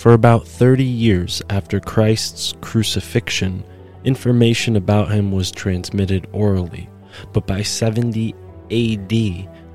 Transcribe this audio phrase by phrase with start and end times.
[0.00, 3.62] For about 30 years after Christ's crucifixion,
[4.02, 6.88] information about him was transmitted orally,
[7.34, 8.34] but by 70
[8.70, 9.10] AD,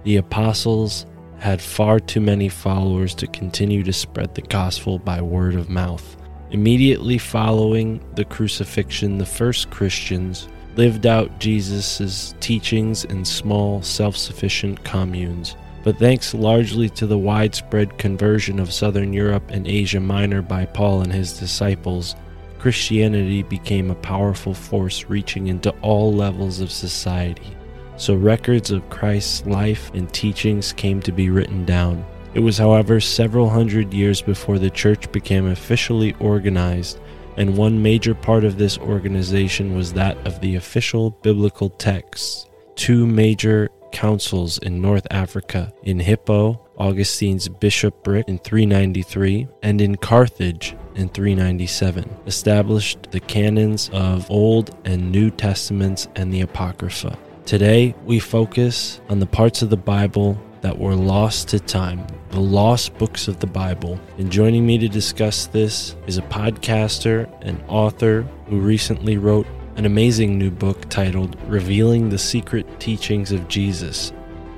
[0.03, 1.05] the apostles
[1.37, 6.17] had far too many followers to continue to spread the gospel by word of mouth.
[6.49, 14.83] Immediately following the crucifixion, the first Christians lived out Jesus' teachings in small, self sufficient
[14.83, 15.55] communes.
[15.85, 21.01] But thanks largely to the widespread conversion of Southern Europe and Asia Minor by Paul
[21.01, 22.15] and his disciples,
[22.57, 27.55] Christianity became a powerful force reaching into all levels of society.
[27.97, 32.03] So records of Christ's life and teachings came to be written down.
[32.33, 36.99] It was, however, several hundred years before the church became officially organized,
[37.37, 42.47] and one major part of this organization was that of the official biblical texts.
[42.75, 50.75] Two major councils in North Africa, in Hippo, Augustine's bishopric in 393, and in Carthage
[50.95, 57.17] in 397, established the canons of Old and New Testaments and the Apocrypha.
[57.45, 62.39] Today, we focus on the parts of the Bible that were lost to time, the
[62.39, 63.97] lost books of the Bible.
[64.17, 69.85] And joining me to discuss this is a podcaster and author who recently wrote an
[69.85, 74.13] amazing new book titled Revealing the Secret Teachings of Jesus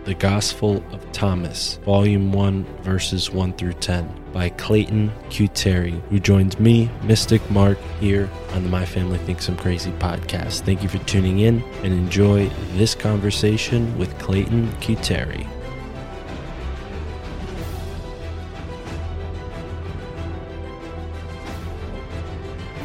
[0.05, 6.59] The Gospel of Thomas, Volume 1, verses 1 through 10, by Clayton Cuteri, who joins
[6.59, 10.61] me, Mystic Mark, here on the My Family Thinks I'm Crazy podcast.
[10.61, 15.47] Thank you for tuning in and enjoy this conversation with Clayton Cuteri.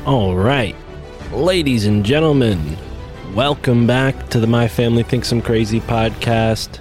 [0.07, 0.75] All right,
[1.33, 2.77] ladies and gentlemen,
[3.35, 6.79] welcome back to the My Family Thinks I'm Crazy podcast.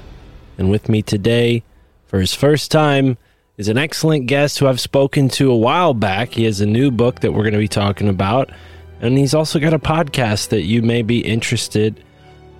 [0.58, 1.64] And with me today,
[2.08, 3.18] for his first time,
[3.58, 6.34] is an excellent guest who I've spoken to a while back.
[6.34, 8.52] He has a new book that we're going to be talking about,
[9.00, 12.04] and he's also got a podcast that you may be interested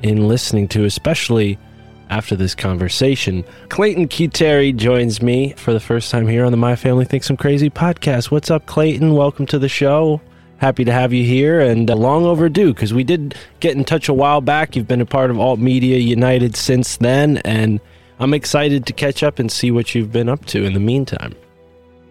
[0.02, 1.60] in listening to, especially
[2.10, 3.44] after this conversation.
[3.68, 4.08] Clayton.
[4.30, 7.70] Terry joins me for the first time here on the My Family Thinks I'm Crazy
[7.70, 8.32] podcast.
[8.32, 9.14] What's up, Clayton?
[9.14, 10.22] Welcome to the show.
[10.62, 14.08] Happy to have you here and uh, long overdue because we did get in touch
[14.08, 14.76] a while back.
[14.76, 17.82] You've been a part of Alt Media United since then, and
[18.20, 21.34] I'm excited to catch up and see what you've been up to in the meantime.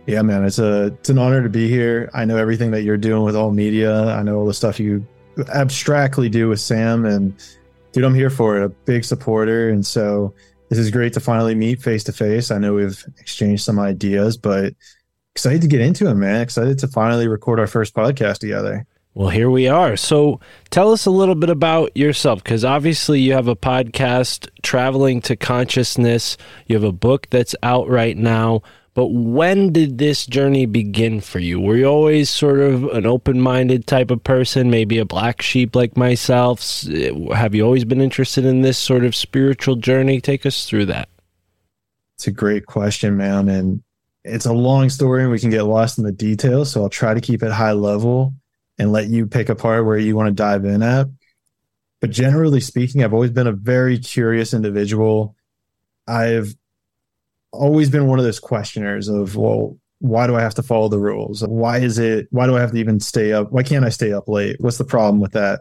[0.08, 2.10] Yeah, man, it's a it's an honor to be here.
[2.12, 4.06] I know everything that you're doing with Alt Media.
[4.06, 5.06] I know all the stuff you
[5.54, 7.32] abstractly do with Sam, and
[7.92, 8.64] dude, I'm here for it.
[8.64, 10.34] A big supporter, and so
[10.70, 12.50] this is great to finally meet face to face.
[12.50, 14.74] I know we've exchanged some ideas, but
[15.34, 16.40] excited to get into it, man.
[16.40, 18.86] Excited to finally record our first podcast together.
[19.14, 19.96] Well, here we are.
[19.96, 20.40] So
[20.70, 25.34] tell us a little bit about yourself because obviously you have a podcast, Traveling to
[25.34, 26.36] Consciousness.
[26.66, 28.62] You have a book that's out right now.
[28.94, 31.60] But when did this journey begin for you?
[31.60, 35.74] Were you always sort of an open minded type of person, maybe a black sheep
[35.74, 36.82] like myself?
[37.34, 40.20] Have you always been interested in this sort of spiritual journey?
[40.20, 41.08] Take us through that.
[42.16, 43.48] It's a great question, man.
[43.48, 43.82] And
[44.24, 46.70] it's a long story and we can get lost in the details.
[46.70, 48.34] So I'll try to keep it high level
[48.78, 51.06] and let you pick apart where you want to dive in at.
[52.00, 55.36] But generally speaking, I've always been a very curious individual.
[56.06, 56.54] I've
[57.52, 60.98] always been one of those questioners of, well, why do I have to follow the
[60.98, 61.42] rules?
[61.46, 63.52] Why is it, why do I have to even stay up?
[63.52, 64.56] Why can't I stay up late?
[64.60, 65.60] What's the problem with that?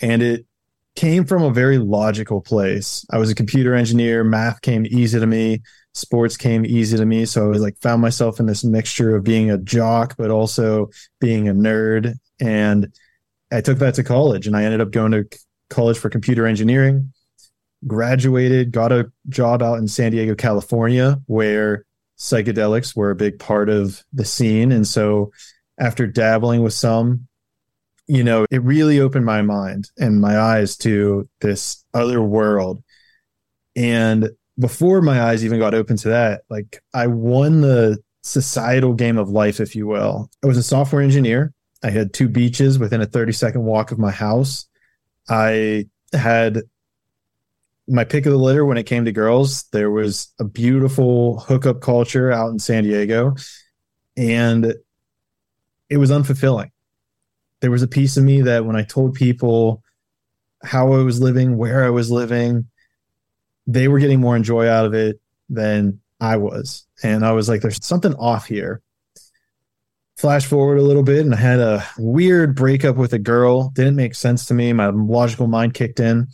[0.00, 0.46] And it
[0.94, 3.04] came from a very logical place.
[3.10, 5.62] I was a computer engineer, math came easy to me,
[5.94, 7.24] sports came easy to me.
[7.24, 10.90] So I was like found myself in this mixture of being a jock, but also
[11.20, 12.14] being a nerd.
[12.40, 12.92] And
[13.52, 15.26] I took that to college and I ended up going to
[15.68, 17.12] college for computer engineering,
[17.86, 21.84] graduated, got a job out in San Diego, California, where
[22.18, 24.72] psychedelics were a big part of the scene.
[24.72, 25.32] And so
[25.78, 27.26] after dabbling with some,
[28.06, 32.82] you know, it really opened my mind and my eyes to this other world.
[33.74, 34.30] And
[34.62, 39.28] before my eyes even got open to that, like I won the societal game of
[39.28, 40.30] life, if you will.
[40.42, 41.52] I was a software engineer.
[41.82, 44.66] I had two beaches within a 30 second walk of my house.
[45.28, 46.62] I had
[47.88, 49.64] my pick of the litter when it came to girls.
[49.72, 53.34] There was a beautiful hookup culture out in San Diego,
[54.16, 54.74] and
[55.90, 56.70] it was unfulfilling.
[57.60, 59.82] There was a piece of me that when I told people
[60.62, 62.68] how I was living, where I was living,
[63.66, 66.86] they were getting more enjoy out of it than I was.
[67.02, 68.80] And I was like, there's something off here.
[70.16, 73.70] Flash forward a little bit, and I had a weird breakup with a girl.
[73.70, 74.72] Didn't make sense to me.
[74.72, 76.28] My logical mind kicked in,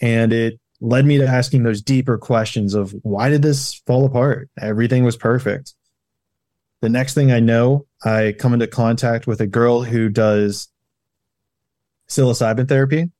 [0.00, 4.48] and it led me to asking those deeper questions of why did this fall apart?
[4.60, 5.74] Everything was perfect.
[6.82, 10.68] The next thing I know, I come into contact with a girl who does
[12.08, 13.10] psilocybin therapy.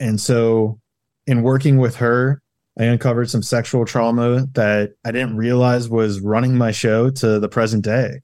[0.00, 0.80] And so,
[1.26, 2.42] in working with her,
[2.78, 7.48] I uncovered some sexual trauma that I didn't realize was running my show to the
[7.48, 8.20] present day.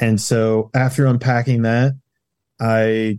[0.00, 1.92] And so, after unpacking that,
[2.60, 3.18] I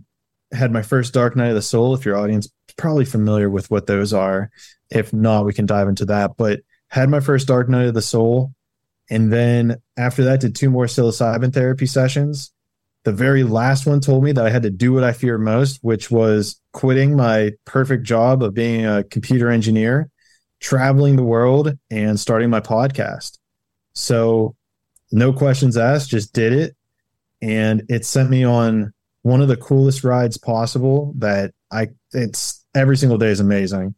[0.52, 1.94] had my first Dark Night of the Soul.
[1.94, 4.50] If your audience is probably familiar with what those are,
[4.90, 6.36] if not, we can dive into that.
[6.36, 8.54] But had my first Dark Night of the Soul,
[9.10, 12.52] and then after that, did two more psilocybin therapy sessions.
[13.04, 15.78] The very last one told me that I had to do what I fear most,
[15.82, 20.10] which was quitting my perfect job of being a computer engineer,
[20.64, 23.38] traveling the world, and starting my podcast.
[23.94, 24.56] So,
[25.12, 26.74] no questions asked, just did it.
[27.42, 32.96] And it sent me on one of the coolest rides possible that I, it's every
[32.96, 33.94] single day is amazing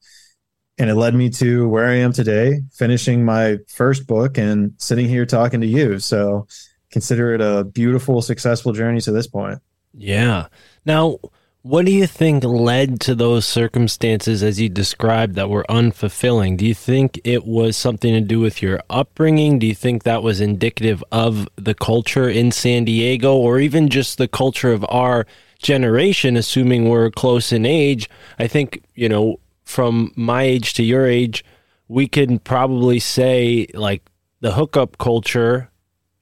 [0.77, 5.09] and it led me to where I am today, finishing my first book and sitting
[5.09, 6.01] here talking to you.
[6.01, 6.49] So
[6.91, 9.61] consider it a beautiful, successful journey to this point.
[9.95, 10.49] Yeah.
[10.85, 11.19] Now,
[11.67, 16.57] what do you think led to those circumstances as you described that were unfulfilling?
[16.57, 19.59] Do you think it was something to do with your upbringing?
[19.59, 24.17] Do you think that was indicative of the culture in San Diego or even just
[24.17, 25.27] the culture of our
[25.59, 28.09] generation, assuming we're close in age?
[28.39, 31.45] I think, you know, from my age to your age,
[31.89, 34.09] we can probably say like
[34.41, 35.69] the hookup culture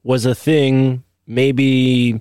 [0.02, 2.18] was a thing maybe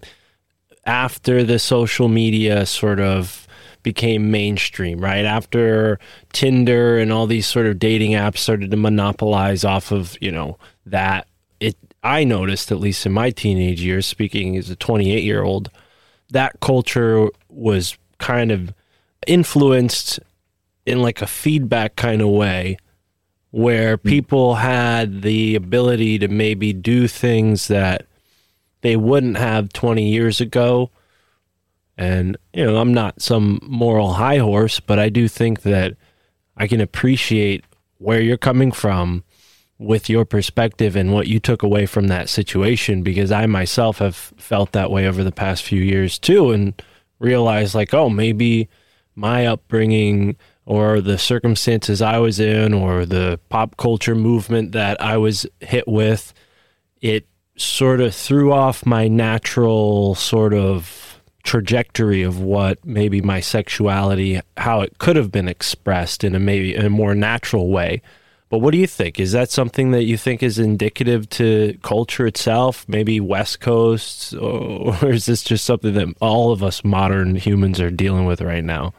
[0.86, 3.48] after the social media sort of
[3.84, 5.26] became mainstream, right?
[5.26, 6.00] After
[6.32, 10.58] Tinder and all these sort of dating apps started to monopolize off of, you know,
[10.86, 11.28] that
[11.60, 15.70] it I noticed at least in my teenage years speaking as a 28-year-old
[16.32, 18.74] that culture was kind of
[19.28, 20.20] influenced
[20.86, 22.78] in like a feedback kind of way
[23.52, 24.08] where hmm.
[24.08, 28.06] people had the ability to maybe do things that
[28.84, 30.92] they wouldn't have 20 years ago.
[31.98, 35.96] And you know I'm not some moral high horse but I do think that
[36.58, 37.66] I can appreciate
[38.00, 39.24] where you're coming from
[39.78, 44.16] with your perspective and what you took away from that situation because I myself have
[44.16, 46.82] felt that way over the past few years too and
[47.20, 48.70] realized like oh maybe
[49.16, 50.36] my upbringing
[50.66, 55.88] or the circumstances I was in or the pop culture movement that I was hit
[55.88, 56.34] with,
[57.02, 64.40] it sort of threw off my natural sort of trajectory of what maybe my sexuality,
[64.58, 68.02] how it could have been expressed in a maybe in a more natural way.
[68.50, 69.20] But what do you think?
[69.20, 75.12] Is that something that you think is indicative to culture itself, maybe West Coast, or
[75.12, 78.94] is this just something that all of us modern humans are dealing with right now?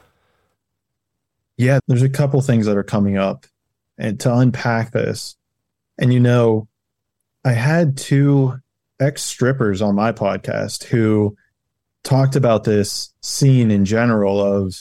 [1.57, 3.47] Yeah, there's a couple things that are coming up.
[3.97, 5.37] And to unpack this,
[5.99, 6.67] and you know,
[7.45, 8.55] I had two
[9.01, 11.37] ex strippers on my podcast who
[12.03, 14.75] talked about this scene in general of,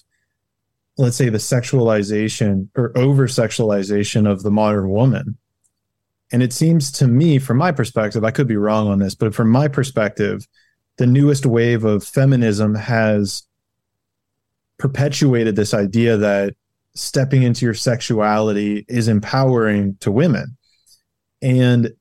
[0.98, 5.38] let's say, the sexualization or over sexualization of the modern woman.
[6.32, 9.36] And it seems to me, from my perspective, I could be wrong on this, but
[9.36, 10.48] from my perspective,
[10.98, 13.44] the newest wave of feminism has
[14.78, 16.56] perpetuated this idea that
[16.96, 20.58] stepping into your sexuality is empowering to women.
[21.42, 21.92] And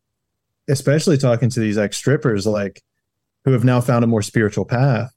[0.68, 2.82] especially talking to these ex strippers, like
[3.44, 5.12] who have now found a more spiritual path,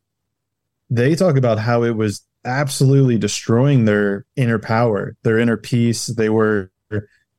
[0.90, 6.08] they talk about how it was absolutely destroying their inner power, their inner peace.
[6.08, 6.72] They were,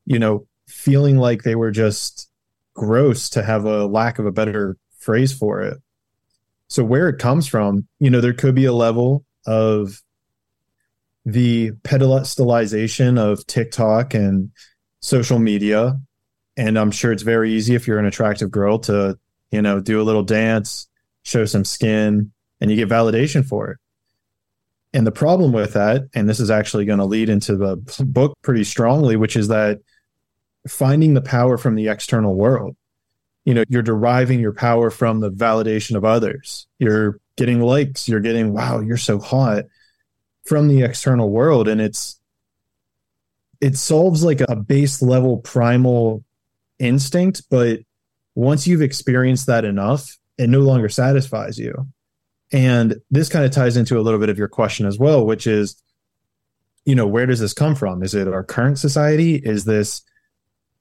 [0.05, 2.29] you know, feeling like they were just
[2.75, 5.79] gross to have a lack of a better phrase for it.
[6.69, 10.03] So, where it comes from, you know, there could be a level of
[11.25, 14.51] the pedestalization of TikTok and
[15.01, 16.01] social media.
[16.57, 19.19] And I'm sure it's very easy if you're an attractive girl to,
[19.51, 20.89] you know, do a little dance,
[21.23, 23.79] show some skin, and you get validation for it.
[24.95, 28.39] And the problem with that, and this is actually going to lead into the book
[28.41, 29.81] pretty strongly, which is that
[30.67, 32.77] finding the power from the external world.
[33.45, 36.67] You know, you're deriving your power from the validation of others.
[36.79, 39.65] You're getting likes, you're getting, wow, you're so hot
[40.45, 41.69] from the external world.
[41.69, 42.19] And it's,
[43.61, 46.25] it solves like a base level primal
[46.79, 47.81] instinct, but
[48.35, 51.87] once you've experienced that enough, it no longer satisfies you.
[52.53, 55.47] And this kind of ties into a little bit of your question as well, which
[55.47, 55.83] is,
[56.85, 58.03] you know, where does this come from?
[58.03, 59.37] Is it our current society?
[59.37, 60.03] Is this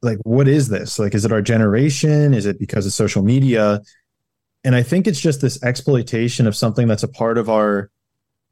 [0.01, 0.99] like, what is this?
[0.99, 2.33] Like, is it our generation?
[2.33, 3.81] Is it because of social media?
[4.63, 7.89] And I think it's just this exploitation of something that's a part of our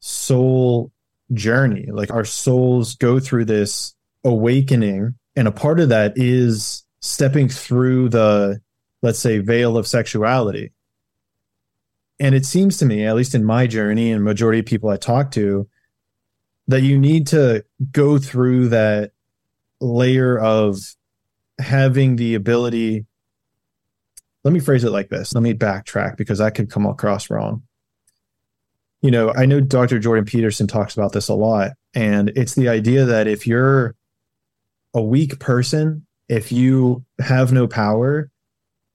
[0.00, 0.90] soul
[1.32, 1.88] journey.
[1.92, 5.14] Like, our souls go through this awakening.
[5.36, 8.60] And a part of that is stepping through the,
[9.02, 10.72] let's say, veil of sexuality
[12.20, 14.96] and it seems to me, at least in my journey and majority of people I
[14.96, 15.68] talk to,
[16.68, 19.12] that you need to go through that
[19.80, 20.78] layer of
[21.58, 23.06] having the ability.
[24.44, 25.34] Let me phrase it like this.
[25.34, 27.62] Let me backtrack because that could come across wrong.
[29.02, 29.98] You know, I know Dr.
[29.98, 33.94] Jordan Peterson talks about this a lot, and it's the idea that if you're
[34.94, 38.30] a weak person, if you have no power,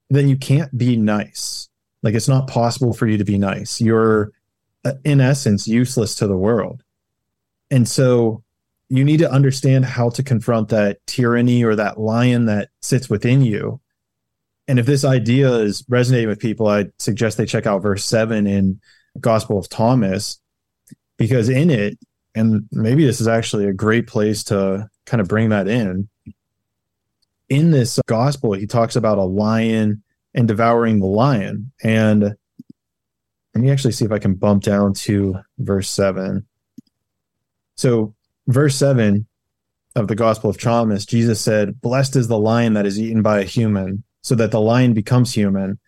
[0.10, 1.70] then you can't be nice
[2.04, 3.82] like it's not possible for you to be nice.
[3.82, 4.32] You're
[4.86, 6.84] uh, in essence useless to the world.
[7.72, 8.44] And so
[8.90, 13.42] you need to understand how to confront that tyranny or that lion that sits within
[13.42, 13.80] you.
[14.68, 18.48] And if this idea is resonating with people, I suggest they check out verse 7
[18.48, 18.80] in
[19.20, 20.40] Gospel of Thomas
[21.18, 21.98] because in it
[22.36, 26.08] and maybe this is actually a great place to kind of bring that in.
[27.50, 30.04] In this gospel, he talks about a lion
[30.34, 31.72] and devouring the lion.
[31.84, 32.36] And let
[33.56, 36.46] me actually see if I can bump down to verse 7.
[37.76, 38.14] So,
[38.48, 39.26] verse 7
[39.96, 43.40] of the Gospel of Thomas, Jesus said, Blessed is the lion that is eaten by
[43.40, 45.80] a human, so that the lion becomes human,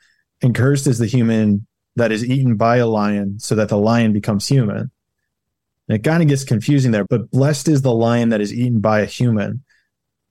[0.41, 4.13] and cursed is the human that is eaten by a lion, so that the lion
[4.13, 4.89] becomes human.
[5.88, 8.80] And it kind of gets confusing there, but blessed is the lion that is eaten
[8.80, 9.63] by a human.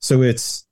[0.01, 0.67] So it's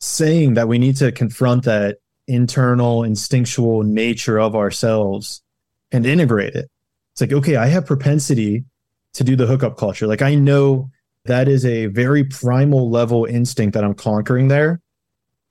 [0.00, 5.42] saying that we need to confront that internal instinctual nature of ourselves
[5.90, 6.70] and integrate it.
[7.12, 8.64] It's like, okay, I have propensity
[9.14, 10.06] to do the hookup culture.
[10.06, 10.90] Like I know
[11.24, 14.80] that is a very primal level instinct that I'm conquering there.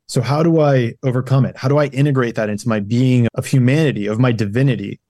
[0.07, 1.57] So how do I overcome it?
[1.57, 5.01] How do I integrate that into my being of humanity, of my divinity?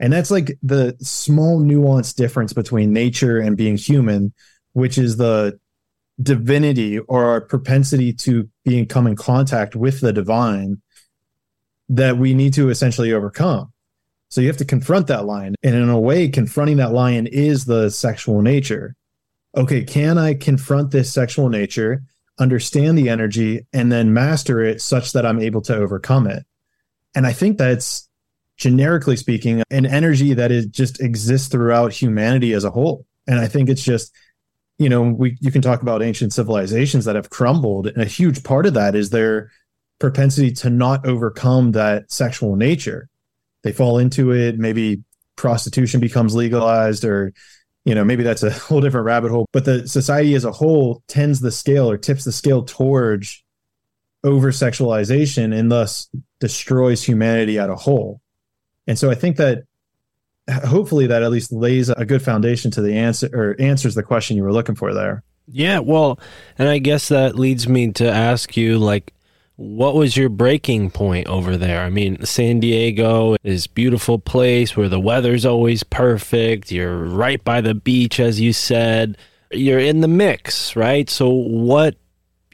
[0.00, 4.32] And that's like the small nuance difference between nature and being human,
[4.72, 5.60] which is the
[6.22, 10.80] divinity or our propensity to being come in contact with the divine
[11.88, 13.72] that we need to essentially overcome.
[14.28, 15.56] So you have to confront that lion.
[15.62, 18.94] And in a way, confronting that lion is the sexual nature.
[19.56, 22.02] Okay, can I confront this sexual nature,
[22.38, 26.44] understand the energy, and then master it such that I'm able to overcome it?
[27.16, 28.08] And I think that's
[28.56, 33.06] generically speaking, an energy that is just exists throughout humanity as a whole.
[33.26, 34.12] And I think it's just,
[34.80, 38.42] you know, we you can talk about ancient civilizations that have crumbled, and a huge
[38.42, 39.52] part of that is their
[39.98, 43.06] propensity to not overcome that sexual nature.
[43.62, 44.58] They fall into it.
[44.58, 45.04] Maybe
[45.36, 47.34] prostitution becomes legalized, or,
[47.84, 49.46] you know, maybe that's a whole different rabbit hole.
[49.52, 53.44] But the society as a whole tends the scale or tips the scale towards
[54.24, 56.08] over sexualization and thus
[56.40, 58.22] destroys humanity at a whole.
[58.86, 59.64] And so I think that
[60.48, 64.36] hopefully that at least lays a good foundation to the answer or answers the question
[64.36, 65.22] you were looking for there.
[65.46, 66.20] Yeah, well,
[66.58, 69.12] and I guess that leads me to ask you like
[69.60, 71.82] what was your breaking point over there?
[71.82, 76.72] I mean, San Diego is beautiful place where the weather's always perfect.
[76.72, 79.18] You're right by the beach, as you said.
[79.50, 81.10] You're in the mix, right?
[81.10, 81.96] So, what,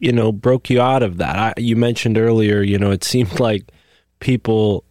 [0.00, 1.36] you know, broke you out of that?
[1.36, 3.70] I, you mentioned earlier, you know, it seemed like
[4.18, 4.82] people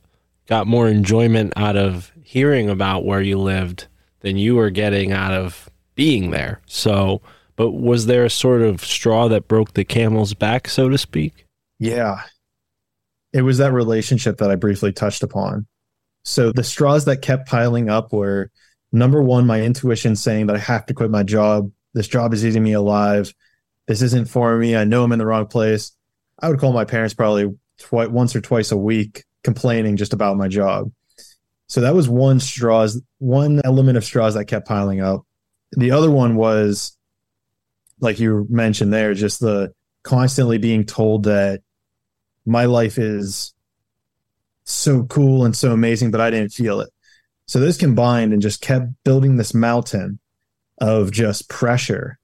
[0.48, 3.88] got more enjoyment out of hearing about where you lived
[4.20, 6.60] than you were getting out of being there.
[6.65, 7.22] So,
[7.56, 11.46] but was there a sort of straw that broke the camel's back, so to speak?
[11.80, 12.24] Yeah.
[13.32, 15.65] It was that relationship that I briefly touched upon.
[16.25, 18.51] So the straws that kept piling up were
[18.92, 21.72] number one, my intuition saying that I have to quit my job.
[21.94, 23.34] This job is eating me alive.
[23.88, 24.75] This isn't for me.
[24.75, 25.94] I know I'm in the wrong place.
[26.42, 30.36] I would call my parents probably twi- once or twice a week complaining just about
[30.36, 30.92] my job.
[31.68, 35.26] So that was one straws, one element of straws that kept piling up.
[35.72, 36.98] The other one was,
[38.00, 41.62] like you mentioned there, just the constantly being told that
[42.46, 43.54] my life is
[44.66, 46.90] so cool and so amazing, but I didn't feel it.
[47.48, 50.20] So those combined and just kept building this mountain
[50.80, 52.20] of just pressure.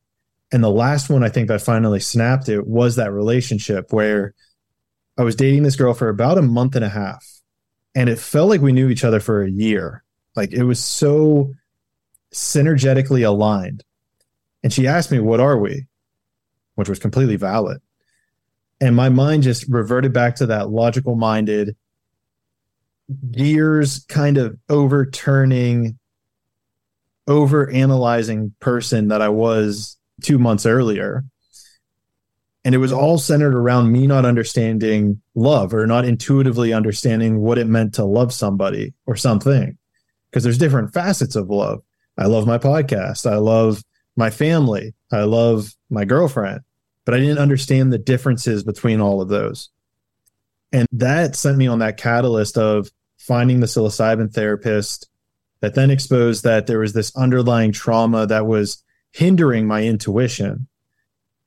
[0.51, 4.33] And the last one I think that finally snapped it was that relationship where
[5.17, 7.25] I was dating this girl for about a month and a half.
[7.93, 10.03] And it felt like we knew each other for a year.
[10.35, 11.53] Like it was so
[12.33, 13.83] synergetically aligned.
[14.63, 15.87] And she asked me, What are we?
[16.75, 17.81] Which was completely valid.
[18.79, 21.75] And my mind just reverted back to that logical minded,
[23.29, 25.99] gears kind of overturning,
[27.27, 31.23] over analyzing person that I was two months earlier.
[32.63, 37.57] And it was all centered around me not understanding love or not intuitively understanding what
[37.57, 39.77] it meant to love somebody or something.
[40.29, 41.81] Because there's different facets of love.
[42.17, 43.29] I love my podcast.
[43.29, 43.83] I love
[44.15, 44.93] my family.
[45.11, 46.61] I love my girlfriend.
[47.05, 49.69] But I didn't understand the differences between all of those.
[50.71, 55.09] And that sent me on that catalyst of finding the psilocybin therapist
[55.61, 60.67] that then exposed that there was this underlying trauma that was hindering my intuition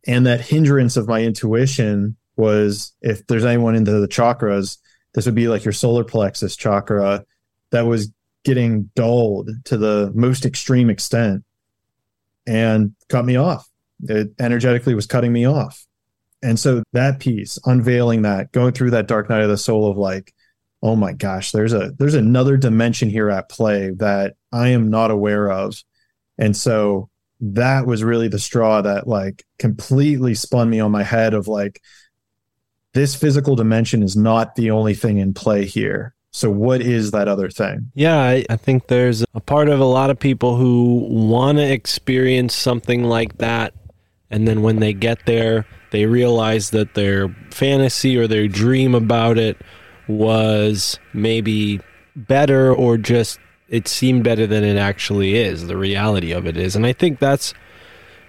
[0.06, 4.78] and that hindrance of my intuition was if there's anyone into the chakras,
[5.14, 7.24] this would be like your solar plexus chakra
[7.70, 8.12] that was
[8.44, 11.44] getting dulled to the most extreme extent
[12.46, 13.68] and cut me off.
[14.02, 15.86] It energetically was cutting me off.
[16.42, 19.96] And so that piece, unveiling that, going through that dark night of the soul of
[19.96, 20.34] like,
[20.82, 25.10] oh my gosh, there's a there's another dimension here at play that I am not
[25.10, 25.82] aware of.
[26.36, 27.08] And so
[27.40, 31.80] that was really the straw that like completely spun me on my head of like
[32.92, 37.28] this physical dimension is not the only thing in play here so what is that
[37.28, 41.06] other thing Yeah, I, I think there's a part of a lot of people who
[41.08, 43.72] want to experience something like that.
[44.30, 49.38] And then when they get there, they realize that their fantasy or their dream about
[49.38, 49.58] it
[50.08, 51.80] was maybe
[52.16, 53.38] better or just
[53.68, 55.66] it seemed better than it actually is.
[55.66, 56.76] The reality of it is.
[56.76, 57.54] And I think that's,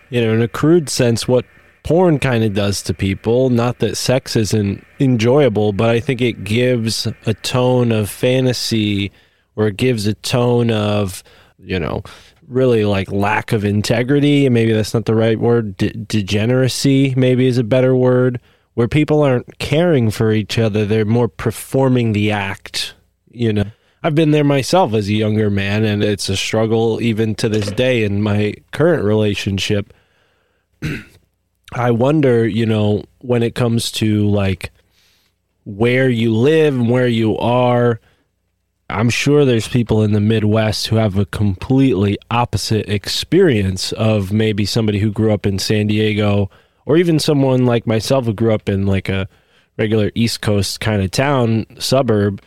[0.09, 1.45] you know, in a crude sense, what
[1.83, 3.49] porn kind of does to people.
[3.49, 9.11] Not that sex isn't enjoyable, but I think it gives a tone of fantasy
[9.55, 11.23] or it gives a tone of,
[11.59, 12.01] you know,
[12.47, 14.49] really like lack of integrity.
[14.49, 15.77] Maybe that's not the right word.
[15.77, 18.39] De- degeneracy, maybe is a better word,
[18.73, 20.85] where people aren't caring for each other.
[20.85, 22.95] They're more performing the act,
[23.31, 23.65] you know.
[24.05, 27.71] I've been there myself as a younger man, and it's a struggle even to this
[27.71, 29.91] day in my current relationship.
[31.73, 34.69] I wonder, you know, when it comes to like
[35.63, 37.99] where you live and where you are,
[38.91, 44.67] I'm sure there's people in the Midwest who have a completely opposite experience of maybe
[44.67, 46.51] somebody who grew up in San Diego
[46.85, 49.27] or even someone like myself who grew up in like a
[49.79, 52.39] regular East Coast kind of town, suburb,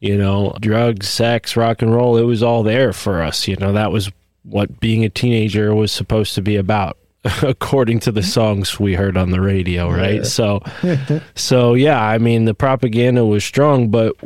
[0.00, 3.46] you know, drugs, sex, rock and roll, it was all there for us.
[3.46, 4.10] You know, that was
[4.42, 6.96] what being a teenager was supposed to be about
[7.42, 10.16] according to the songs we heard on the radio, right?
[10.16, 10.22] Yeah.
[10.22, 10.62] So
[11.34, 14.16] so yeah, I mean the propaganda was strong, but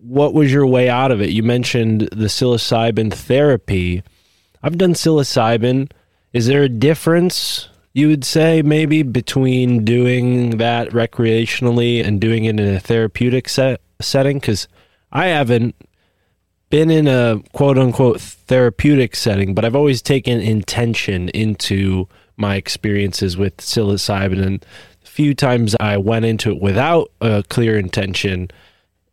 [0.00, 1.30] what was your way out of it?
[1.30, 4.02] You mentioned the psilocybin therapy.
[4.62, 5.90] I've done psilocybin.
[6.32, 12.60] Is there a difference you would say maybe between doing that recreationally and doing it
[12.60, 14.38] in a therapeutic set, setting?
[14.38, 14.68] Because
[15.12, 15.74] I haven't
[16.70, 23.36] been in a quote unquote therapeutic setting, but I've always taken intention into my experiences
[23.36, 24.44] with psilocybin.
[24.44, 24.66] And
[25.02, 28.50] the few times I went into it without a clear intention,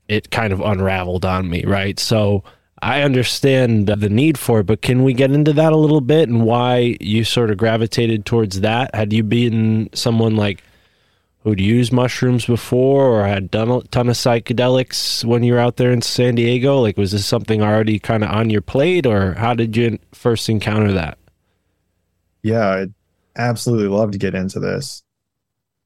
[0.07, 1.99] it kind of unraveled on me, right?
[1.99, 2.43] So
[2.81, 6.27] I understand the need for it, but can we get into that a little bit
[6.27, 8.93] and why you sort of gravitated towards that?
[8.93, 10.63] Had you been someone like
[11.43, 15.77] who'd used mushrooms before or had done a ton of psychedelics when you were out
[15.77, 16.79] there in San Diego?
[16.79, 20.49] Like, was this something already kind of on your plate, or how did you first
[20.49, 21.17] encounter that?
[22.41, 22.93] Yeah, I'd
[23.35, 25.03] absolutely love to get into this.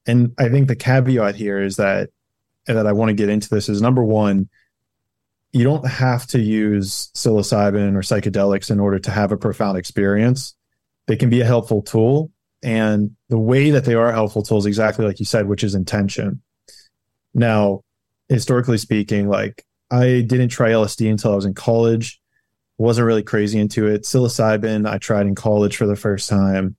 [0.05, 2.09] And I think the caveat here is that
[2.65, 4.49] that I want to get into this is number one,
[5.53, 10.55] you don't have to use psilocybin or psychedelics in order to have a profound experience.
[11.07, 12.31] They can be a helpful tool.
[12.63, 16.41] And the way that they are helpful tools, exactly like you said, which is intention.
[17.33, 17.81] Now,
[18.29, 22.19] historically speaking, like I didn't try LSD until I was in college.
[22.77, 24.03] Wasn't really crazy into it.
[24.03, 26.75] Psilocybin, I tried in college for the first time.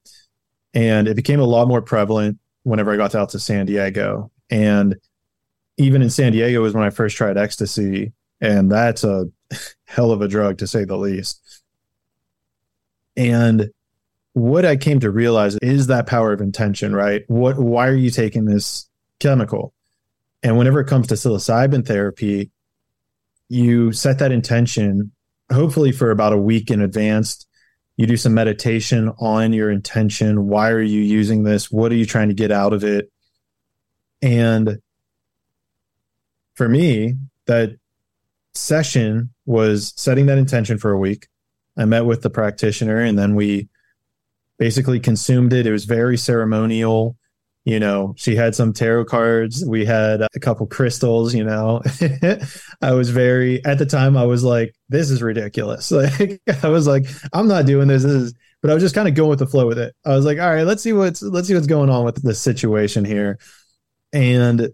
[0.74, 4.30] And it became a lot more prevalent whenever I got out to San Diego.
[4.50, 4.96] And
[5.76, 8.12] even in San Diego was when I first tried ecstasy.
[8.40, 9.26] And that's a
[9.86, 11.62] hell of a drug to say the least.
[13.16, 13.70] And
[14.38, 17.24] what I came to realize is that power of intention, right?
[17.26, 19.74] What why are you taking this chemical?
[20.42, 22.50] And whenever it comes to psilocybin therapy,
[23.48, 25.10] you set that intention
[25.50, 27.46] hopefully for about a week in advance.
[27.96, 30.46] You do some meditation on your intention.
[30.46, 31.70] Why are you using this?
[31.70, 33.10] What are you trying to get out of it?
[34.22, 34.78] And
[36.54, 37.76] for me, that
[38.54, 41.26] session was setting that intention for a week.
[41.76, 43.68] I met with the practitioner and then we
[44.58, 45.66] basically consumed it.
[45.66, 47.16] It was very ceremonial.
[47.64, 49.64] You know, she had some tarot cards.
[49.66, 51.82] We had a couple crystals, you know.
[52.82, 55.90] I was very at the time I was like, this is ridiculous.
[55.92, 58.02] Like I was like, I'm not doing this.
[58.02, 59.94] This is but I was just kind of going with the flow with it.
[60.04, 62.34] I was like, all right, let's see what's let's see what's going on with the
[62.34, 63.38] situation here.
[64.12, 64.70] And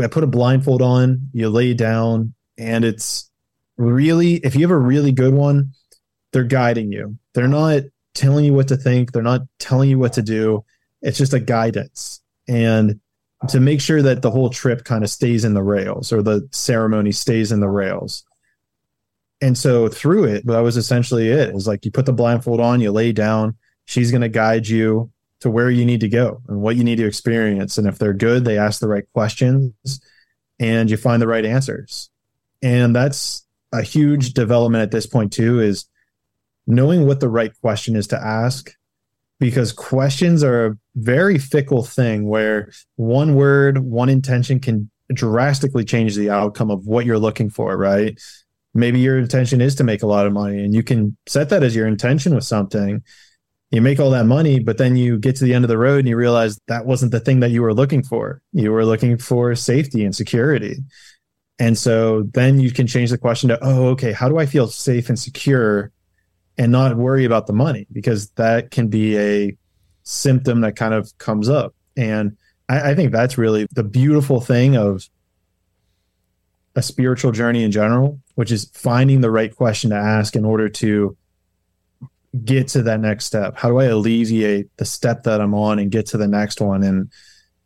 [0.00, 3.30] I put a blindfold on, you lay down, and it's
[3.76, 5.72] really if you have a really good one,
[6.32, 7.18] they're guiding you.
[7.34, 7.82] They're not
[8.14, 9.12] telling you what to think.
[9.12, 10.64] They're not telling you what to do.
[11.02, 12.20] It's just a guidance.
[12.48, 13.00] And
[13.48, 16.46] to make sure that the whole trip kind of stays in the rails or the
[16.52, 18.24] ceremony stays in the rails.
[19.40, 21.48] And so through it, that was essentially it.
[21.48, 24.68] It was like you put the blindfold on, you lay down, she's going to guide
[24.68, 27.78] you to where you need to go and what you need to experience.
[27.78, 30.00] And if they're good, they ask the right questions
[30.58, 32.10] and you find the right answers.
[32.60, 35.86] And that's a huge development at this point, too, is
[36.66, 38.72] knowing what the right question is to ask
[39.40, 46.14] because questions are a very fickle thing where one word, one intention can drastically change
[46.14, 48.20] the outcome of what you're looking for, right?
[48.74, 51.62] Maybe your intention is to make a lot of money and you can set that
[51.62, 53.02] as your intention with something.
[53.70, 56.00] You make all that money, but then you get to the end of the road
[56.00, 58.42] and you realize that wasn't the thing that you were looking for.
[58.52, 60.76] You were looking for safety and security.
[61.58, 64.66] And so then you can change the question to, oh, okay, how do I feel
[64.66, 65.92] safe and secure
[66.60, 69.56] and not worry about the money because that can be a
[70.02, 71.74] symptom that kind of comes up.
[71.96, 72.36] And
[72.68, 75.08] I, I think that's really the beautiful thing of
[76.76, 80.68] a spiritual journey in general, which is finding the right question to ask in order
[80.68, 81.16] to
[82.44, 83.56] get to that next step.
[83.56, 86.82] How do I alleviate the step that I'm on and get to the next one?
[86.82, 87.10] And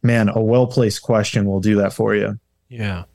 [0.04, 2.38] man, a well placed question will do that for you.
[2.68, 3.06] Yeah.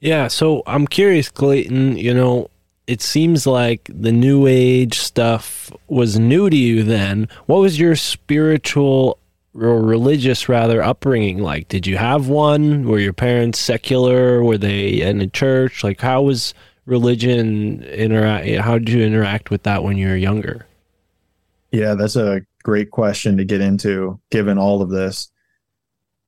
[0.00, 0.28] Yeah.
[0.28, 2.48] So I'm curious, Clayton, you know,
[2.86, 7.28] it seems like the new age stuff was new to you then.
[7.46, 9.18] What was your spiritual
[9.54, 11.68] or religious rather upbringing like?
[11.68, 12.86] Did you have one?
[12.86, 14.42] Were your parents secular?
[14.42, 15.82] Were they in a church?
[15.82, 20.66] Like how was religion interact how did you interact with that when you were younger?
[21.72, 25.30] Yeah, that's a great question to get into given all of this.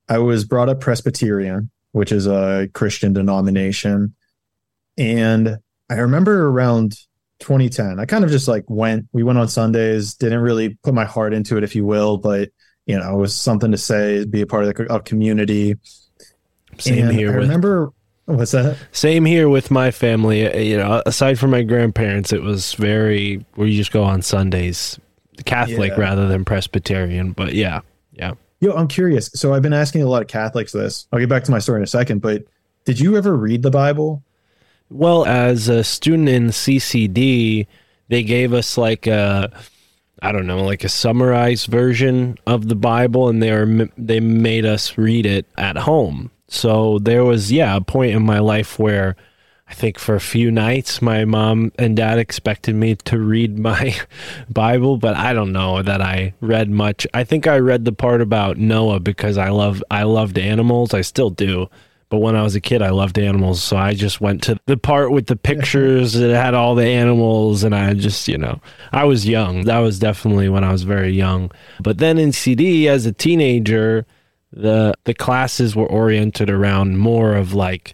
[0.09, 4.15] I was brought up Presbyterian, which is a Christian denomination.
[4.97, 5.59] And
[5.89, 6.97] I remember around
[7.39, 11.05] 2010, I kind of just like went, we went on Sundays, didn't really put my
[11.05, 12.49] heart into it, if you will, but
[12.85, 15.75] you know, it was something to say, be a part of the of community.
[16.77, 17.29] Same and here.
[17.33, 17.91] I with, remember,
[18.25, 18.77] what's that?
[18.91, 20.47] Same here with my family.
[20.47, 24.21] Uh, You know, aside from my grandparents, it was very where you just go on
[24.21, 24.99] Sundays,
[25.45, 25.99] Catholic Yeah.
[25.99, 27.31] rather than Presbyterian.
[27.33, 27.81] But yeah,
[28.13, 28.33] yeah.
[28.59, 29.29] Yo, I'm curious.
[29.35, 31.07] So I've been asking a lot of Catholics this.
[31.11, 32.43] I'll get back to my story in a second, but
[32.85, 34.23] did you ever read the Bible?
[34.89, 37.67] Well, as a student in CCD,
[38.07, 39.51] they gave us like a,
[40.21, 44.65] I don't know, like a summarized version of the Bible, and they are they made
[44.65, 46.31] us read it at home.
[46.47, 49.15] So there was, yeah, a point in my life where
[49.69, 53.95] I think for a few nights, my mom and dad expected me to read my
[54.49, 57.05] Bible, but I don't know that I read much.
[57.13, 60.95] I think I read the part about Noah because I love I loved animals.
[60.95, 61.69] I still do.
[62.09, 64.77] But when I was a kid, I loved animals, so I just went to the
[64.77, 68.59] part with the pictures that had all the animals, and I just, you know,
[68.91, 69.65] I was young.
[69.65, 71.51] That was definitely when I was very young.
[71.81, 74.07] But then in CD, as a teenager,
[74.51, 77.93] the the classes were oriented around more of like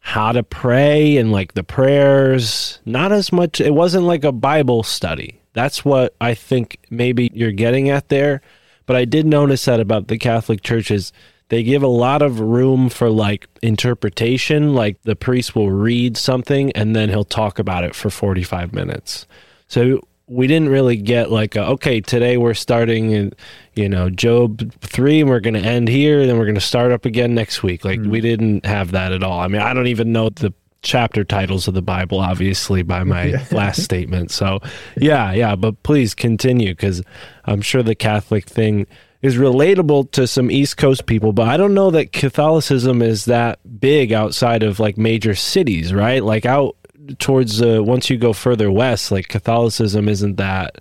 [0.00, 4.82] how to pray and like the prayers not as much it wasn't like a bible
[4.82, 8.40] study that's what i think maybe you're getting at there
[8.86, 11.12] but i did notice that about the catholic churches
[11.48, 16.70] they give a lot of room for like interpretation like the priest will read something
[16.72, 19.26] and then he'll talk about it for 45 minutes.
[19.66, 23.32] So we didn't really get like a, okay today we're starting in
[23.74, 26.92] you know Job 3 and we're going to end here then we're going to start
[26.92, 27.84] up again next week.
[27.84, 28.10] Like hmm.
[28.10, 29.40] we didn't have that at all.
[29.40, 33.42] I mean i don't even know the chapter titles of the bible obviously by my
[33.50, 34.30] last statement.
[34.30, 34.60] So
[34.98, 37.02] yeah yeah but please continue because
[37.46, 38.86] i'm sure the catholic thing
[39.20, 43.58] is relatable to some east coast people but i don't know that catholicism is that
[43.80, 46.76] big outside of like major cities right like out
[47.18, 50.80] towards uh, once you go further west, like Catholicism isn't that.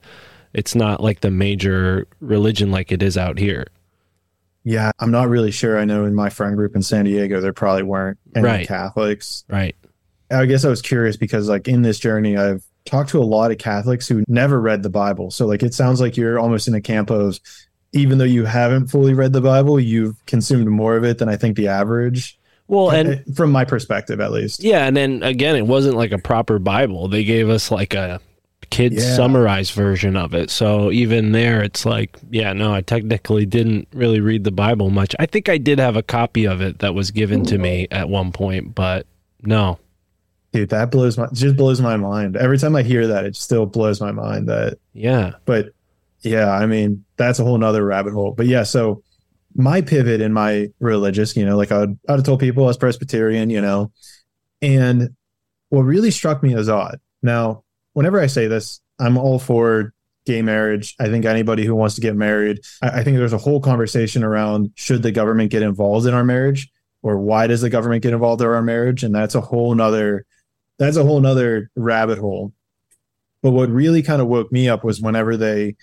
[0.54, 3.67] It's not like the major religion like it is out here.
[4.63, 5.80] Yeah, I'm not really sure.
[5.80, 8.67] I know in my friend group in San Diego, there probably weren't any Right.
[8.67, 9.45] Catholics.
[9.47, 9.76] Right.
[10.30, 13.52] I guess I was curious because, like, in this journey, I've talked to a lot
[13.52, 15.32] of Catholics who never read the Bible.
[15.32, 17.39] So, like, it sounds like you're almost in a camp of,
[17.97, 21.36] even though you haven't fully read the Bible, you've consumed more of it than I
[21.36, 24.63] think the average, Well, and from my perspective, at least.
[24.63, 27.07] yeah, and then again, it wasn't like a proper Bible.
[27.07, 28.19] They gave us like a
[28.69, 29.15] kids Yeah.
[29.15, 30.49] summarized version of it.
[30.49, 35.15] So even there, it's like, yeah, no, I technically didn't really read the Bible much.
[35.19, 38.10] I think I did have a copy of it that was given to me at
[38.10, 39.05] one point, but
[39.43, 39.79] no.
[40.51, 42.36] Dude, that blows my just blows my mind.
[42.36, 45.33] Every time I hear that, it still blows my mind that Yeah.
[45.45, 45.69] but
[46.21, 48.32] yeah, I mean, that's a whole nother rabbit hole.
[48.32, 49.03] But yeah, so
[49.56, 52.67] my pivot in my religious, you know, like I would, I'd have told people I
[52.67, 53.91] was Presbyterian, you know,
[54.62, 55.10] and
[55.69, 56.99] what really struck me as odd.
[57.21, 59.93] Now, whenever I say this, I'm all for
[60.25, 60.95] gay marriage.
[60.99, 64.23] I think anybody who wants to get married, I, I think there's a whole conversation
[64.23, 66.69] around should the government get involved in our marriage
[67.01, 69.03] or why does the government get involved in our marriage?
[69.03, 70.25] And that's a whole nother,
[70.77, 72.53] that's a whole nother rabbit hole.
[73.41, 75.75] But what really kind of woke me up was whenever they,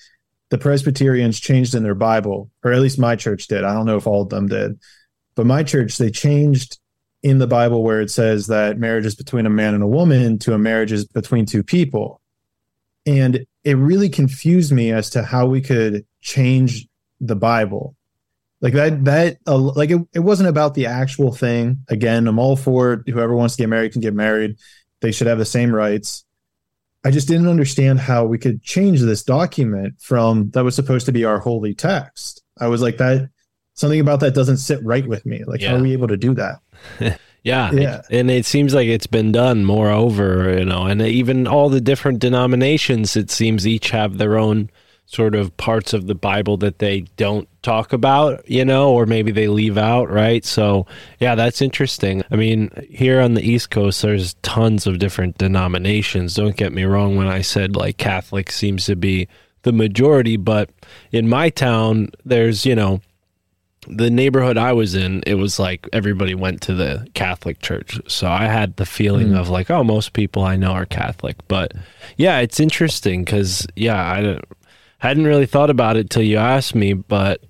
[0.55, 3.65] the Presbyterians changed in their Bible, or at least my church did.
[3.65, 4.79] I don't know if all of them did,
[5.35, 6.79] but my church, they changed
[7.25, 10.39] in the Bible where it says that marriage is between a man and a woman
[10.39, 12.21] to a marriage is between two people.
[13.05, 16.87] And it really confused me as to how we could change
[17.21, 17.97] the Bible.
[18.61, 21.79] Like that, that, uh, like it, it wasn't about the actual thing.
[21.89, 23.09] Again, I'm all for it.
[23.09, 24.55] whoever wants to get married can get married.
[25.01, 26.24] They should have the same rights.
[27.05, 31.13] I just didn't understand how we could change this document from that was supposed to
[31.13, 32.43] be our holy text.
[32.61, 33.29] I was like that
[33.75, 35.43] something about that doesn't sit right with me.
[35.45, 36.61] Like how are we able to do that?
[37.45, 37.99] Yeah, Yeah.
[38.09, 41.81] it- and it seems like it's been done moreover, you know, and even all the
[41.81, 44.71] different denominations, it seems each have their own
[45.07, 49.31] sort of parts of the Bible that they don't talk about, you know, or maybe
[49.31, 50.45] they leave out, right?
[50.45, 50.87] So,
[51.21, 52.23] yeah, that's interesting.
[52.31, 56.35] I mean, here on the East Coast, there's tons of different denominations.
[56.35, 59.29] Don't get me wrong when I said like Catholic seems to be
[59.63, 60.71] the majority, but
[61.13, 63.01] in my town, there's, you know,
[63.87, 68.01] the neighborhood I was in, it was like everybody went to the Catholic church.
[68.09, 69.37] So I had the feeling hmm.
[69.37, 71.37] of like, oh, most people I know are Catholic.
[71.49, 71.73] But
[72.17, 74.45] yeah, it's interesting because, yeah, I don't-
[75.09, 76.95] hadn't really thought about it till you asked me.
[76.95, 77.43] But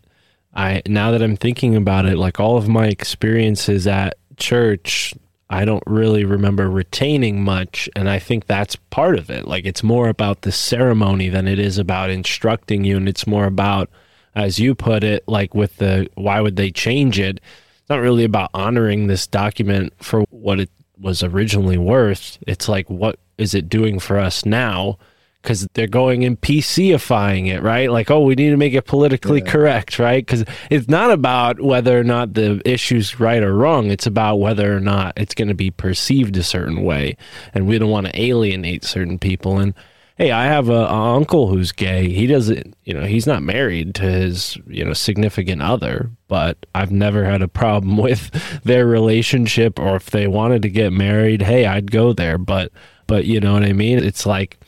[0.55, 5.15] I, now that I'm thinking about it, like all of my experiences at church,
[5.49, 7.89] I don't really remember retaining much.
[7.95, 9.47] And I think that's part of it.
[9.47, 12.97] Like it's more about the ceremony than it is about instructing you.
[12.97, 13.89] And it's more about,
[14.35, 17.41] as you put it, like with the why would they change it?
[17.79, 22.39] It's not really about honoring this document for what it was originally worth.
[22.49, 24.99] It's like, what is it doing for us now?
[25.45, 27.91] Because they're going and PCifying it, right?
[27.91, 30.27] Like, oh, we need to make it politically correct, right?
[30.27, 33.91] Because it's not about whether or not the issue's right or wrong.
[33.91, 37.17] It's about whether or not it's going to be perceived a certain way.
[37.53, 39.59] And we don't want to alienate certain people.
[39.59, 39.75] And
[40.17, 42.11] hey, I have a, a uncle who's gay.
[42.13, 46.93] He doesn't, you know, he's not married to his, you know, significant other, but I've
[46.93, 48.31] never had a problem with
[48.63, 52.39] their relationship or if they wanted to get married, hey, I'd go there.
[52.39, 52.73] But,
[53.07, 53.99] but you know what I mean?
[53.99, 54.59] It's like,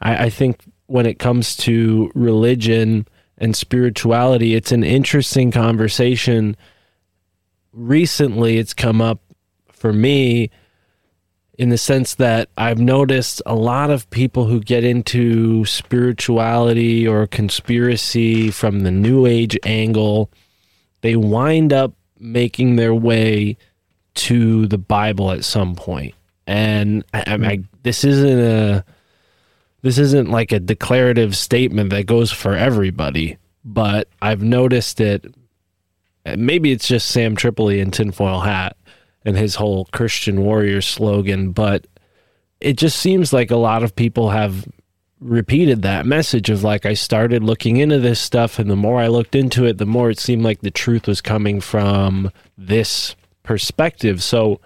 [0.00, 3.06] I, I think when it comes to religion
[3.38, 6.56] and spirituality, it's an interesting conversation.
[7.72, 9.20] Recently, it's come up
[9.70, 10.50] for me
[11.58, 17.26] in the sense that I've noticed a lot of people who get into spirituality or
[17.26, 20.30] conspiracy from the new age angle,
[21.00, 23.56] they wind up making their way
[24.14, 26.14] to the Bible at some point.
[26.46, 27.44] And I, I, hmm.
[27.44, 28.84] I, this isn't a
[29.86, 35.32] this isn't like a declarative statement that goes for everybody, but I've noticed it.
[36.24, 38.76] Maybe it's just Sam Tripoli in tinfoil hat
[39.24, 41.86] and his whole Christian warrior slogan, but
[42.60, 44.66] it just seems like a lot of people have
[45.20, 49.06] repeated that message of like I started looking into this stuff and the more I
[49.06, 54.20] looked into it the more it seemed like the truth was coming from this perspective.
[54.20, 54.60] So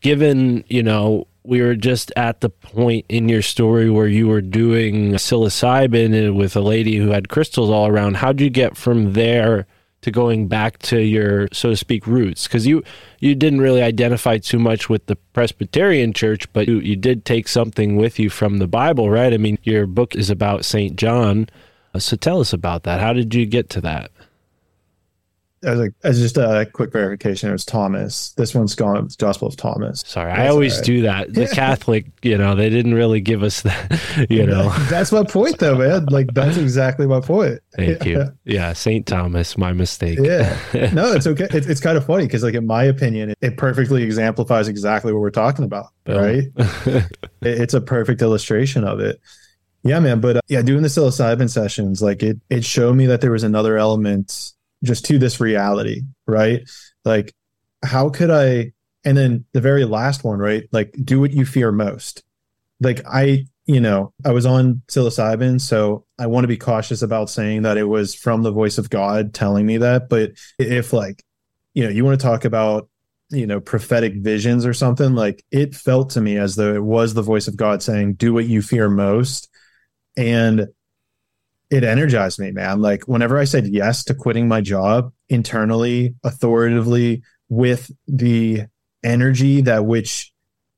[0.00, 4.40] given you know we were just at the point in your story where you were
[4.40, 8.18] doing psilocybin with a lady who had crystals all around.
[8.18, 9.66] How'd you get from there
[10.02, 12.46] to going back to your so to speak roots?
[12.46, 12.82] Because you
[13.18, 17.48] you didn't really identify too much with the presbyterian church but you, you did take
[17.48, 19.32] something with you from the bible right?
[19.32, 21.48] I mean your book is about saint john.
[21.94, 23.00] Uh, so tell us about that.
[23.00, 24.10] How did you get to that
[25.64, 28.32] As, a, as just a quick verification, it was Thomas.
[28.32, 29.04] This one's gone.
[29.04, 30.02] It's Gospel of Thomas.
[30.06, 30.84] sorry i always right.
[30.84, 35.12] do that the catholic you know they didn't really give us that you know that's
[35.12, 36.06] my point, though, man.
[36.06, 37.60] Like that's exactly my point.
[37.76, 40.56] thank you yeah saint thomas my mistake Yeah.
[40.92, 41.46] No, it's okay.
[41.50, 45.12] It's, it's kind of funny because, like, in my opinion, it, it perfectly exemplifies exactly
[45.12, 46.16] what we're talking about, Boom.
[46.18, 46.44] right?
[46.86, 47.06] It-
[47.42, 49.20] it's a perfect illustration of it.
[49.84, 50.20] Yeah, man.
[50.20, 53.42] But uh, yeah, doing the psilocybin sessions, like it, it showed me that there was
[53.42, 56.68] another element just to this reality, right?
[57.04, 57.34] Like,
[57.84, 58.72] how could I?
[59.04, 60.64] And then the very last one, right?
[60.70, 62.22] Like, do what you fear most.
[62.80, 67.30] Like, I, you know, I was on psilocybin, so I want to be cautious about
[67.30, 70.08] saying that it was from the voice of God telling me that.
[70.08, 71.24] But if, like,
[71.74, 72.88] you know, you want to talk about
[73.32, 77.14] you know prophetic visions or something like it felt to me as though it was
[77.14, 79.48] the voice of god saying do what you fear most
[80.16, 80.68] and
[81.72, 82.80] it energized me man.
[82.80, 88.66] Like whenever i said yes to quitting my job internally authoritatively with the
[89.02, 90.32] energy that which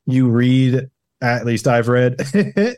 [0.06, 0.88] you read
[1.20, 2.20] at least i've read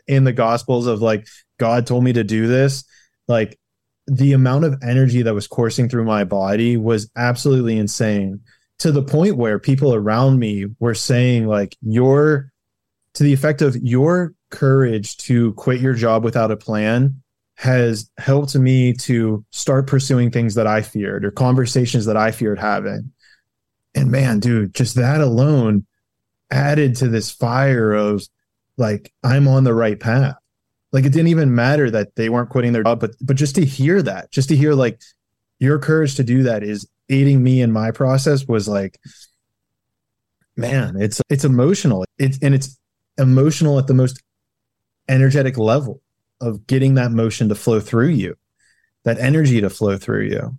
[0.07, 1.27] in the gospels of like
[1.59, 2.83] god told me to do this
[3.27, 3.59] like
[4.07, 8.39] the amount of energy that was coursing through my body was absolutely insane
[8.79, 12.51] to the point where people around me were saying like your
[13.13, 17.21] to the effect of your courage to quit your job without a plan
[17.57, 22.59] has helped me to start pursuing things that I feared or conversations that I feared
[22.59, 23.11] having.
[23.95, 25.85] And man, dude, just that alone
[26.51, 28.23] added to this fire of
[28.77, 30.35] like I'm on the right path.
[30.91, 33.65] Like it didn't even matter that they weren't quitting their job, but but just to
[33.65, 35.01] hear that, just to hear like
[35.59, 38.99] your courage to do that is aiding me in my process was like
[40.55, 42.77] man it's it's emotional it's and it's
[43.17, 44.21] emotional at the most
[45.07, 46.01] energetic level
[46.41, 48.35] of getting that motion to flow through you
[49.07, 50.57] that energy to flow through you.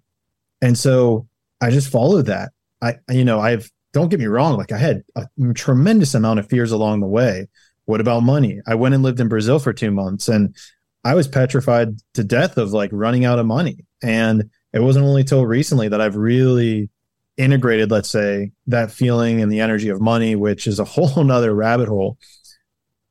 [0.63, 1.29] And so
[1.61, 2.53] i just followed that.
[2.81, 6.49] I you know i've don't get me wrong like i had a tremendous amount of
[6.49, 7.49] fears along the way.
[7.85, 8.61] What about money?
[8.67, 10.57] I went and lived in brazil for two months and
[11.05, 13.85] i was petrified to death of like running out of money.
[14.03, 16.89] And it wasn't only till recently that I've really
[17.37, 21.55] integrated, let's say, that feeling and the energy of money, which is a whole nother
[21.55, 22.19] rabbit hole.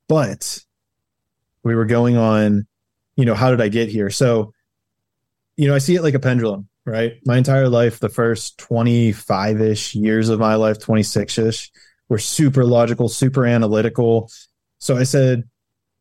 [0.08, 0.60] But
[1.62, 2.66] we were going on,
[3.16, 4.10] you know, how did I get here?
[4.10, 4.52] So,
[5.56, 7.14] you know, I see it like a pendulum, right?
[7.26, 11.70] My entire life, the first 25 ish years of my life, 26 ish,
[12.08, 14.30] were super logical, super analytical.
[14.78, 15.44] So I said,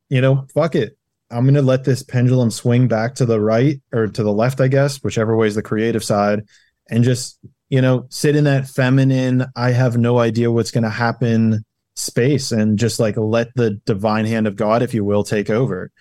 [0.09, 0.97] you know, fuck it.
[1.29, 4.61] I'm going to let this pendulum swing back to the right or to the left,
[4.61, 6.45] I guess, whichever way is the creative side,
[6.89, 10.89] and just, you know, sit in that feminine, I have no idea what's going to
[10.89, 11.65] happen
[11.97, 15.91] space and just like let the divine hand of God, if you will, take over.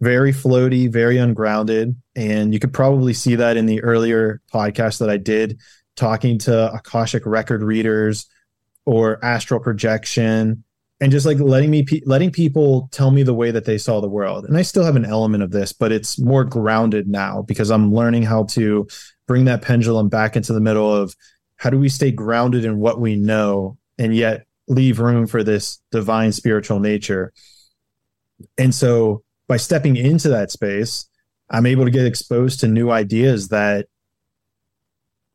[0.00, 1.94] Very floaty, very ungrounded.
[2.16, 5.60] And you could probably see that in the earlier podcast that I did
[5.94, 8.26] talking to Akashic record readers
[8.84, 10.64] or astral projection
[11.00, 14.00] and just like letting me pe- letting people tell me the way that they saw
[14.00, 17.42] the world and i still have an element of this but it's more grounded now
[17.42, 18.86] because i'm learning how to
[19.26, 21.14] bring that pendulum back into the middle of
[21.56, 25.80] how do we stay grounded in what we know and yet leave room for this
[25.90, 27.32] divine spiritual nature
[28.58, 31.08] and so by stepping into that space
[31.50, 33.86] i'm able to get exposed to new ideas that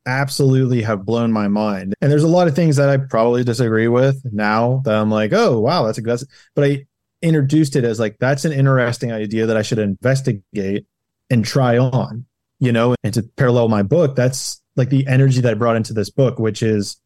[0.08, 1.94] absolutely have blown my mind.
[2.00, 5.32] And there's a lot of things that I probably disagree with now that I'm like,
[5.32, 6.86] oh wow, that's a that's but I
[7.20, 10.86] introduced it as like that's an interesting idea that I should investigate
[11.30, 12.24] and try on,
[12.58, 15.92] you know, and to parallel my book, that's like the energy that I brought into
[15.92, 16.96] this book, which is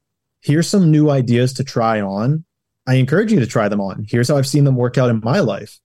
[0.42, 2.44] here's some new ideas to try on.
[2.86, 4.06] I encourage you to try them on.
[4.08, 5.78] Here's how I've seen them work out in my life.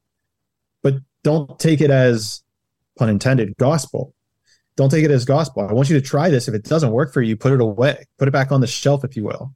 [0.84, 2.44] But don't take it as
[2.98, 4.14] pun intended gospel
[4.78, 5.68] don't take it as gospel.
[5.68, 6.48] I want you to try this.
[6.48, 9.04] If it doesn't work for you, put it away, put it back on the shelf,
[9.04, 9.54] if you will.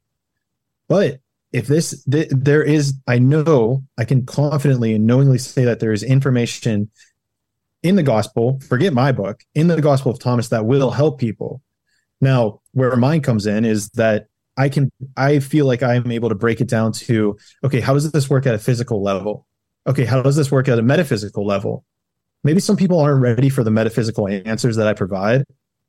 [0.88, 1.20] But
[1.52, 5.92] if this, th- there is, I know I can confidently and knowingly say that there
[5.92, 6.90] is information
[7.84, 11.62] in the gospel, forget my book, in the gospel of Thomas that will help people.
[12.20, 14.26] Now, where mine comes in is that
[14.56, 18.10] I can I feel like I'm able to break it down to okay, how does
[18.12, 19.46] this work at a physical level?
[19.86, 21.84] Okay, how does this work at a metaphysical level?
[22.44, 25.44] Maybe some people aren't ready for the metaphysical answers that I provide,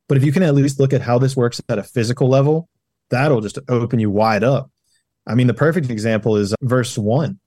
[0.08, 2.70] but if you can at least look at how this works at a physical level,
[3.10, 4.70] that'll just open you wide up.
[5.26, 7.40] I mean, the perfect example is verse 1.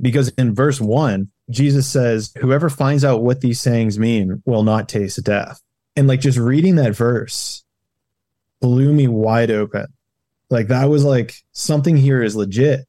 [0.00, 4.88] Because in verse 1, Jesus says, Whoever finds out what these sayings mean will not
[4.88, 5.60] taste death.
[5.94, 7.64] And like just reading that verse
[8.60, 9.86] blew me wide open.
[10.50, 12.86] Like that was like something here is legit.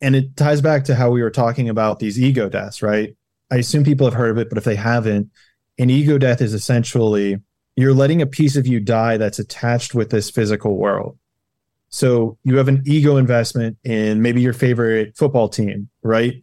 [0.00, 3.16] And it ties back to how we were talking about these ego deaths, right?
[3.50, 5.30] I assume people have heard of it, but if they haven't,
[5.78, 7.38] an ego death is essentially
[7.76, 11.18] you're letting a piece of you die that's attached with this physical world.
[11.90, 16.34] So you have an ego investment in maybe your favorite football team, right?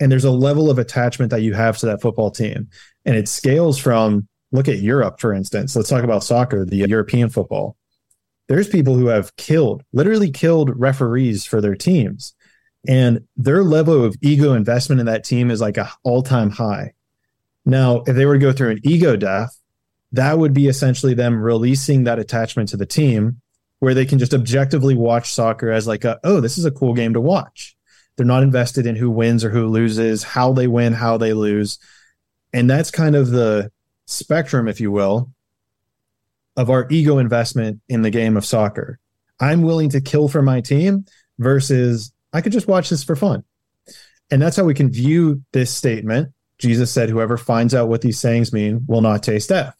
[0.00, 2.68] And there's a level of attachment that you have to that football team.
[3.04, 5.76] And it scales from, look at Europe, for instance.
[5.76, 7.76] Let's talk about soccer, the European football.
[8.50, 12.34] There's people who have killed, literally killed referees for their teams.
[12.88, 16.94] And their level of ego investment in that team is like a all time high.
[17.64, 19.56] Now, if they were to go through an ego death,
[20.10, 23.40] that would be essentially them releasing that attachment to the team
[23.78, 26.92] where they can just objectively watch soccer as like a, oh, this is a cool
[26.92, 27.76] game to watch.
[28.16, 31.78] They're not invested in who wins or who loses, how they win, how they lose.
[32.52, 33.70] And that's kind of the
[34.06, 35.30] spectrum, if you will,
[36.60, 38.98] of our ego investment in the game of soccer.
[39.40, 41.06] I'm willing to kill for my team
[41.38, 43.44] versus I could just watch this for fun.
[44.30, 46.34] And that's how we can view this statement.
[46.58, 49.74] Jesus said, Whoever finds out what these sayings mean will not taste death.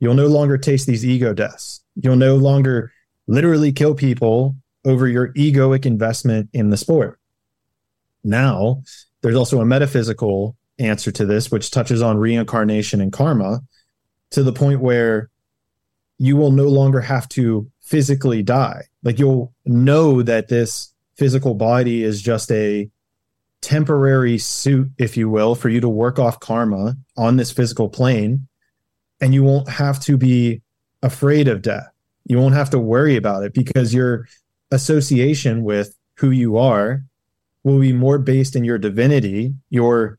[0.00, 1.84] You'll no longer taste these ego deaths.
[1.94, 2.92] You'll no longer
[3.28, 7.20] literally kill people over your egoic investment in the sport.
[8.24, 8.82] Now,
[9.22, 13.60] there's also a metaphysical answer to this, which touches on reincarnation and karma
[14.30, 15.30] to the point where
[16.18, 18.82] you will no longer have to physically die.
[19.02, 22.90] Like you'll know that this physical body is just a
[23.60, 28.46] temporary suit, if you will, for you to work off karma on this physical plane.
[29.20, 30.62] And you won't have to be
[31.02, 31.88] afraid of death.
[32.24, 34.28] You won't have to worry about it because your
[34.70, 37.04] association with who you are
[37.64, 40.18] will be more based in your divinity, your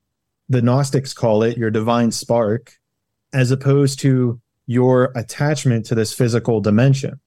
[0.49, 2.73] the Gnostics call it your divine spark,
[3.31, 7.19] as opposed to your attachment to this physical dimension.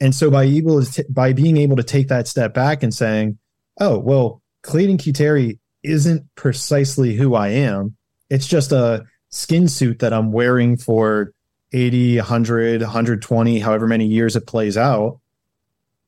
[0.00, 3.38] And so by able to, by being able to take that step back and saying,
[3.78, 7.96] "Oh, well, Clayton Cuteri isn't precisely who I am.
[8.30, 11.32] It's just a skin suit that I'm wearing for
[11.72, 15.20] 80, 100, 120, however many years it plays out.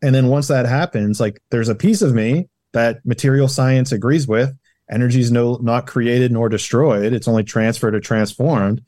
[0.03, 4.27] And then once that happens, like there's a piece of me that material science agrees
[4.27, 4.53] with.
[4.91, 7.13] Energy is no not created nor destroyed.
[7.13, 8.83] It's only transferred or transformed.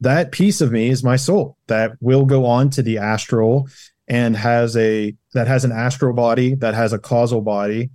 [0.00, 3.68] That piece of me is my soul that will go on to the astral
[4.06, 7.90] and has a that has an astral body that has a causal body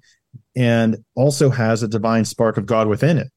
[0.55, 3.31] and also has a divine spark of God within it.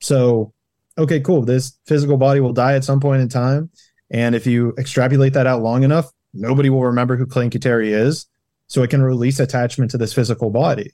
[0.00, 0.52] So,
[0.98, 1.42] okay, cool.
[1.42, 3.70] This physical body will die at some point in time
[4.10, 8.26] and if you extrapolate that out long enough, nobody will remember who Clayton Cuteri is.
[8.66, 10.92] So it can release attachment to this physical body.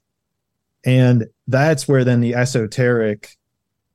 [0.84, 3.30] And that's where then the esoteric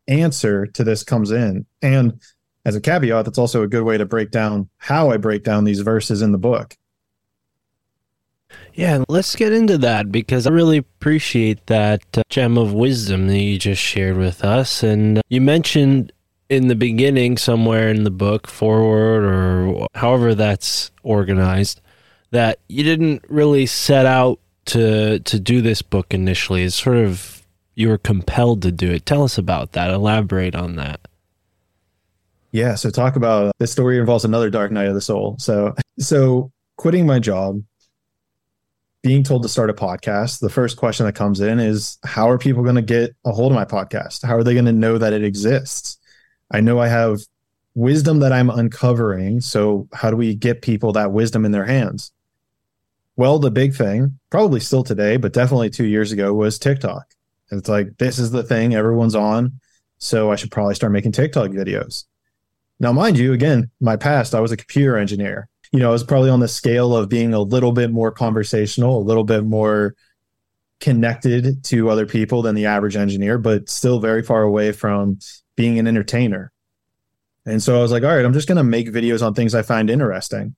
[0.07, 1.65] answer to this comes in.
[1.81, 2.21] And
[2.65, 5.63] as a caveat, that's also a good way to break down how I break down
[5.63, 6.77] these verses in the book.
[8.73, 13.39] Yeah, let's get into that because I really appreciate that uh, gem of wisdom that
[13.39, 14.83] you just shared with us.
[14.83, 16.11] And uh, you mentioned
[16.49, 21.81] in the beginning, somewhere in the book, forward or however that's organized,
[22.31, 26.63] that you didn't really set out to to do this book initially.
[26.63, 27.45] It's sort of
[27.75, 29.05] you were compelled to do it.
[29.05, 29.91] Tell us about that.
[29.91, 31.01] Elaborate on that.
[32.51, 35.37] Yeah, so talk about this story involves another dark night of the soul.
[35.39, 37.63] So so quitting my job,
[39.03, 42.37] being told to start a podcast, the first question that comes in is how are
[42.37, 44.23] people going to get a hold of my podcast?
[44.25, 45.97] How are they going to know that it exists?
[46.51, 47.19] I know I have
[47.73, 49.41] wisdom that I'm uncovering.
[49.41, 52.11] So, how do we get people that wisdom in their hands?
[53.15, 57.05] Well, the big thing, probably still today, but definitely two years ago, was TikTok.
[57.51, 59.59] It's like, this is the thing everyone's on.
[59.97, 62.05] So, I should probably start making TikTok videos.
[62.81, 65.47] Now, mind you, again, my past, I was a computer engineer.
[65.71, 68.97] You know, I was probably on the scale of being a little bit more conversational,
[68.97, 69.93] a little bit more
[70.79, 75.19] connected to other people than the average engineer, but still very far away from
[75.55, 76.51] being an entertainer.
[77.45, 79.53] And so I was like, all right, I'm just going to make videos on things
[79.53, 80.55] I find interesting.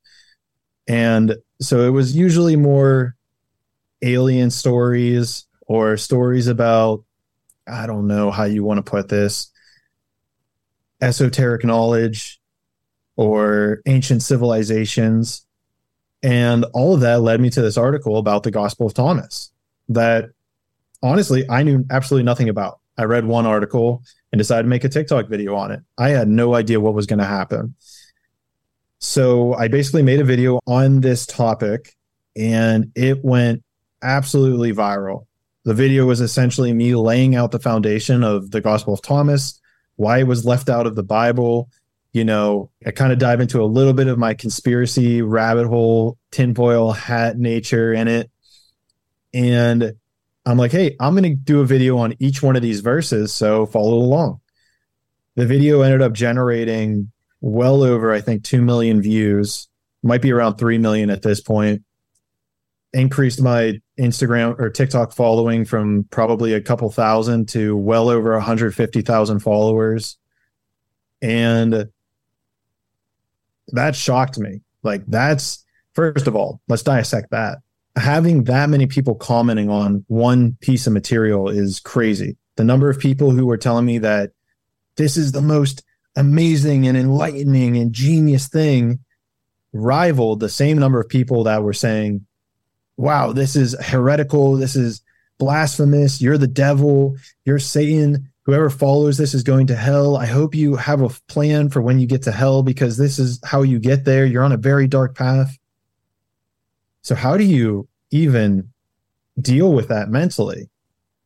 [0.87, 3.17] And so it was usually more
[4.01, 7.03] alien stories or stories about,
[7.67, 9.49] I don't know how you want to put this,
[11.03, 12.39] esoteric knowledge
[13.15, 15.45] or ancient civilizations.
[16.23, 19.51] And all of that led me to this article about the Gospel of Thomas
[19.89, 20.29] that
[21.03, 22.79] honestly I knew absolutely nothing about.
[22.97, 25.81] I read one article and decided to make a TikTok video on it.
[25.97, 27.75] I had no idea what was going to happen.
[28.99, 31.95] So I basically made a video on this topic
[32.37, 33.63] and it went
[34.01, 35.25] absolutely viral.
[35.65, 39.59] The video was essentially me laying out the foundation of the Gospel of Thomas,
[39.95, 41.69] why it was left out of the Bible.
[42.11, 46.17] You know, I kind of dive into a little bit of my conspiracy rabbit hole,
[46.31, 48.29] tinfoil hat nature in it.
[49.33, 49.93] And
[50.45, 53.33] I'm like, hey, I'm going to do a video on each one of these verses.
[53.33, 54.41] So follow along.
[55.35, 59.67] The video ended up generating well over, I think, 2 million views,
[60.03, 61.83] might be around 3 million at this point.
[62.93, 69.39] Increased my Instagram or TikTok following from probably a couple thousand to well over 150,000
[69.39, 70.17] followers.
[71.21, 71.89] And
[73.69, 74.61] that shocked me.
[74.83, 77.59] Like, that's first of all, let's dissect that
[77.95, 82.37] having that many people commenting on one piece of material is crazy.
[82.55, 84.31] The number of people who were telling me that
[84.97, 85.83] this is the most
[86.15, 88.99] amazing and enlightening and genius thing
[89.73, 92.25] rivaled the same number of people that were saying,
[92.97, 94.55] wow, this is heretical.
[94.55, 95.01] This is
[95.37, 96.21] blasphemous.
[96.21, 97.17] You're the devil.
[97.45, 98.29] You're Satan.
[98.43, 100.17] Whoever follows this is going to hell.
[100.17, 103.39] I hope you have a plan for when you get to hell because this is
[103.43, 104.25] how you get there.
[104.25, 105.57] You're on a very dark path.
[107.01, 108.69] So how do you even
[109.39, 110.69] deal with that mentally?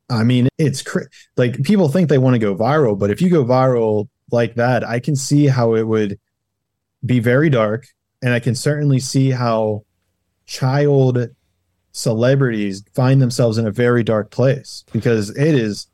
[0.10, 3.30] I mean, it's cr- like people think they want to go viral, but if you
[3.30, 6.20] go viral like that, I can see how it would
[7.06, 7.88] be very dark,
[8.22, 9.84] and I can certainly see how
[10.46, 11.28] child
[11.98, 15.88] celebrities find themselves in a very dark place because it is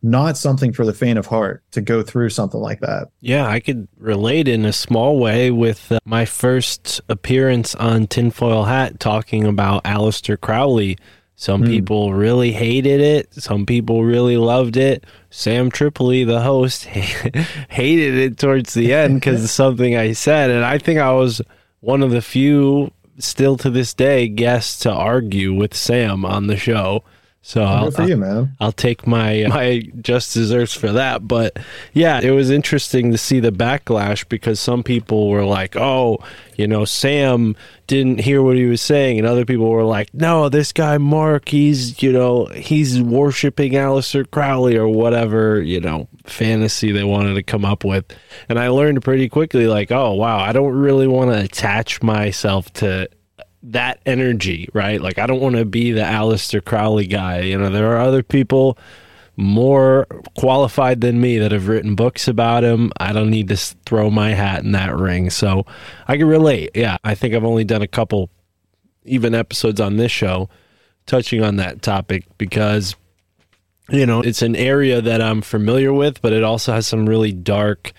[0.00, 3.08] not something for the faint of heart to go through something like that.
[3.20, 8.64] Yeah, I could relate in a small way with uh, my first appearance on Tinfoil
[8.64, 10.96] Hat talking about Aleister Crowley.
[11.34, 11.68] Some Hmm.
[11.68, 13.34] people really hated it.
[13.34, 15.04] Some people really loved it.
[15.30, 16.84] Sam Tripoli, the host,
[17.68, 20.50] hated it towards the end because of something I said.
[20.50, 21.40] And I think I was
[21.80, 26.56] one of the few, still to this day, guests to argue with Sam on the
[26.56, 27.04] show.
[27.40, 28.56] So I'll, for you, man.
[28.60, 31.26] I'll take my my just desserts for that.
[31.26, 31.58] But
[31.92, 36.18] yeah, it was interesting to see the backlash because some people were like, "Oh,
[36.56, 40.48] you know, Sam didn't hear what he was saying," and other people were like, "No,
[40.48, 46.92] this guy Mark, he's you know, he's worshiping Aleister Crowley or whatever you know fantasy
[46.92, 48.04] they wanted to come up with."
[48.48, 52.72] And I learned pretty quickly, like, "Oh wow, I don't really want to attach myself
[52.74, 53.08] to."
[53.72, 55.00] That energy, right?
[55.00, 57.40] Like I don't want to be the Aleister Crowley guy.
[57.40, 58.78] You know, there are other people
[59.36, 60.06] more
[60.36, 62.90] qualified than me that have written books about him.
[62.98, 65.30] I don't need to throw my hat in that ring.
[65.30, 65.64] So
[66.08, 66.70] I can relate.
[66.74, 68.30] Yeah, I think I've only done a couple
[69.04, 70.48] even episodes on this show
[71.06, 72.96] touching on that topic because
[73.90, 77.32] you know, it's an area that I'm familiar with, but it also has some really
[77.32, 77.92] dark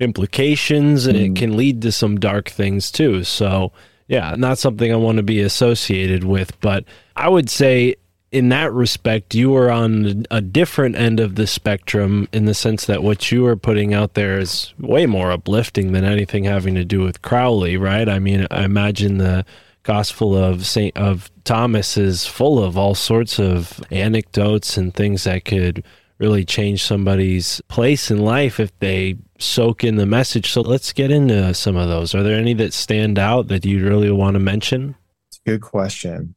[0.00, 1.36] implications and it mm.
[1.36, 3.24] can lead to some dark things too.
[3.24, 3.72] So,
[4.08, 6.84] yeah, not something I want to be associated with, but
[7.14, 7.94] I would say
[8.30, 12.84] in that respect, you are on a different end of the spectrum in the sense
[12.86, 16.84] that what you are putting out there is way more uplifting than anything having to
[16.84, 18.08] do with Crowley, right?
[18.08, 19.46] I mean, I imagine the
[19.82, 25.46] Gospel of Saint of Thomas is full of all sorts of anecdotes and things that
[25.46, 25.82] could
[26.18, 30.50] really change somebody's place in life if they soak in the message.
[30.50, 32.14] So let's get into some of those.
[32.14, 34.96] Are there any that stand out that you really want to mention?
[35.28, 36.34] It's a good question.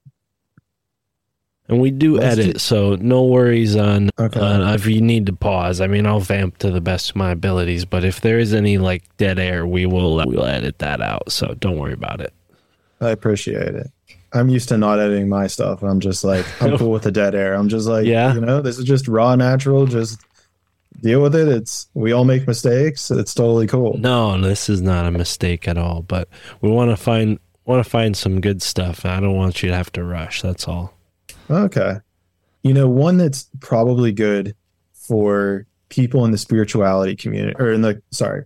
[1.67, 4.39] And we do Let's edit, do- so no worries on Okay.
[4.39, 5.79] uh, if you need to pause.
[5.79, 8.77] I mean, I'll vamp to the best of my abilities, but if there is any
[8.77, 11.31] like dead air, we will we'll edit that out.
[11.31, 12.33] So don't worry about it.
[12.99, 13.87] I appreciate it.
[14.33, 15.83] I'm used to not editing my stuff.
[15.83, 17.53] I'm just like, I'm cool with the dead air.
[17.53, 18.33] I'm just like, Yeah.
[18.33, 19.85] you know, this is just raw, natural.
[19.85, 20.21] Just
[21.01, 21.47] deal with it.
[21.47, 23.11] It's we all make mistakes.
[23.11, 23.97] It's totally cool.
[23.97, 26.01] No, this is not a mistake at all.
[26.01, 26.29] But
[26.61, 29.05] we want to find want to find some good stuff.
[29.05, 30.41] I don't want you to have to rush.
[30.41, 30.93] That's all.
[31.49, 31.95] Okay.
[32.63, 34.55] You know, one that's probably good
[34.93, 38.45] for people in the spirituality community or in the sorry.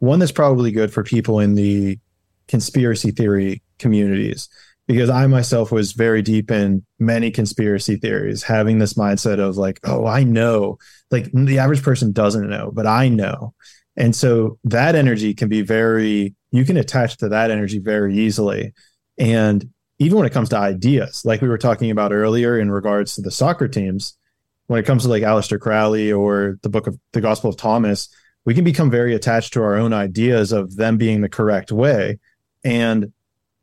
[0.00, 1.98] One that's probably good for people in the
[2.46, 4.48] conspiracy theory communities
[4.88, 9.78] because I myself was very deep in many conspiracy theories, having this mindset of like,
[9.84, 10.78] oh, I know.
[11.10, 13.52] Like the average person doesn't know, but I know.
[13.96, 18.72] And so that energy can be very, you can attach to that energy very easily.
[19.18, 19.68] And
[19.98, 23.20] even when it comes to ideas, like we were talking about earlier in regards to
[23.20, 24.16] the soccer teams,
[24.68, 28.08] when it comes to like Aleister Crowley or the book of the Gospel of Thomas,
[28.46, 32.18] we can become very attached to our own ideas of them being the correct way.
[32.64, 33.12] And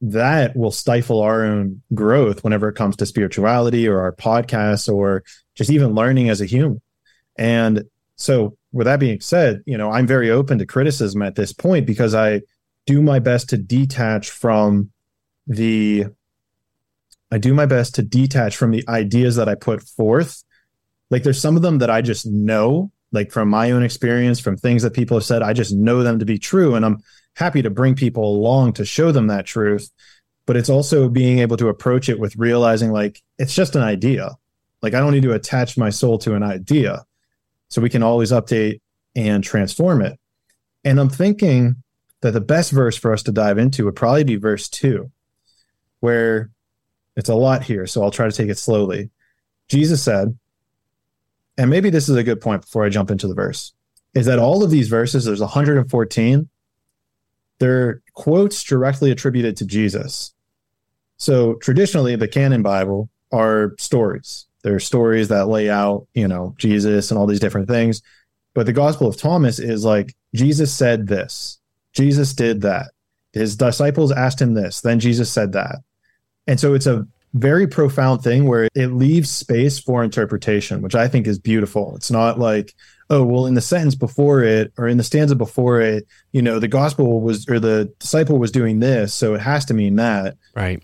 [0.05, 5.23] that will stifle our own growth whenever it comes to spirituality or our podcasts or
[5.55, 6.79] just even learning as a human.
[7.37, 7.85] And
[8.15, 11.87] so, with that being said, you know, I'm very open to criticism at this point
[11.87, 12.41] because I
[12.85, 14.91] do my best to detach from
[15.47, 16.05] the
[17.31, 20.43] I do my best to detach from the ideas that I put forth.
[21.09, 24.55] Like there's some of them that I just know, like from my own experience, from
[24.55, 26.75] things that people have said, I just know them to be true.
[26.75, 26.99] And I'm
[27.36, 29.91] happy to bring people along to show them that truth.
[30.45, 34.31] But it's also being able to approach it with realizing like it's just an idea.
[34.81, 37.05] Like I don't need to attach my soul to an idea.
[37.69, 38.81] So we can always update
[39.15, 40.19] and transform it.
[40.83, 41.77] And I'm thinking
[42.21, 45.11] that the best verse for us to dive into would probably be verse two,
[45.99, 46.51] where
[47.15, 47.88] it's a lot here.
[47.88, 49.09] So I'll try to take it slowly.
[49.67, 50.38] Jesus said,
[51.57, 53.73] and maybe this is a good point before I jump into the verse,
[54.13, 56.49] is that all of these verses, there's 114,
[57.59, 60.33] they're quotes directly attributed to Jesus.
[61.17, 64.45] So traditionally, the canon Bible are stories.
[64.63, 68.01] They're stories that lay out, you know, Jesus and all these different things.
[68.53, 71.59] But the Gospel of Thomas is like, Jesus said this,
[71.93, 72.91] Jesus did that.
[73.33, 75.77] His disciples asked him this, then Jesus said that.
[76.47, 81.07] And so it's a very profound thing where it leaves space for interpretation, which I
[81.07, 81.95] think is beautiful.
[81.95, 82.73] It's not like,
[83.09, 86.59] oh, well, in the sentence before it or in the stanza before it, you know,
[86.59, 90.37] the gospel was or the disciple was doing this, so it has to mean that.
[90.55, 90.81] Right.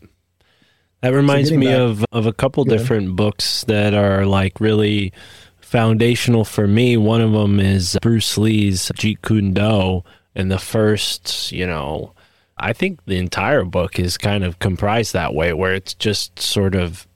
[1.01, 2.77] That reminds getting me back- of of a couple ahead.
[2.77, 5.13] different books that are like really
[5.59, 6.97] foundational for me.
[6.97, 10.03] One of them is Bruce Lee's Jeet Kune Do,
[10.35, 12.13] and the first, you know,
[12.57, 16.75] I think the entire book is kind of comprised that way, where it's just sort
[16.75, 17.07] of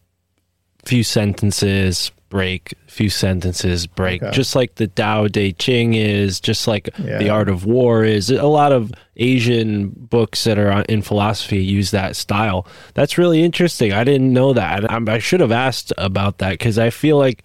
[0.84, 4.36] few sentences break, a few sentences break, Okay.
[4.36, 7.18] just like the Tao Te Ching is, just like Yeah.
[7.18, 8.30] the Art of War is.
[8.30, 12.68] A lot of Asian books that are in philosophy use that style.
[12.94, 13.94] That's really interesting.
[13.94, 14.92] I didn't know that.
[14.92, 17.44] I, I should have asked about that because I feel like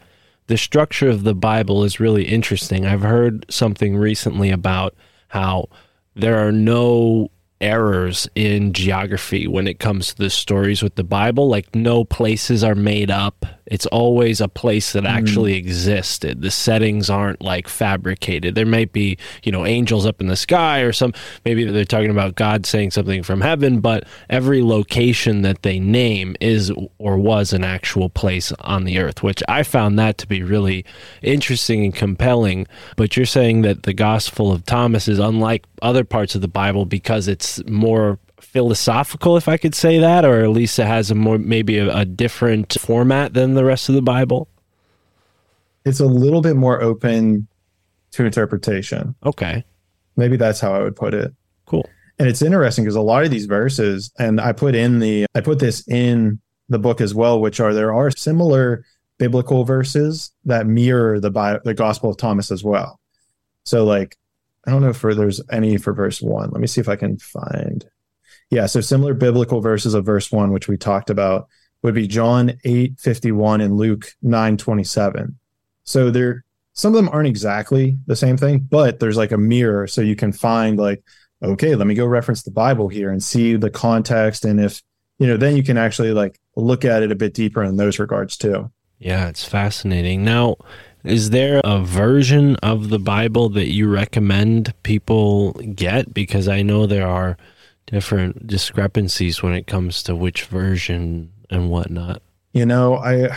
[0.49, 2.85] the structure of the Bible is really interesting.
[2.85, 4.97] I've heard something recently about
[5.29, 5.69] how
[6.17, 7.31] there are no
[7.61, 11.49] errors in geography when it comes to the stories with the Bible.
[11.49, 13.47] Like, no places are made up.
[13.71, 15.07] It's always a place that hmm.
[15.07, 16.43] actually existed.
[16.43, 18.55] The settings aren't like fabricated.
[18.55, 21.15] There might be, you know, angels up in the sky or some,
[21.45, 26.37] maybe they're talking about God saying something from heaven, but every location that they name
[26.41, 30.43] is or was an actual place on the earth, which I found that to be
[30.43, 30.85] really
[31.23, 32.67] interesting and compelling.
[32.97, 36.85] But you're saying that the Gospel of Thomas is unlike other parts of the Bible
[36.85, 41.15] because it's more philosophical, if I could say that, or at least it has a
[41.15, 44.49] more maybe a, a different format than the rest of the Bible.
[45.85, 47.47] It's a little bit more open
[48.13, 49.15] to interpretation.
[49.25, 49.65] Okay,
[50.17, 51.33] Maybe that's how I would put it.
[51.65, 51.89] cool.
[52.19, 55.41] And it's interesting because a lot of these verses, and I put in the, I
[55.41, 56.39] put this in
[56.69, 58.85] the book as well, which are there are similar
[59.19, 63.01] biblical verses that mirror the the Gospel of Thomas as well.
[63.65, 64.17] So, like,
[64.67, 66.51] I don't know if there's any for verse one.
[66.51, 67.87] Let me see if I can find.
[68.51, 71.49] Yeah, so similar biblical verses of verse one, which we talked about,
[71.83, 75.39] would be John eight fifty one and Luke nine twenty seven.
[75.85, 79.87] So there, some of them aren't exactly the same thing, but there's like a mirror,
[79.87, 81.03] so you can find like
[81.43, 84.45] okay, let me go reference the Bible here and see the context.
[84.45, 84.83] And if,
[85.19, 87.99] you know, then you can actually like look at it a bit deeper in those
[87.99, 88.71] regards too.
[88.99, 90.25] Yeah, it's fascinating.
[90.25, 90.57] Now,
[91.05, 96.13] is there a version of the Bible that you recommend people get?
[96.13, 97.39] Because I know there are
[97.91, 102.23] different discrepancies when it comes to which version and whatnot.
[102.53, 103.37] You know, I,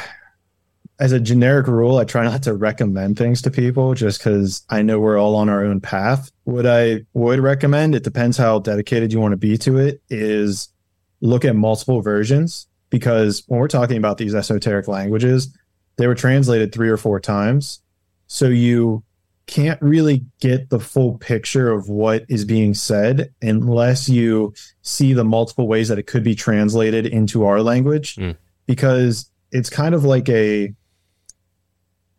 [1.00, 4.82] as a generic rule, I try not to recommend things to people just because I
[4.82, 6.32] know we're all on our own path.
[6.44, 10.70] What I would recommend, it depends how dedicated you want to be to it, is
[11.22, 15.56] look at multiple versions because when we're talking about these esoteric languages,
[15.96, 17.82] they were translated three or four times.
[18.28, 19.04] So you
[19.46, 25.24] can't really get the full picture of what is being said unless you see the
[25.26, 28.16] multiple ways that it could be translated into our language.
[28.16, 28.38] Mm.
[28.66, 30.74] because it's kind of like a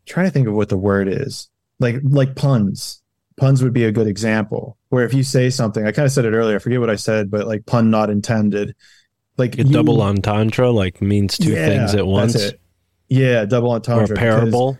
[0.07, 1.49] trying to think of what the word is.
[1.81, 3.01] Like like puns.
[3.37, 6.25] Puns would be a good example where if you say something i kind of said
[6.25, 8.77] it earlier i forget what i said but like pun not intended.
[9.37, 12.37] Like A you- double entendre like means two Yeah, things at once,
[13.09, 14.79] yeah double or entendre because- parable.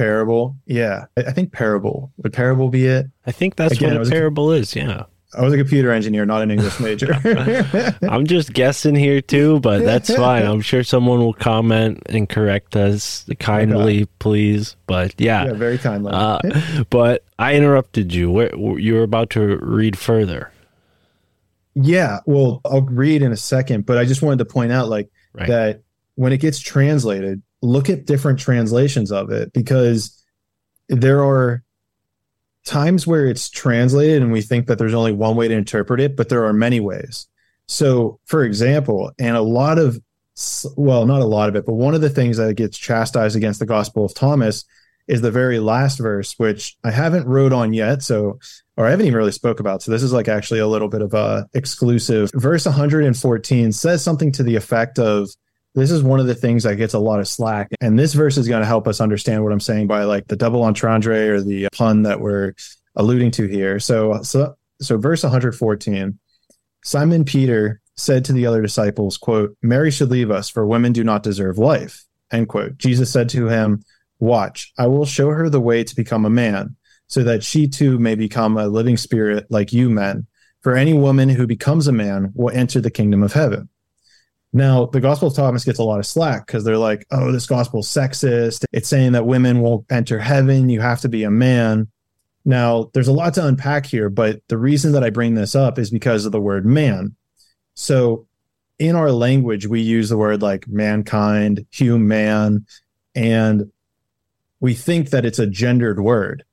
[0.00, 4.08] Parable yeah I, think parable would parable be it I think that's Again, what a
[4.08, 4.74] a- parable is.
[4.74, 5.04] Yeah,
[5.36, 7.12] i was a computer engineer not an english major
[8.02, 10.44] I'm just guessing here too, but that's fine.
[10.46, 14.74] I'm sure someone will comment and correct us kindly, please.
[14.86, 16.38] But yeah, yeah very kindly Uh,
[16.90, 18.30] but I interrupted you.
[18.30, 20.50] Where, you were about to read further.
[21.74, 25.08] Yeah, well, I'll read in a second, but I just wanted to point out like
[25.32, 25.46] Right.
[25.48, 25.82] that
[26.16, 30.22] when it gets translated, look at different translations of it because
[30.88, 31.62] there are
[32.64, 36.16] times where it's translated and we think that there's only one way to interpret it,
[36.16, 37.26] but there are many ways.
[37.66, 40.00] So, for example, and a lot of
[40.76, 43.60] well, not a lot of it, but one of the things that gets chastised against
[43.60, 44.64] the Gospel of Thomas
[45.06, 48.02] is the very last verse, which I haven't wrote on yet.
[48.02, 48.38] So,
[48.76, 49.82] or I haven't even really spoke about.
[49.82, 52.30] So this is like actually a little bit of a exclusive.
[52.34, 55.28] Verse 114 says something to the effect of
[55.74, 57.68] this is one of the things that gets a lot of slack.
[57.80, 60.36] And this verse is going to help us understand what I'm saying by like the
[60.36, 62.54] double entendre or the pun that we're
[62.96, 63.78] alluding to here.
[63.78, 66.18] So, so, so verse 114,
[66.82, 71.04] Simon Peter said to the other disciples, quote, Mary should leave us for women do
[71.04, 72.04] not deserve life.
[72.32, 72.78] End quote.
[72.78, 73.84] Jesus said to him,
[74.18, 77.98] watch, I will show her the way to become a man so that she too
[77.98, 80.26] may become a living spirit like you men.
[80.62, 83.68] For any woman who becomes a man will enter the kingdom of heaven.
[84.52, 87.46] Now, the Gospel of Thomas gets a lot of slack because they're like, oh, this
[87.46, 88.64] gospel is sexist.
[88.72, 90.68] It's saying that women won't enter heaven.
[90.68, 91.88] You have to be a man.
[92.44, 95.78] Now, there's a lot to unpack here, but the reason that I bring this up
[95.78, 97.14] is because of the word man.
[97.74, 98.26] So,
[98.78, 102.66] in our language, we use the word like mankind, human,
[103.14, 103.70] and
[104.58, 106.44] we think that it's a gendered word.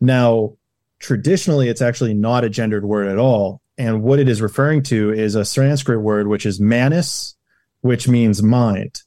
[0.00, 0.56] Now,
[1.00, 3.59] traditionally, it's actually not a gendered word at all.
[3.80, 7.34] And what it is referring to is a Sanskrit word, which is manis,
[7.80, 9.00] which means mind.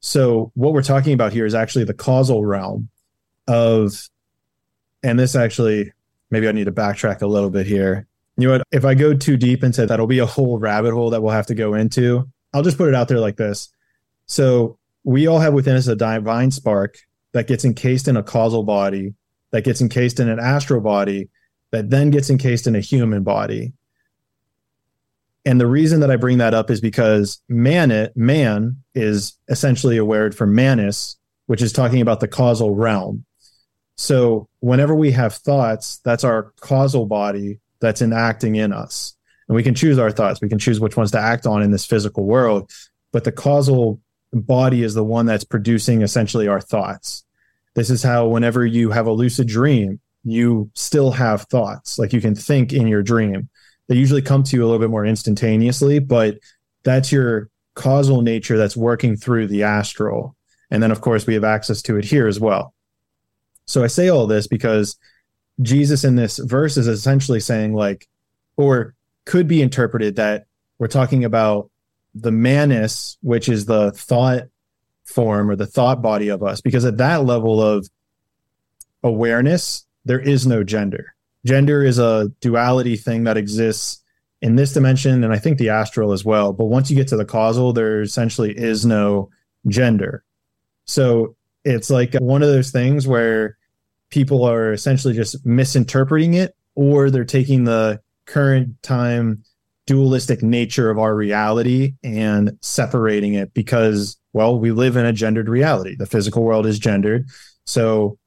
[0.00, 2.88] So, what we're talking about here is actually the causal realm
[3.46, 4.08] of,
[5.02, 5.92] and this actually,
[6.30, 8.06] maybe I need to backtrack a little bit here.
[8.38, 8.66] You know what?
[8.72, 11.48] If I go too deep into that'll be a whole rabbit hole that we'll have
[11.48, 12.26] to go into.
[12.54, 13.68] I'll just put it out there like this.
[14.24, 16.96] So, we all have within us a divine spark
[17.32, 19.12] that gets encased in a causal body,
[19.50, 21.28] that gets encased in an astral body,
[21.72, 23.74] that then gets encased in a human body.
[25.48, 30.04] And the reason that I bring that up is because man, man is essentially a
[30.04, 33.24] word for manus, which is talking about the causal realm.
[33.96, 39.16] So whenever we have thoughts, that's our causal body that's enacting in us.
[39.48, 40.42] And we can choose our thoughts.
[40.42, 42.70] We can choose which ones to act on in this physical world.
[43.10, 44.02] But the causal
[44.34, 47.24] body is the one that's producing essentially our thoughts.
[47.74, 51.98] This is how, whenever you have a lucid dream, you still have thoughts.
[51.98, 53.48] Like you can think in your dream.
[53.88, 56.38] They usually come to you a little bit more instantaneously, but
[56.84, 60.36] that's your causal nature that's working through the astral.
[60.70, 62.74] And then, of course, we have access to it here as well.
[63.66, 64.96] So I say all this because
[65.62, 68.08] Jesus in this verse is essentially saying, like,
[68.56, 70.46] or could be interpreted that
[70.78, 71.70] we're talking about
[72.14, 74.44] the manus, which is the thought
[75.04, 77.88] form or the thought body of us, because at that level of
[79.02, 81.14] awareness, there is no gender.
[81.48, 84.02] Gender is a duality thing that exists
[84.42, 86.52] in this dimension, and I think the astral as well.
[86.52, 89.30] But once you get to the causal, there essentially is no
[89.66, 90.24] gender.
[90.84, 93.56] So it's like uh, one of those things where
[94.10, 99.42] people are essentially just misinterpreting it, or they're taking the current time
[99.86, 105.48] dualistic nature of our reality and separating it because well we live in a gendered
[105.48, 107.26] reality the physical world is gendered
[107.64, 108.17] so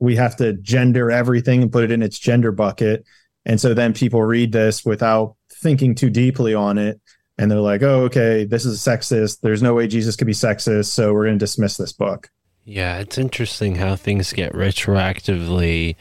[0.00, 3.04] we have to gender everything and put it in its gender bucket.
[3.44, 7.00] And so then people read this without thinking too deeply on it.
[7.38, 9.40] And they're like oh okay this is sexist.
[9.40, 10.86] There's no way jesus could be sexist.
[10.86, 12.30] So we're going to dismiss this book.
[12.64, 15.96] Yeah, it's interesting how things get retroactively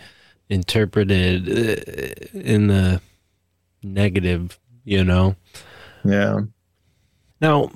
[0.49, 3.01] interpreted uh, in the
[3.83, 5.35] negative, you know?
[6.03, 6.39] yeah.
[7.39, 7.71] Now,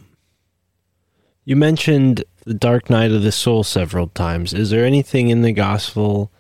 [1.46, 4.54] you mentioned the dark night of the soul several times.
[4.54, 6.32] Is there anything in the Gospel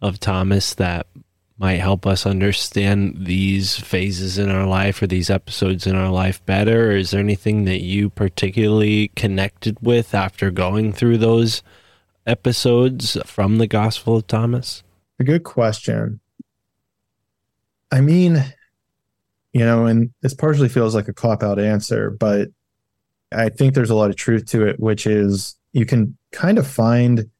[0.00, 1.06] of Thomas that
[1.58, 6.44] might help us understand these phases in our life or these episodes in our life
[6.46, 6.88] better?
[6.88, 11.62] Or is there anything that you particularly connected with after going through those
[12.26, 14.82] episodes from the Gospel of Thomas?
[15.18, 16.20] A good question.
[17.92, 18.42] I mean,
[19.52, 22.48] you know, and this partially feels like a cop out answer, but
[23.32, 26.66] I think there's a lot of truth to it, which is you can kind of
[26.66, 27.30] find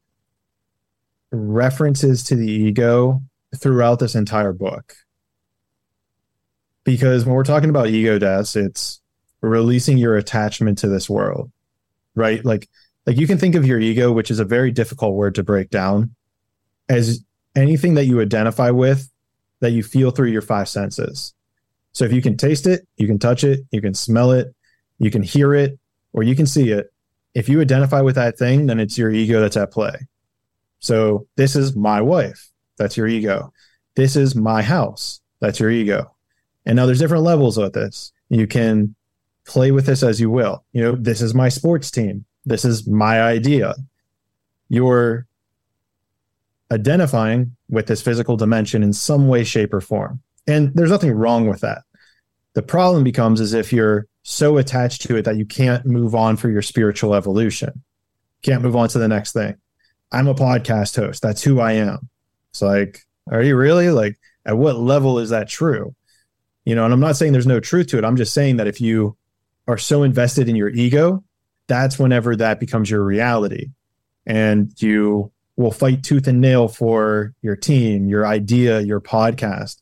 [1.31, 3.21] references to the ego
[3.55, 4.95] throughout this entire book.
[6.83, 9.01] Because when we're talking about ego deaths, it's
[9.41, 11.51] releasing your attachment to this world,
[12.15, 12.43] right?
[12.43, 12.69] Like,
[13.05, 15.69] like you can think of your ego, which is a very difficult word to break
[15.69, 16.15] down,
[16.89, 17.23] as
[17.55, 19.09] anything that you identify with
[19.59, 21.33] that you feel through your five senses.
[21.93, 24.53] So if you can taste it, you can touch it, you can smell it,
[24.97, 25.77] you can hear it,
[26.13, 26.91] or you can see it.
[27.33, 29.95] If you identify with that thing, then it's your ego that's at play.
[30.79, 32.49] So this is my wife.
[32.77, 33.53] That's your ego.
[33.95, 35.21] This is my house.
[35.39, 36.13] That's your ego.
[36.65, 38.11] And now there's different levels of this.
[38.29, 38.95] You can
[39.45, 40.63] play with this as you will.
[40.73, 42.25] You know, this is my sports team.
[42.45, 43.75] This is my idea.
[44.69, 45.27] You're
[46.71, 50.21] identifying with this physical dimension in some way, shape, or form.
[50.47, 51.83] And there's nothing wrong with that.
[52.53, 56.37] The problem becomes is if you're so attached to it that you can't move on
[56.37, 57.83] for your spiritual evolution,
[58.41, 59.55] can't move on to the next thing.
[60.11, 61.21] I'm a podcast host.
[61.21, 62.09] That's who I am.
[62.51, 62.99] It's like,
[63.31, 63.89] are you really?
[63.89, 65.95] Like, at what level is that true?
[66.65, 68.05] You know, and I'm not saying there's no truth to it.
[68.05, 69.15] I'm just saying that if you
[69.67, 71.23] are so invested in your ego,
[71.67, 73.69] that's whenever that becomes your reality.
[74.25, 79.77] And you will fight tooth and nail for your team, your idea, your podcast.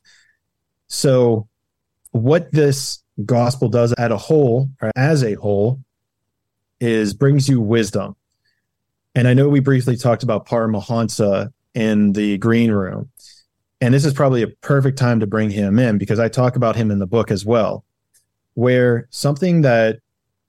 [0.88, 1.48] So,
[2.12, 5.80] what this gospel does at a whole or as a whole
[6.80, 8.16] is brings you wisdom.
[9.14, 13.10] And I know we briefly talked about Paramahansa in the green room.
[13.80, 16.76] And this is probably a perfect time to bring him in because I talk about
[16.76, 17.84] him in the book as well,
[18.54, 20.00] where something that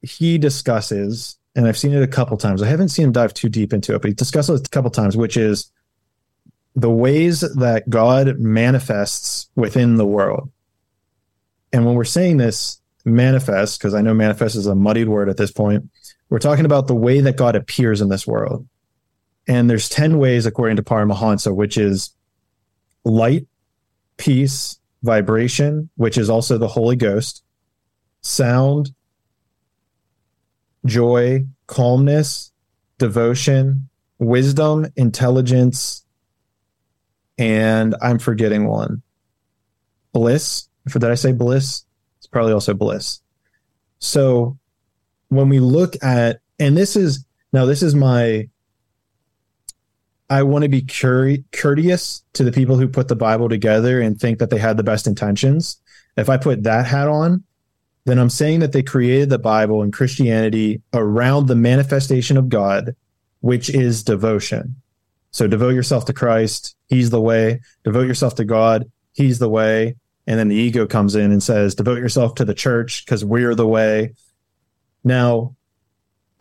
[0.02, 2.62] he discusses, and I've seen it a couple times.
[2.62, 4.92] I haven't seen him dive too deep into it, but he discusses it a couple
[4.92, 5.72] times, which is
[6.76, 10.50] the ways that God manifests within the world.
[11.74, 15.38] And when we're saying this, manifest, because I know manifest is a muddied word at
[15.38, 15.90] this point,
[16.30, 18.68] we're talking about the way that God appears in this world.
[19.48, 22.12] And there's 10 ways, according to Paramahansa, which is
[23.04, 23.48] light,
[24.18, 27.44] peace, vibration, which is also the Holy Ghost,
[28.22, 28.94] sound,
[30.86, 32.52] joy, calmness,
[32.98, 36.06] devotion, wisdom, intelligence,
[37.38, 39.02] and I'm forgetting one.
[40.14, 40.68] Bliss.
[40.90, 41.86] For did I say bliss?
[42.18, 43.22] It's probably also bliss.
[44.00, 44.58] So
[45.30, 48.48] when we look at, and this is now this is my
[50.30, 50.82] I want to be
[51.52, 54.84] courteous to the people who put the Bible together and think that they had the
[54.84, 55.78] best intentions.
[56.16, 57.44] If I put that hat on,
[58.06, 62.96] then I'm saying that they created the Bible and Christianity around the manifestation of God,
[63.42, 64.78] which is devotion.
[65.32, 66.78] So devote yourself to Christ.
[66.88, 67.60] He's the way.
[67.84, 68.90] Devote yourself to God.
[69.12, 69.96] He's the way.
[70.28, 73.56] And then the ego comes in and says, devote yourself to the church because we're
[73.56, 74.14] the way.
[75.04, 75.56] Now,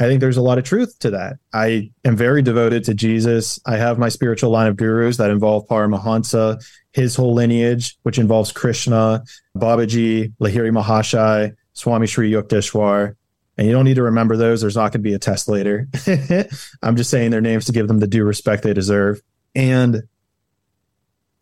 [0.00, 1.36] I think there's a lot of truth to that.
[1.52, 3.60] I am very devoted to Jesus.
[3.66, 8.50] I have my spiritual line of gurus that involve Paramahansa, his whole lineage, which involves
[8.50, 9.22] Krishna,
[9.56, 13.14] Babaji, Lahiri Mahashai, Swami Sri Yukteswar.
[13.58, 14.62] And you don't need to remember those.
[14.62, 15.86] There's not going to be a test later.
[16.82, 19.20] I'm just saying their names to give them the due respect they deserve.
[19.54, 20.04] And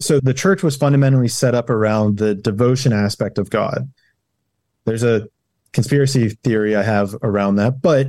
[0.00, 3.90] so the church was fundamentally set up around the devotion aspect of God.
[4.84, 5.28] There's a
[5.72, 8.08] conspiracy theory I have around that, but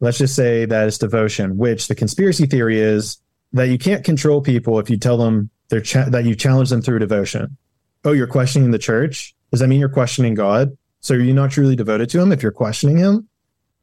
[0.00, 3.18] let's just say that it's devotion, which the conspiracy theory is
[3.52, 6.82] that you can't control people if you tell them they're cha- that you challenge them
[6.82, 7.56] through devotion.
[8.04, 9.34] Oh, you're questioning the church?
[9.50, 10.76] Does that mean you're questioning God?
[11.00, 13.28] So you're you not truly devoted to him if you're questioning him?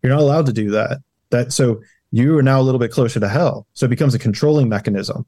[0.02, 1.00] You're not allowed to do that.
[1.30, 1.82] That so
[2.12, 3.68] you are now a little bit closer to hell.
[3.74, 5.26] So it becomes a controlling mechanism.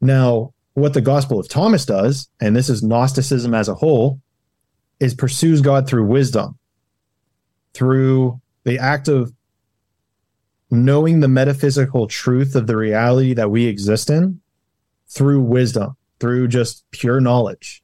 [0.00, 4.20] Now, what the Gospel of Thomas does, and this is Gnosticism as a whole,
[5.00, 6.58] is pursues God through wisdom,
[7.74, 9.32] through the act of
[10.70, 14.40] knowing the metaphysical truth of the reality that we exist in
[15.08, 17.82] through wisdom, through just pure knowledge.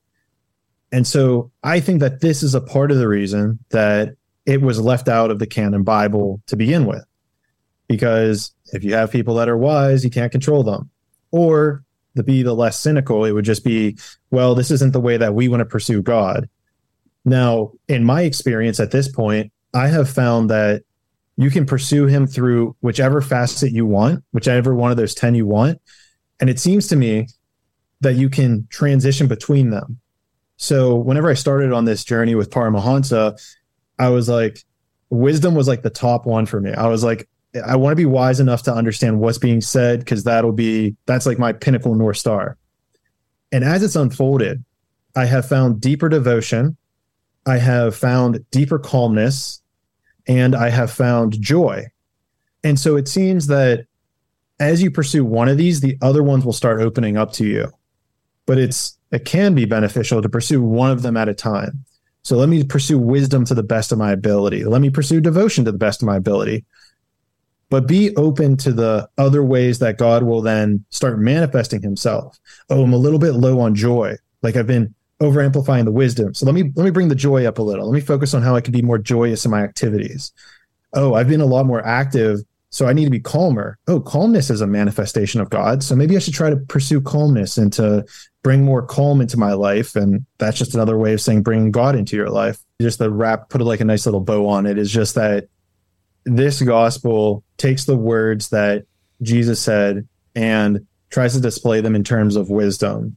[0.93, 4.17] And so I think that this is a part of the reason that
[4.47, 7.05] it was left out of the canon Bible to begin with.
[7.89, 10.91] Because if you have people that are wise, you can't control them.
[11.31, 11.83] Or
[12.17, 13.97] to be the less cynical, it would just be,
[14.31, 16.49] well, this isn't the way that we want to pursue God.
[17.25, 20.83] Now, in my experience at this point, I have found that
[21.37, 25.47] you can pursue him through whichever facet you want, whichever one of those 10 you
[25.47, 25.81] want.
[26.41, 27.27] And it seems to me
[28.01, 30.01] that you can transition between them.
[30.57, 33.41] So whenever I started on this journey with Paramahansa,
[33.99, 34.59] I was like,
[35.11, 36.73] wisdom was like the top one for me.
[36.73, 37.29] I was like,
[37.63, 41.27] I want to be wise enough to understand what's being said because that'll be, that's
[41.27, 42.57] like my pinnacle North Star.
[43.53, 44.65] And as it's unfolded,
[45.15, 46.77] I have found deeper devotion.
[47.47, 49.63] I have found deeper calmness
[50.27, 51.87] and I have found joy.
[52.65, 53.87] And so it seems that
[54.59, 57.71] as you pursue one of these, the other ones will start opening up to you.
[58.47, 61.85] But it's it can be beneficial to pursue one of them at a time.
[62.23, 64.65] So let me pursue wisdom to the best of my ability.
[64.65, 66.65] Let me pursue devotion to the best of my ability.
[67.75, 72.39] But be open to the other ways that God will then start manifesting himself.
[72.71, 74.15] Oh, I'm a little bit low on joy.
[74.43, 76.35] Like I've been over amplifying the wisdom.
[76.35, 77.91] So let me let me bring the joy up a little.
[77.91, 80.33] Let me focus on how I can be more joyous in my activities.
[80.93, 82.45] Oh, I've been a lot more active
[82.75, 83.79] So I need to be calmer.
[83.87, 85.85] Oh, calmness is a manifestation of God.
[85.85, 88.05] So maybe I should try to pursue calmness and to
[88.43, 89.95] bring more calm into my life.
[89.95, 92.59] And that's just another way of saying bring God into your life.
[92.83, 95.47] Just the wrap, put like a nice little bow on it is just that
[96.25, 98.87] this gospel takes the words that
[99.23, 103.17] Jesus said and tries to display them in terms of wisdom.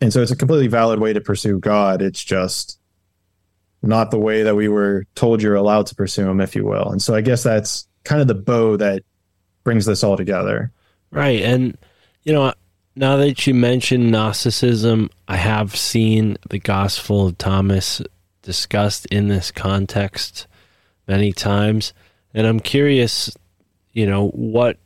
[0.00, 2.00] And so it's a completely valid way to pursue God.
[2.02, 2.78] It's just
[3.82, 6.90] not the way that we were told you're allowed to pursue him, if you will.
[6.90, 9.02] And so I guess that's kind of the bow that
[9.64, 10.72] brings this all together.
[11.10, 11.42] Right.
[11.42, 11.76] And,
[12.22, 12.52] you know,
[12.96, 18.02] now that you mentioned Gnosticism, I have seen the Gospel of Thomas
[18.42, 20.46] discussed in this context
[21.06, 21.92] many times.
[22.34, 23.34] And I'm curious,
[23.92, 24.76] you know, what,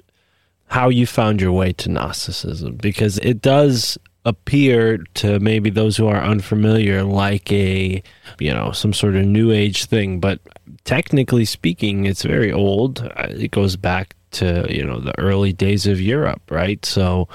[0.68, 6.06] how you found your way to Gnosticism, because it does appear to maybe those who
[6.06, 8.02] are unfamiliar like a
[8.40, 10.40] you know some sort of new age thing but
[10.84, 13.02] technically speaking it's very old.
[13.02, 16.82] Uh, it goes back to you know the early days of Europe right?
[16.86, 17.28] So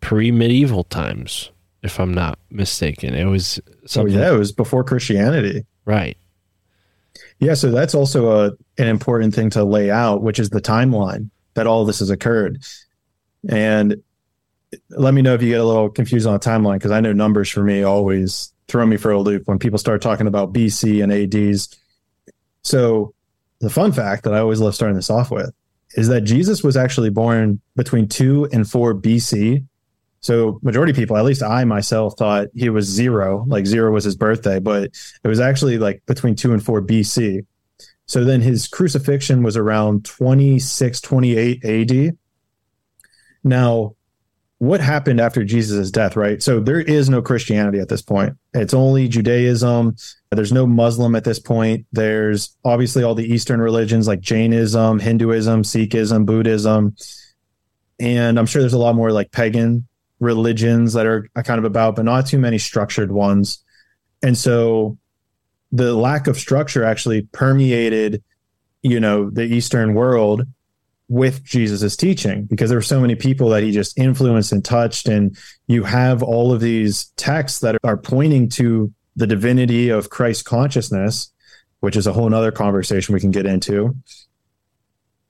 [0.00, 1.50] pre-medieval times
[1.82, 3.14] if i'm not mistaken.
[3.14, 5.64] It was So something yeah, it was before Christianity.
[5.86, 6.18] right
[7.38, 11.30] Yeah, so that's also a an important thing to lay out, which is the timeline
[11.54, 12.62] that all this has occurred.
[13.48, 14.02] And
[14.90, 17.12] let me know if you get a little confused on the timeline because I know
[17.12, 21.02] numbers for me always throw me for a loop when people start talking about BC
[21.02, 21.68] and ADs.
[22.62, 23.14] So
[23.60, 25.52] the fun fact that I always love starting this off with
[25.94, 29.64] is that Jesus was actually born between 2 and 4 BC.
[30.20, 34.04] So majority of people, at least I myself thought he was 0, like 0 was
[34.04, 34.90] his birthday, but
[35.22, 37.46] it was actually like between 2 and 4 BC.
[38.06, 42.16] So then his crucifixion was around 26 28 AD.
[43.44, 43.94] Now,
[44.58, 46.42] what happened after Jesus' death, right?
[46.42, 48.36] So there is no Christianity at this point.
[48.54, 49.96] It's only Judaism.
[50.30, 51.86] There's no Muslim at this point.
[51.92, 56.96] There's obviously all the Eastern religions like Jainism, Hinduism, Sikhism, Buddhism.
[58.00, 59.86] And I'm sure there's a lot more like pagan
[60.20, 63.62] religions that are kind of about, but not too many structured ones.
[64.22, 64.96] And so
[65.72, 68.22] the lack of structure actually permeated,
[68.82, 70.42] you know, the Eastern world
[71.08, 75.06] with Jesus's teaching because there were so many people that he just influenced and touched.
[75.06, 75.36] And
[75.66, 81.30] you have all of these texts that are pointing to the divinity of Christ consciousness,
[81.80, 83.94] which is a whole nother conversation we can get into.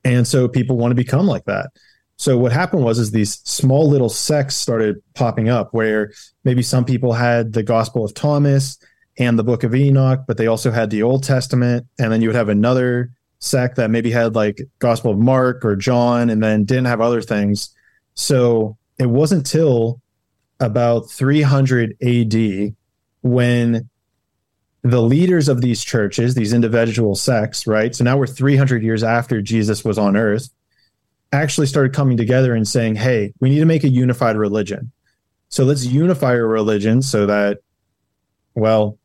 [0.05, 1.71] And so people want to become like that.
[2.17, 6.13] So what happened was is these small little sects started popping up where
[6.45, 8.79] maybe some people had the Gospel of Thomas
[9.19, 12.29] and the Book of Enoch, but they also had the Old Testament, and then you
[12.29, 16.65] would have another sect that maybe had like Gospel of Mark or John, and then
[16.65, 17.75] didn't have other things.
[18.15, 20.01] So it wasn't till
[20.59, 22.75] about 300 AD
[23.23, 23.91] when
[24.83, 27.95] the leaders of these churches, these individual sects, right?
[27.95, 30.49] So now we're 300 years after Jesus was on earth,
[31.33, 34.93] actually started coming together and saying, hey, we need to make a unified religion.
[35.49, 37.59] So let's unify our religion so that,
[38.55, 38.99] well,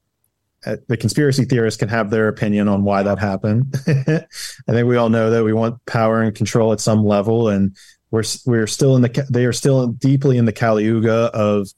[0.65, 3.75] uh, the conspiracy theorists can have their opinion on why that happened.
[3.87, 7.75] I think we all know that we want power and control at some level, and
[8.11, 11.69] we're we're still in the they are still deeply in the Kali Yuga of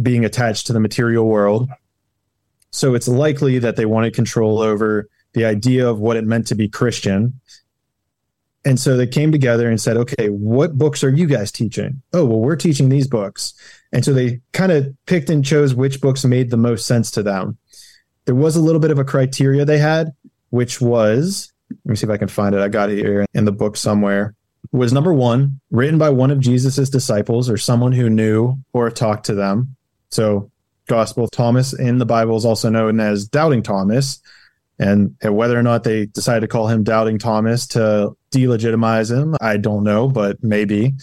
[0.00, 1.68] being attached to the material world.
[2.70, 6.54] So it's likely that they wanted control over the idea of what it meant to
[6.54, 7.40] be Christian.
[8.64, 12.00] And so they came together and said, okay, what books are you guys teaching?
[12.12, 13.54] Oh, well, we're teaching these books.
[13.92, 17.22] And so they kind of picked and chose which books made the most sense to
[17.22, 17.58] them.
[18.24, 20.12] There was a little bit of a criteria they had,
[20.50, 22.60] which was, let me see if I can find it.
[22.60, 24.34] I got it here in the book somewhere.
[24.70, 29.26] Was number one, written by one of Jesus's disciples or someone who knew or talked
[29.26, 29.74] to them.
[30.10, 30.52] So
[30.86, 34.22] Gospel Thomas in the Bible is also known as Doubting Thomas.
[34.82, 39.56] And whether or not they decided to call him Doubting Thomas to delegitimize him, I
[39.56, 40.94] don't know, but maybe.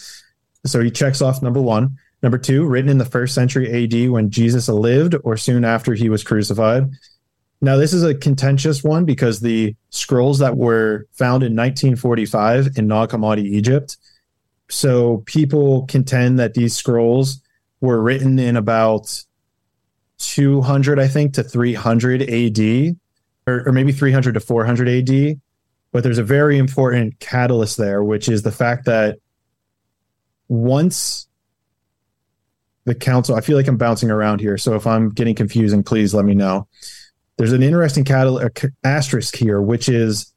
[0.66, 1.96] So he checks off number one.
[2.22, 6.10] Number two, written in the first century AD when Jesus lived or soon after he
[6.10, 6.90] was crucified.
[7.62, 12.86] Now, this is a contentious one because the scrolls that were found in 1945 in
[12.86, 13.96] Nag Hammadi, Egypt.
[14.68, 17.40] So people contend that these scrolls
[17.80, 19.24] were written in about
[20.18, 22.99] 200, I think, to 300 AD,
[23.50, 25.40] or, or maybe 300 to 400 AD.
[25.92, 29.18] But there's a very important catalyst there, which is the fact that
[30.48, 31.26] once
[32.84, 34.56] the council, I feel like I'm bouncing around here.
[34.56, 36.68] So if I'm getting confusing, please let me know.
[37.36, 38.06] There's an interesting
[38.84, 40.32] asterisk here, which is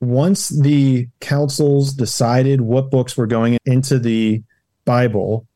[0.00, 4.42] once the councils decided what books were going into the
[4.84, 5.46] Bible,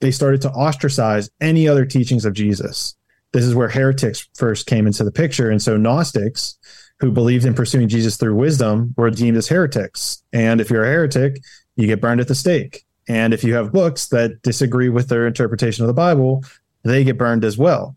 [0.00, 2.96] they started to ostracize any other teachings of Jesus.
[3.32, 5.50] This is where heretics first came into the picture.
[5.50, 6.56] And so Gnostics,
[7.00, 10.22] who believed in pursuing Jesus through wisdom were deemed as heretics.
[10.32, 11.42] And if you're a heretic,
[11.76, 12.84] you get burned at the stake.
[13.08, 16.44] And if you have books that disagree with their interpretation of the Bible,
[16.84, 17.96] they get burned as well.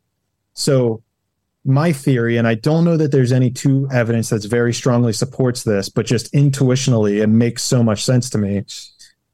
[0.54, 1.04] So,
[1.68, 5.64] my theory, and I don't know that there's any two evidence that's very strongly supports
[5.64, 8.64] this, but just intuitionally, it makes so much sense to me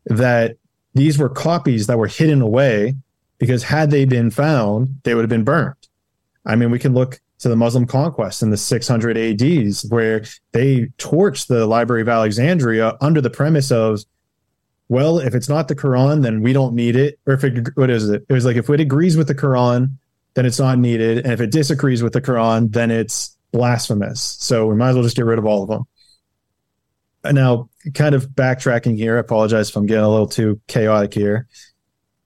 [0.05, 0.55] that
[0.93, 2.95] these were copies that were hidden away
[3.37, 5.75] because had they been found, they would have been burned.
[6.45, 10.87] I mean, we can look to the Muslim conquest in the 600 ADs, where they
[10.97, 14.03] torched the Library of Alexandria under the premise of
[14.91, 17.17] well, if it's not the Quran, then we don't need it.
[17.25, 18.25] Or if it, what is it?
[18.27, 19.95] It was like if it agrees with the Quran,
[20.33, 21.19] then it's not needed.
[21.19, 24.19] And if it disagrees with the Quran, then it's blasphemous.
[24.41, 25.83] So we might as well just get rid of all of them.
[27.23, 31.13] And now, kind of backtracking here, I apologize if I'm getting a little too chaotic
[31.13, 31.47] here.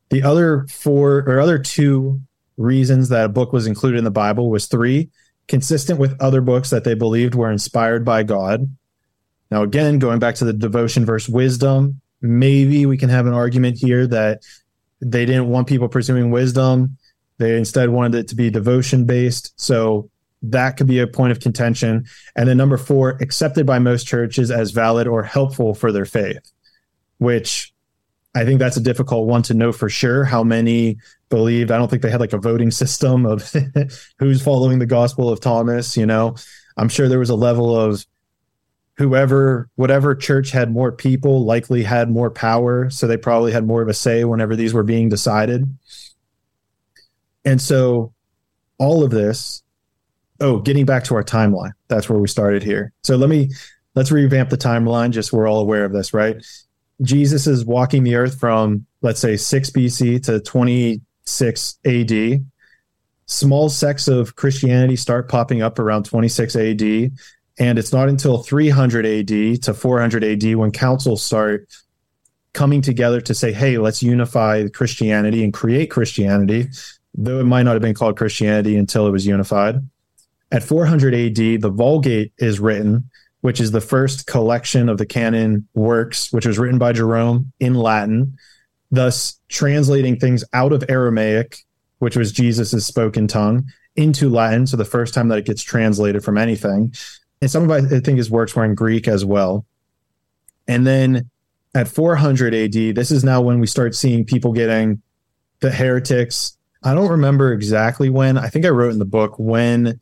[0.09, 2.21] The other four or other two
[2.57, 5.09] reasons that a book was included in the Bible was three,
[5.47, 8.69] consistent with other books that they believed were inspired by God.
[9.51, 13.77] Now, again, going back to the devotion versus wisdom, maybe we can have an argument
[13.77, 14.41] here that
[15.01, 16.97] they didn't want people pursuing wisdom.
[17.37, 19.53] They instead wanted it to be devotion based.
[19.59, 20.09] So
[20.41, 22.05] that could be a point of contention.
[22.35, 26.51] And then number four, accepted by most churches as valid or helpful for their faith,
[27.17, 27.73] which
[28.35, 30.97] I think that's a difficult one to know for sure how many
[31.29, 31.71] believed.
[31.71, 33.51] I don't think they had like a voting system of
[34.19, 36.35] who's following the gospel of Thomas, you know.
[36.77, 38.05] I'm sure there was a level of
[38.97, 43.81] whoever whatever church had more people likely had more power so they probably had more
[43.81, 45.65] of a say whenever these were being decided
[47.43, 48.13] and so
[48.77, 49.63] all of this
[50.39, 53.49] oh getting back to our timeline that's where we started here so let me
[53.95, 56.45] let's revamp the timeline just so we're all aware of this right
[57.01, 60.39] jesus is walking the earth from let's say 6 bc to
[61.25, 62.45] 26 ad
[63.27, 67.11] small sects of christianity start popping up around 26 ad
[67.57, 71.67] and it's not until 300 AD to 400 AD when councils start
[72.53, 76.67] coming together to say, hey, let's unify Christianity and create Christianity,
[77.13, 79.75] though it might not have been called Christianity until it was unified.
[80.51, 83.09] At 400 AD, the Vulgate is written,
[83.41, 87.73] which is the first collection of the canon works, which was written by Jerome in
[87.75, 88.37] Latin,
[88.91, 91.59] thus translating things out of Aramaic,
[91.99, 93.65] which was Jesus' spoken tongue,
[93.95, 94.67] into Latin.
[94.67, 96.93] So the first time that it gets translated from anything
[97.41, 99.65] and some of I think his works were in Greek as well.
[100.67, 101.29] And then
[101.73, 105.01] at 400 AD, this is now when we start seeing people getting
[105.59, 106.57] the heretics.
[106.83, 108.37] I don't remember exactly when.
[108.37, 109.99] I think I wrote in the book when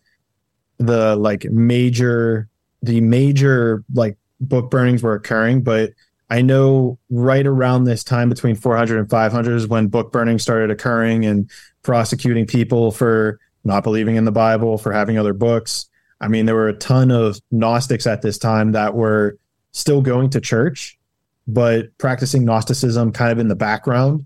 [0.78, 2.48] the like major
[2.82, 5.92] the major like book burnings were occurring, but
[6.34, 10.72] I know right around this time between 400 and 500 is when book burning started
[10.72, 11.48] occurring and
[11.84, 15.88] prosecuting people for not believing in the Bible, for having other books.
[16.20, 19.38] I mean, there were a ton of Gnostics at this time that were
[19.74, 20.98] still going to church,
[21.46, 24.26] but practicing Gnosticism kind of in the background.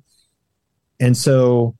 [1.02, 1.76] And so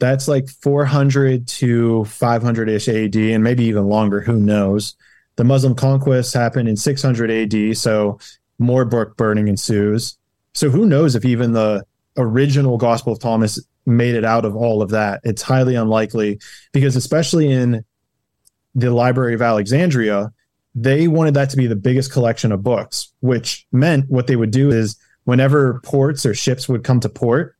[0.00, 4.20] that's like 400 to 500 ish AD, and maybe even longer.
[4.20, 4.96] Who knows?
[5.36, 8.18] The Muslim conquest happened in 600 AD, so
[8.58, 10.16] more book burning ensues.
[10.52, 11.84] So who knows if even the
[12.16, 15.20] original Gospel of Thomas made it out of all of that?
[15.24, 16.40] It's highly unlikely
[16.72, 17.84] because, especially in
[18.74, 20.32] the Library of Alexandria,
[20.74, 24.50] they wanted that to be the biggest collection of books, which meant what they would
[24.50, 27.56] do is whenever ports or ships would come to port,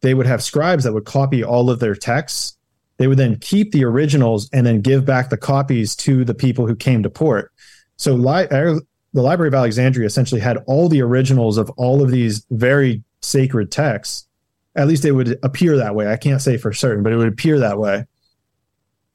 [0.00, 2.55] they would have scribes that would copy all of their texts.
[2.98, 6.66] They would then keep the originals and then give back the copies to the people
[6.66, 7.52] who came to port.
[7.96, 8.80] So li- uh,
[9.12, 13.70] the Library of Alexandria essentially had all the originals of all of these very sacred
[13.70, 14.26] texts.
[14.74, 16.10] At least it would appear that way.
[16.10, 18.04] I can't say for certain, but it would appear that way.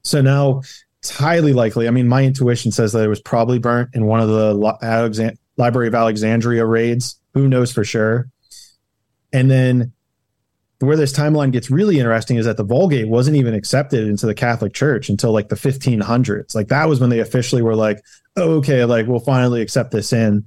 [0.02, 0.62] So now
[0.98, 1.86] it's highly likely.
[1.86, 5.38] I mean, my intuition says that it was probably burnt in one of the Alexand-
[5.56, 7.20] Library of Alexandria raids.
[7.34, 8.28] Who knows for sure?
[9.32, 9.92] And then
[10.86, 14.34] where this timeline gets really interesting is that the Vulgate wasn't even accepted into the
[14.34, 16.54] Catholic Church until like the 1500s.
[16.54, 18.02] Like that was when they officially were like,
[18.36, 20.46] oh, okay, like we'll finally accept this in.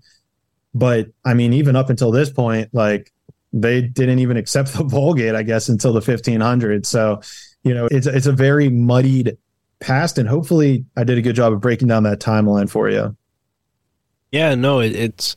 [0.73, 3.11] But I mean, even up until this point, like
[3.53, 6.85] they didn't even accept the Vulgate, I guess, until the 1500s.
[6.85, 7.21] So,
[7.63, 9.37] you know, it's it's a very muddied
[9.79, 13.15] past and hopefully i did a good job of breaking down that timeline for you
[14.31, 15.35] yeah no it, it's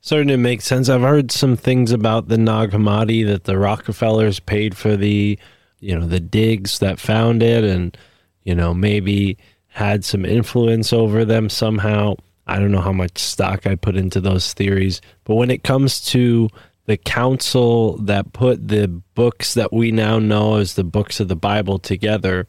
[0.00, 0.88] starting to make sense.
[0.88, 5.38] I've heard some things about the nag hammadi that the rockefellers paid for the
[5.80, 7.96] you know the digs that found it and
[8.42, 9.36] you know maybe
[9.68, 12.14] had some influence over them somehow.
[12.46, 16.00] I don't know how much stock i put into those theories but when it comes
[16.06, 16.48] to
[16.86, 21.36] the council that put the books that we now know as the books of the
[21.36, 22.48] bible together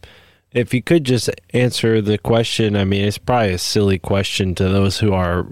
[0.52, 4.64] if you could just answer the question, I mean, it's probably a silly question to
[4.68, 5.46] those who are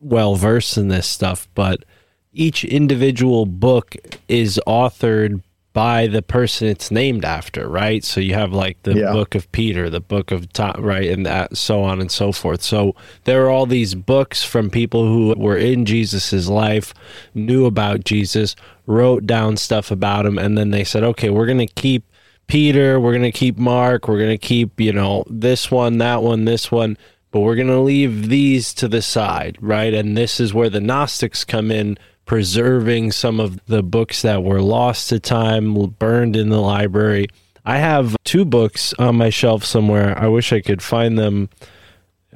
[0.00, 1.84] well versed in this stuff, but
[2.32, 3.96] each individual book
[4.28, 5.42] is authored
[5.72, 8.02] by the person it's named after, right?
[8.02, 9.12] So you have like the Yeah.
[9.12, 12.62] book of Peter, the book of Tom, right, and that so on and so forth.
[12.62, 16.94] So there are all these books from people who were in Jesus's life,
[17.34, 18.56] knew about Jesus,
[18.86, 22.04] wrote down stuff about him, and then they said, okay, we're going to keep
[22.48, 26.22] Peter, we're going to keep Mark, we're going to keep, you know, this one, that
[26.22, 26.96] one, this one,
[27.30, 29.92] but we're going to leave these to the side, right?
[29.92, 34.62] And this is where the Gnostics come in, preserving some of the books that were
[34.62, 37.28] lost to time, burned in the library.
[37.64, 40.18] I have two books on my shelf somewhere.
[40.18, 41.50] I wish I could find them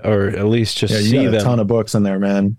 [0.04, 2.18] or at least just Yeah, you see got a them ton of books in there,
[2.18, 2.56] man.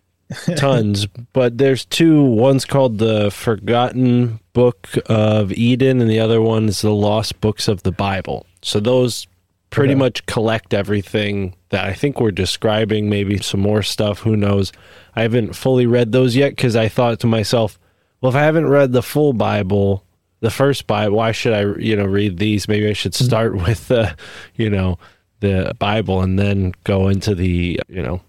[0.55, 6.68] tons but there's two one's called the forgotten book of eden and the other one
[6.68, 9.27] is the lost books of the bible so those
[9.73, 14.71] pretty much collect everything that i think we're describing maybe some more stuff who knows
[15.15, 17.79] i haven't fully read those yet because i thought to myself
[18.21, 20.03] well if i haven't read the full bible
[20.39, 23.25] the first bible why should i you know read these maybe i should mm-hmm.
[23.25, 24.15] start with the
[24.55, 24.97] you know
[25.39, 28.21] the bible and then go into the you know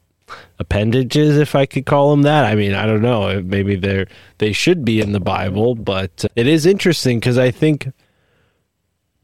[0.59, 2.45] appendages, if I could call them that.
[2.45, 3.43] I mean, I don't know.
[3.43, 4.07] Maybe they're
[4.39, 7.93] they should be in the Bible, but it is interesting because I think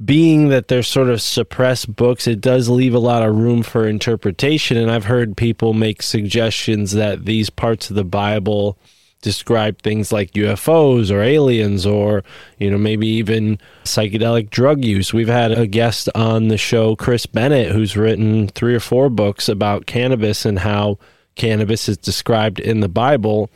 [0.04, 3.86] being that they're sort of suppressed books, it does leave a lot of room for
[3.86, 4.76] interpretation.
[4.76, 8.78] And I've heard people make suggestions that these parts of the Bible
[9.22, 12.24] describe things like UFOs or aliens or,
[12.58, 15.12] you know, maybe even psychedelic drug use.
[15.12, 19.48] We've had a guest on the show, Chris Bennett, who's written three or four books
[19.48, 20.98] about cannabis and how
[21.34, 23.50] cannabis is described in the Bible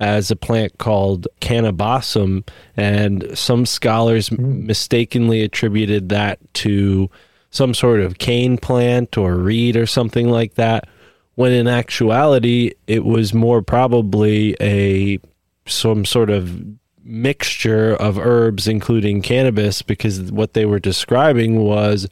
[0.00, 2.44] as a plant called kaneh-bosm.
[2.76, 4.66] And some scholars mm-hmm.
[4.66, 7.10] mistakenly attributed that to
[7.50, 10.88] some sort of cane plant or reed or something like that
[11.34, 15.18] when in actuality it was more probably a
[15.66, 16.62] some sort of
[17.02, 22.06] mixture of herbs including cannabis because what they were describing was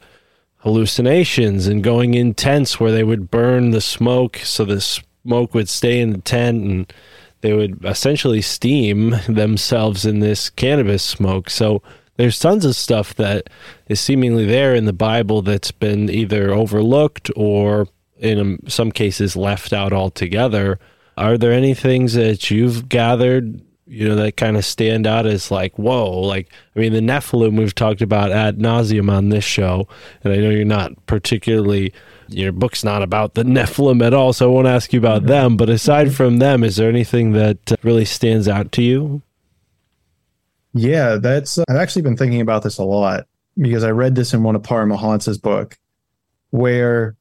[0.57, 5.69] hallucinations and going in tents where they would burn the smoke so the smoke would
[5.69, 6.93] stay in the tent and
[7.41, 11.81] they would essentially steam themselves in this cannabis smoke so
[12.17, 13.49] there's tons of stuff that
[13.87, 17.87] is seemingly there in the bible that's been either overlooked or
[18.19, 20.77] in um, some cases left out altogether.
[21.17, 25.49] Are there any things that you've gathered, you know, that kind of stand out as
[25.49, 29.87] like, whoa, like, I mean, the Nephilim we've talked about ad nauseum on this show,
[30.23, 31.91] and I know you're not particularly,
[32.27, 35.57] your book's not about the Nephilim at all, so I won't ask you about them.
[35.57, 39.23] But aside from them, is there anything that uh, really stands out to you?
[40.73, 41.57] Yeah, that's.
[41.57, 43.25] I've actually been thinking about this a lot
[43.57, 45.79] because I read this in one of Paramahansa's book,
[46.51, 47.15] where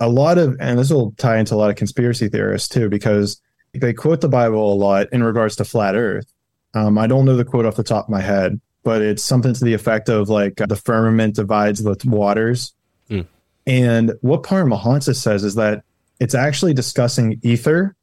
[0.00, 3.38] a lot of, and this will tie into a lot of conspiracy theorists too, because
[3.74, 6.26] they quote the Bible a lot in regards to flat Earth.
[6.74, 9.54] Um, I don't know the quote off the top of my head, but it's something
[9.54, 12.74] to the effect of like the firmament divides the waters.
[13.08, 13.22] Hmm.
[13.66, 15.84] And what Paramahansa says is that
[16.20, 17.94] it's actually discussing ether.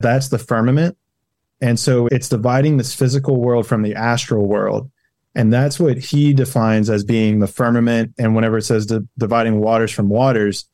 [0.00, 0.96] That's the firmament.
[1.60, 4.90] And so it's dividing this physical world from the astral world.
[5.34, 8.14] And that's what he defines as being the firmament.
[8.18, 10.66] And whenever it says di- dividing waters from waters,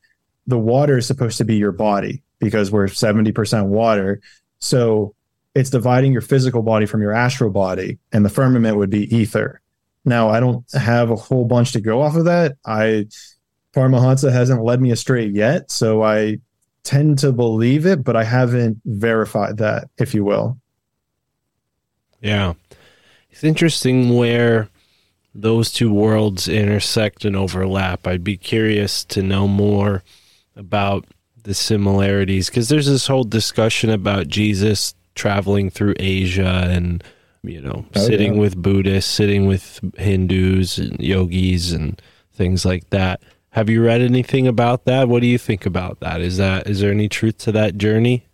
[0.47, 4.21] the water is supposed to be your body because we're 70% water.
[4.59, 5.15] So
[5.55, 7.99] it's dividing your physical body from your astral body.
[8.13, 9.61] And the firmament would be ether.
[10.05, 12.57] Now, I don't have a whole bunch to go off of that.
[12.67, 13.07] I,
[13.75, 15.71] Paramahansa hasn't led me astray yet.
[15.71, 16.39] So I
[16.83, 20.59] tend to believe it, but I haven't verified that, if you will.
[22.21, 22.55] Yeah.
[23.31, 24.69] It's interesting where
[25.33, 28.05] those two worlds intersect and overlap.
[28.07, 30.03] I'd be curious to know more
[30.57, 31.07] about
[31.45, 37.03] the similarities because there's this whole discussion about Jesus traveling through Asia and,
[37.43, 38.41] you know, Oh, sitting yeah.
[38.41, 42.01] with Buddhists, sitting with Hindus and yogis and
[42.33, 43.23] things like that.
[43.51, 45.09] Have you read anything about that?
[45.09, 46.21] What do you think about that?
[46.21, 48.27] Is that is there any truth to that journey?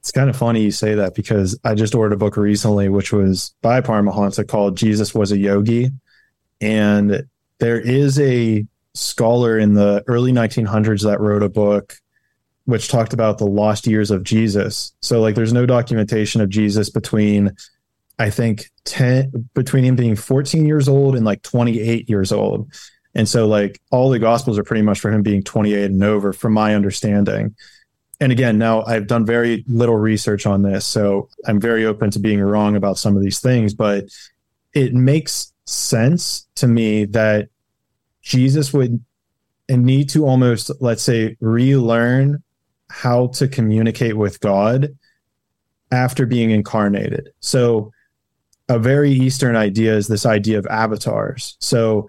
[0.00, 3.12] It's kind of funny you say that because I just ordered a book recently, which
[3.12, 5.90] was by Paramahansa called Jesus Was a Yogi.
[6.60, 7.26] And
[7.58, 8.64] there is a
[8.94, 11.96] scholar in the early 1900s that wrote a book
[12.66, 14.92] which talked about the lost years of Jesus.
[15.00, 17.56] So, like, there's no documentation of Jesus between,
[18.18, 22.70] I think, 10, between him being 14 years old and like 28 years old.
[23.14, 26.32] And so, like, all the gospels are pretty much for him being 28 and over,
[26.32, 27.54] from my understanding
[28.20, 32.18] and again, now I've done very little research on this, so I'm very open to
[32.18, 34.04] being wrong about some of these things, but
[34.72, 37.48] it makes sense to me that
[38.22, 39.04] Jesus would
[39.68, 42.42] need to almost, let's say, relearn
[42.90, 44.96] how to communicate with God
[45.90, 47.30] after being incarnated.
[47.40, 47.92] So,
[48.68, 51.56] a very Eastern idea is this idea of avatars.
[51.60, 52.08] So,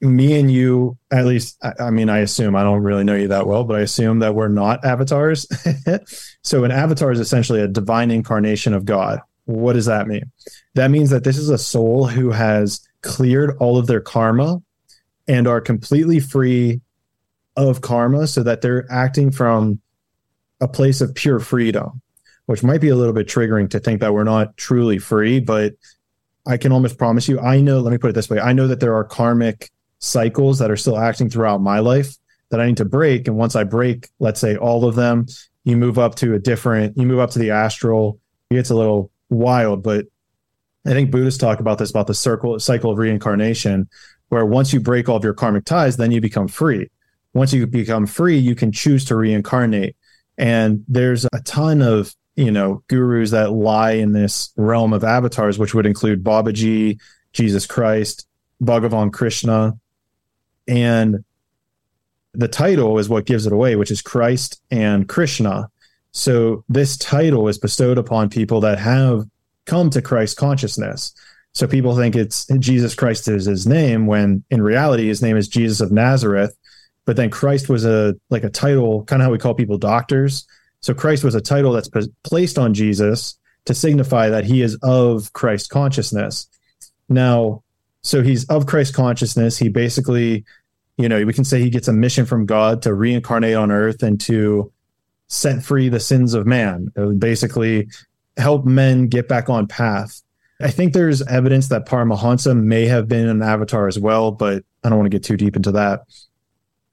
[0.00, 3.28] me and you, at least, I, I mean, I assume I don't really know you
[3.28, 5.46] that well, but I assume that we're not avatars.
[6.42, 9.20] so, an avatar is essentially a divine incarnation of God.
[9.44, 10.30] What does that mean?
[10.74, 14.60] That means that this is a soul who has cleared all of their karma
[15.28, 16.80] and are completely free
[17.56, 19.80] of karma so that they're acting from
[20.60, 22.00] a place of pure freedom,
[22.46, 25.74] which might be a little bit triggering to think that we're not truly free, but
[26.46, 28.68] I can almost promise you, I know, let me put it this way I know
[28.68, 32.14] that there are karmic cycles that are still acting throughout my life
[32.50, 33.26] that I need to break.
[33.26, 35.26] And once I break, let's say all of them,
[35.64, 38.20] you move up to a different, you move up to the astral.
[38.50, 40.06] It gets a little wild, but
[40.86, 43.88] I think Buddhists talk about this about the circle cycle of reincarnation,
[44.28, 46.90] where once you break all of your karmic ties, then you become free.
[47.34, 49.96] Once you become free, you can choose to reincarnate.
[50.38, 55.58] And there's a ton of, you know, gurus that lie in this realm of avatars,
[55.58, 57.00] which would include Babaji,
[57.32, 58.26] Jesus Christ,
[58.62, 59.78] Bhagavan Krishna.
[60.68, 61.24] And
[62.34, 65.70] the title is what gives it away, which is Christ and Krishna.
[66.12, 69.24] So this title is bestowed upon people that have
[69.64, 71.14] come to Christ consciousness.
[71.52, 75.48] So people think it's Jesus Christ is his name when in reality his name is
[75.48, 76.54] Jesus of Nazareth.
[77.06, 80.46] But then Christ was a like a title, kind of how we call people doctors.
[80.80, 81.88] So Christ was a title that's
[82.22, 86.48] placed on Jesus to signify that he is of Christ consciousness.
[87.08, 87.62] Now,
[88.02, 89.56] so he's of Christ consciousness.
[89.56, 90.44] He basically,
[90.98, 94.02] you know, we can say he gets a mission from God to reincarnate on earth
[94.02, 94.72] and to
[95.28, 96.92] set free the sins of man.
[97.18, 97.88] Basically,
[98.36, 100.22] help men get back on path.
[100.60, 104.88] I think there's evidence that Paramahansa may have been an avatar as well, but I
[104.88, 106.02] don't want to get too deep into that.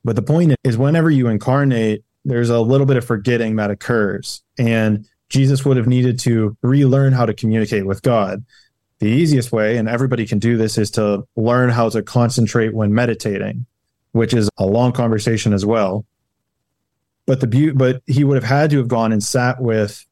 [0.03, 4.43] But the point is, whenever you incarnate, there's a little bit of forgetting that occurs.
[4.57, 8.45] And Jesus would have needed to relearn how to communicate with God.
[8.99, 12.93] The easiest way, and everybody can do this, is to learn how to concentrate when
[12.93, 13.65] meditating,
[14.11, 16.05] which is a long conversation as well.
[17.25, 20.05] But the beauty, but he would have had to have gone and sat with,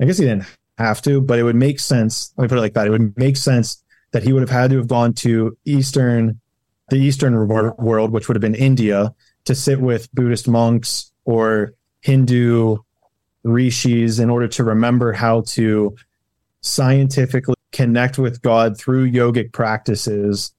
[0.00, 0.46] I guess he didn't
[0.78, 2.32] have to, but it would make sense.
[2.36, 2.86] Let me put it like that.
[2.86, 6.40] It would make sense that he would have had to have gone to Eastern,
[6.88, 9.14] the Eastern world, which would have been India,
[9.44, 12.78] to sit with Buddhist monks or Hindu
[13.42, 15.96] rishis in order to remember how to
[16.62, 20.52] scientifically connect with God through yogic practices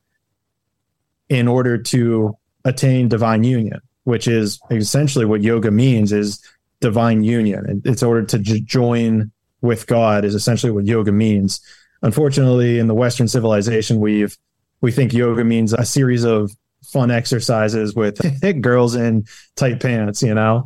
[1.30, 6.42] in order to attain divine union, which is essentially what yoga means is
[6.82, 7.82] divine union.
[7.86, 9.32] It's order to j- join
[9.62, 11.60] with God is essentially what yoga means.
[12.02, 14.38] Unfortunately, in the Western civilization, we've
[14.82, 16.52] we think yoga means a series of
[16.96, 18.22] fun exercises with
[18.62, 19.26] girls in
[19.58, 20.66] tight pants, you know.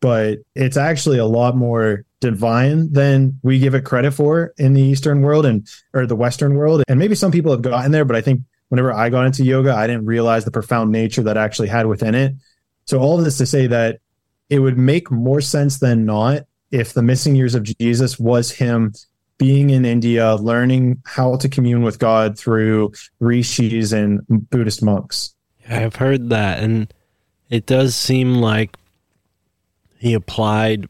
[0.00, 4.82] But it's actually a lot more divine than we give it credit for in the
[4.82, 6.82] Eastern world and or the Western world.
[6.88, 9.74] And maybe some people have gotten there, but I think whenever I got into yoga,
[9.74, 12.34] I didn't realize the profound nature that actually had within it.
[12.84, 14.00] So all of this to say that
[14.50, 18.92] it would make more sense than not if the missing years of Jesus was him
[19.38, 24.20] being in India, learning how to commune with God through rishis and
[24.50, 25.34] Buddhist monks.
[25.68, 26.92] I've heard that, and
[27.50, 28.76] it does seem like
[29.98, 30.88] he applied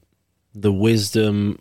[0.55, 1.59] the wisdom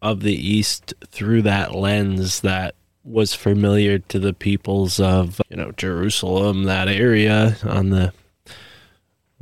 [0.00, 2.74] of the East through that lens that
[3.04, 8.12] was familiar to the peoples of you know Jerusalem, that area on the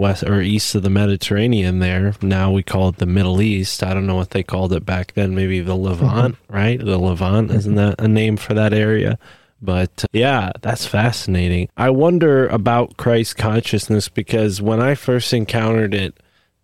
[0.00, 2.14] west or east of the Mediterranean there.
[2.22, 3.82] Now we call it the Middle East.
[3.82, 5.34] I don't know what they called it back then.
[5.34, 6.52] Maybe the Levant, mm-hmm.
[6.52, 6.78] right?
[6.80, 9.18] The Levant, isn't that a name for that area?
[9.62, 11.68] But uh, yeah, that's fascinating.
[11.76, 16.18] I wonder about Christ consciousness because when I first encountered it,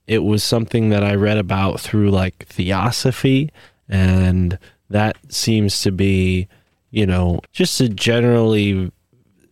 [0.06, 3.50] it was something that I read about through like theosophy.
[3.88, 4.58] And
[4.88, 6.48] that seems to be,
[6.90, 8.92] you know, just a generally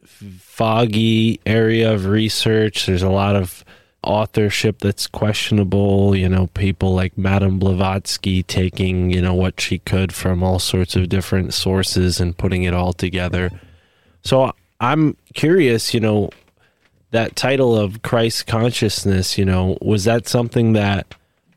[0.05, 2.87] foggy area of research.
[2.87, 3.64] There's a lot of
[4.05, 6.14] authorship that's questionable.
[6.14, 10.97] You know, people like Madame Blavatsky taking, you know, what she could from all sorts
[10.97, 13.51] of different sources and putting it all together.
[14.22, 16.31] So I'm curious, you know,
[17.10, 21.14] that title of Christ consciousness, you know, was that something that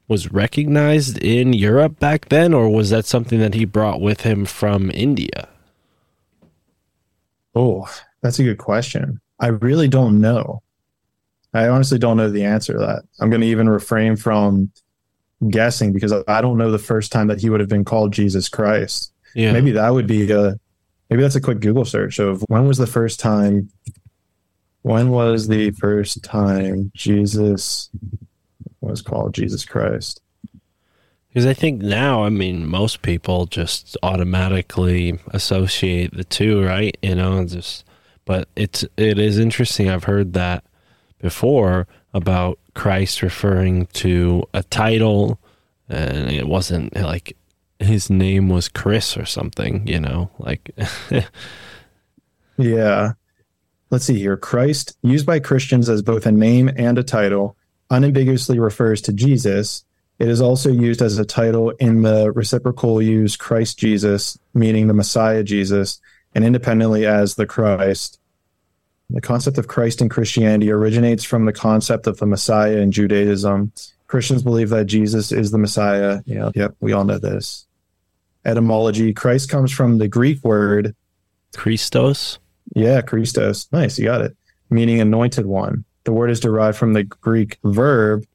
[0.08, 4.46] was recognized in Europe back then, or was that something that he brought with him
[4.46, 5.50] from India?
[7.56, 7.90] Oh,
[8.22, 9.20] that's a good question.
[9.40, 10.62] I really don't know.
[11.54, 13.04] I honestly don't know the answer to that.
[13.20, 14.72] I'm going to even refrain from
[15.50, 18.50] guessing because I don't know the first time that he would have been called Jesus
[18.50, 19.12] Christ.
[19.36, 19.54] Yeah.
[19.54, 20.60] Maybe that would be a
[21.10, 23.70] maybe that's a quick Google search of when was the first time
[24.82, 27.90] When was the first time Jesus
[28.80, 30.22] was called Jesus Christ?
[31.28, 36.98] Because I think now, I mean, most people just automatically associate the two, right?
[37.02, 37.84] You know, just
[38.26, 39.90] but it's it is interesting.
[39.90, 40.64] I've heard that
[41.20, 45.40] before about Christ referring to a title,
[45.90, 47.36] and it wasn't like
[47.80, 49.88] his name was Chris or something.
[49.88, 50.72] You know, like
[52.58, 53.14] Yeah.
[53.90, 54.36] Let's see here.
[54.36, 57.56] Christ, used by Christians as both a name and a title,
[57.90, 59.86] unambiguously refers to Jesus.
[60.20, 64.94] It is also used as a title in the reciprocal use Christ Jesus, meaning the
[64.94, 66.02] Messiah Jesus,
[66.36, 68.20] and independently as the Christ.
[69.10, 73.72] The concept of Christ in Christianity originates from the concept of the Messiah in Judaism.
[74.08, 76.22] Christians believe that Jesus is the Messiah.
[76.26, 77.66] Yeah, yep, we all know this.
[78.46, 80.96] Etymology Christ comes from the Greek word
[81.56, 82.40] Christos.
[82.76, 83.68] yeah, Christos.
[83.72, 84.36] Nice, you got it.
[84.70, 85.86] Meaning anointed one.
[86.04, 88.26] The word is derived from the Greek verb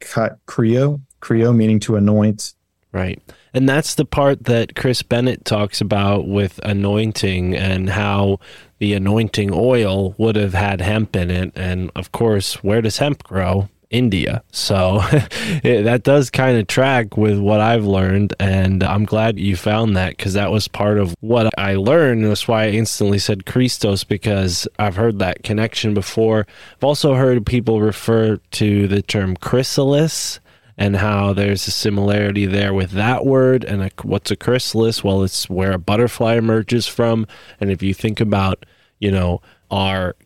[0.00, 2.54] kreo, kreo meaning to anoint.
[2.92, 3.20] Right.
[3.54, 8.40] And that's the part that Chris Bennett talks about with anointing and how
[8.78, 11.52] the anointing oil would have had hemp in it.
[11.54, 13.68] And of course, where does hemp grow?
[13.90, 14.42] India.
[14.52, 18.34] So it, that does kind of track with what I've learned.
[18.38, 22.24] And I'm glad you found that because that was part of what I learned.
[22.24, 26.46] That's why I instantly said Christos because I've heard that connection before.
[26.76, 30.40] I've also heard people refer to the term chrysalis
[30.78, 35.22] and how there's a similarity there with that word and a, what's a chrysalis well
[35.24, 37.26] it's where a butterfly emerges from.
[37.60, 38.64] And if you think about
[38.98, 40.16] you know our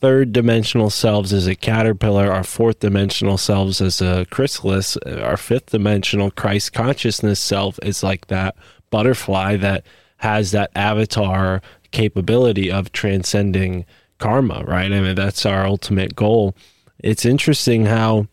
[0.00, 5.38] third dimensional selves as a caterpillar our fourth dimensional selves as a chrysalis uh, our
[5.38, 8.54] fifth dimensional christ consciousness self is like that
[8.90, 9.86] butterfly that
[10.18, 13.86] has that avatar capability of transcending
[14.18, 14.92] karma right?
[14.92, 16.54] I mean that's our ultimate goal.
[16.98, 18.26] It's interesting how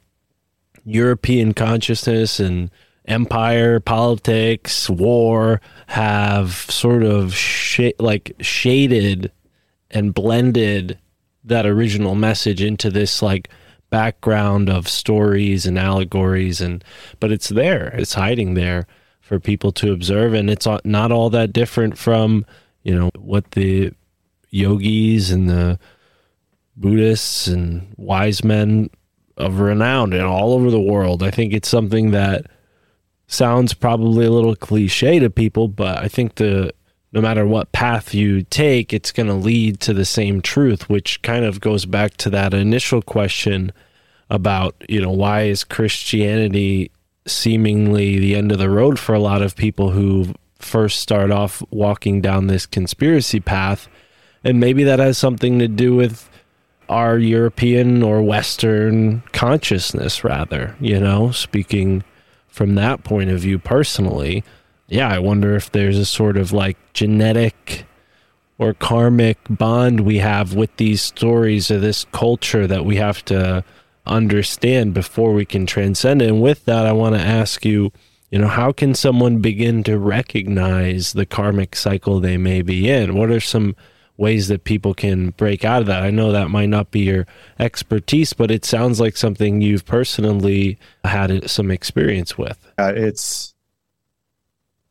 [0.85, 2.69] European consciousness and
[3.05, 9.31] empire politics, war have sort of sh- like shaded
[9.89, 10.97] and blended
[11.43, 13.49] that original message into this like
[13.89, 16.83] background of stories and allegories and
[17.19, 17.89] but it's there.
[17.89, 18.87] It's hiding there
[19.19, 20.33] for people to observe.
[20.33, 22.45] And it's not all that different from
[22.83, 23.93] you know what the
[24.49, 25.79] yogis and the
[26.75, 28.89] buddhists and wise men
[29.41, 31.23] of renown and all over the world.
[31.23, 32.45] I think it's something that
[33.27, 36.73] sounds probably a little cliche to people, but I think the
[37.13, 41.21] no matter what path you take, it's going to lead to the same truth, which
[41.21, 43.73] kind of goes back to that initial question
[44.29, 46.89] about, you know, why is Christianity
[47.27, 51.61] seemingly the end of the road for a lot of people who first start off
[51.69, 53.89] walking down this conspiracy path?
[54.43, 56.29] And maybe that has something to do with
[56.91, 62.03] our European or Western consciousness, rather, you know, speaking
[62.49, 64.43] from that point of view personally.
[64.89, 67.85] Yeah, I wonder if there's a sort of like genetic
[68.57, 73.63] or karmic bond we have with these stories of this culture that we have to
[74.05, 76.27] understand before we can transcend it.
[76.27, 77.93] And with that, I want to ask you,
[78.31, 83.15] you know, how can someone begin to recognize the karmic cycle they may be in?
[83.15, 83.77] What are some
[84.21, 86.03] ways that people can break out of that.
[86.03, 87.25] I know that might not be your
[87.59, 92.57] expertise, but it sounds like something you've personally had some experience with.
[92.77, 93.55] Uh, it's,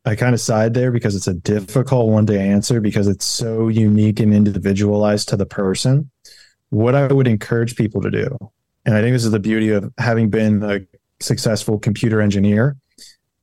[0.04, 3.68] I kind of side there because it's a difficult one to answer because it's so
[3.68, 6.10] unique and individualized to the person.
[6.70, 8.36] What I would encourage people to do,
[8.84, 10.80] and I think this is the beauty of having been a
[11.20, 12.76] successful computer engineer,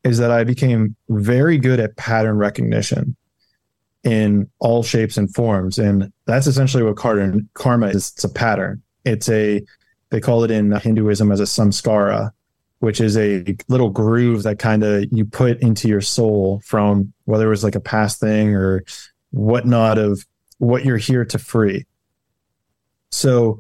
[0.04, 3.16] is that I became very good at pattern recognition
[4.04, 5.78] in all shapes and forms.
[5.78, 8.12] And that's essentially what karma, is.
[8.16, 8.82] It's a pattern.
[9.06, 9.64] It's a,
[10.10, 12.32] they call it in Hinduism as a samskara,
[12.80, 17.48] which is a little groove that kind of you put into your soul from whether
[17.48, 18.84] it was like a past thing or
[19.32, 20.26] whatnot of
[20.60, 21.86] what you're here to free.
[23.12, 23.60] So,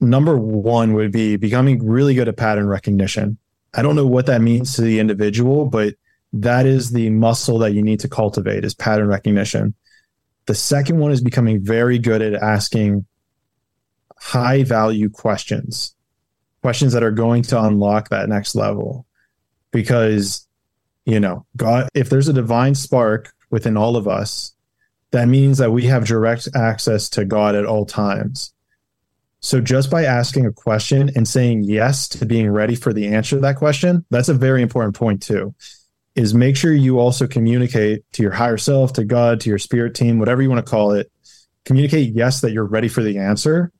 [0.00, 3.38] number one would be becoming really good at pattern recognition.
[3.74, 5.94] I don't know what that means to the individual, but
[6.32, 9.74] that is the muscle that you need to cultivate is pattern recognition.
[10.46, 13.06] The second one is becoming very good at asking
[14.18, 15.94] high value questions,
[16.62, 19.06] questions that are going to unlock that next level.
[19.70, 20.46] Because,
[21.04, 24.54] you know, God, if there's a divine spark within all of us,
[25.10, 28.52] that means that we have direct access to God at all times.
[29.40, 33.36] So just by asking a question and saying yes to being ready for the answer
[33.36, 35.54] to that question, that's a very important point too
[36.18, 39.94] is make sure you also communicate to your higher self, to God, to your spirit
[39.94, 41.10] team, whatever you want to call it.
[41.64, 43.72] Communicate yes that you're ready for the answer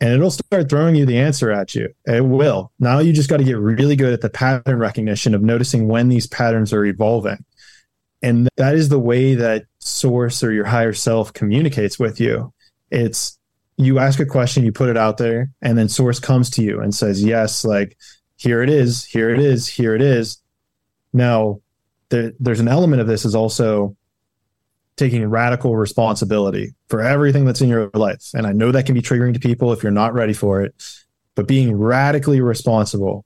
[0.00, 1.88] and it'll start throwing you the answer at you.
[2.04, 2.72] It will.
[2.78, 6.08] Now you just got to get really good at the pattern recognition of noticing when
[6.08, 7.44] these patterns are evolving.
[8.20, 12.52] And that is the way that source or your higher self communicates with you.
[12.90, 13.38] It's
[13.76, 16.80] you ask a question, you put it out there, and then source comes to you
[16.80, 17.96] and says, Yes, like
[18.36, 20.38] here it is, here it is, here it is.
[21.14, 21.60] Now,
[22.10, 23.96] there, there's an element of this is also
[24.96, 28.30] taking radical responsibility for everything that's in your life.
[28.34, 30.74] And I know that can be triggering to people if you're not ready for it,
[31.34, 33.24] but being radically responsible,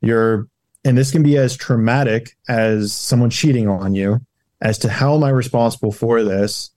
[0.00, 0.46] you're,
[0.84, 4.20] and this can be as traumatic as someone cheating on you
[4.60, 6.70] as to how am I responsible for this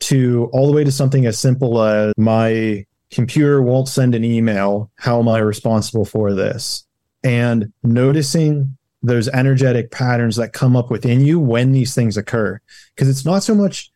[0.00, 4.90] to all the way to something as simple as my computer won't send an email.
[4.96, 6.86] How am I responsible for this?
[7.22, 12.60] And noticing those energetic patterns that come up within you when these things occur.
[12.94, 13.90] Because it's not so much,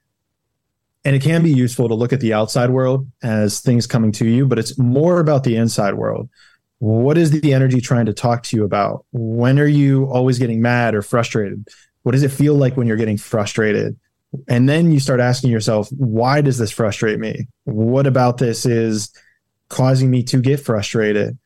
[1.05, 4.27] and it can be useful to look at the outside world as things coming to
[4.27, 6.29] you, but it's more about the inside world.
[6.79, 9.05] What is the energy trying to talk to you about?
[9.13, 11.69] When are you always getting mad or frustrated?
[12.03, 13.99] What does it feel like when you're getting frustrated?
[14.49, 17.47] And then you start asking yourself, why does this frustrate me?
[17.65, 19.13] What about this is
[19.69, 21.39] causing me to get frustrated?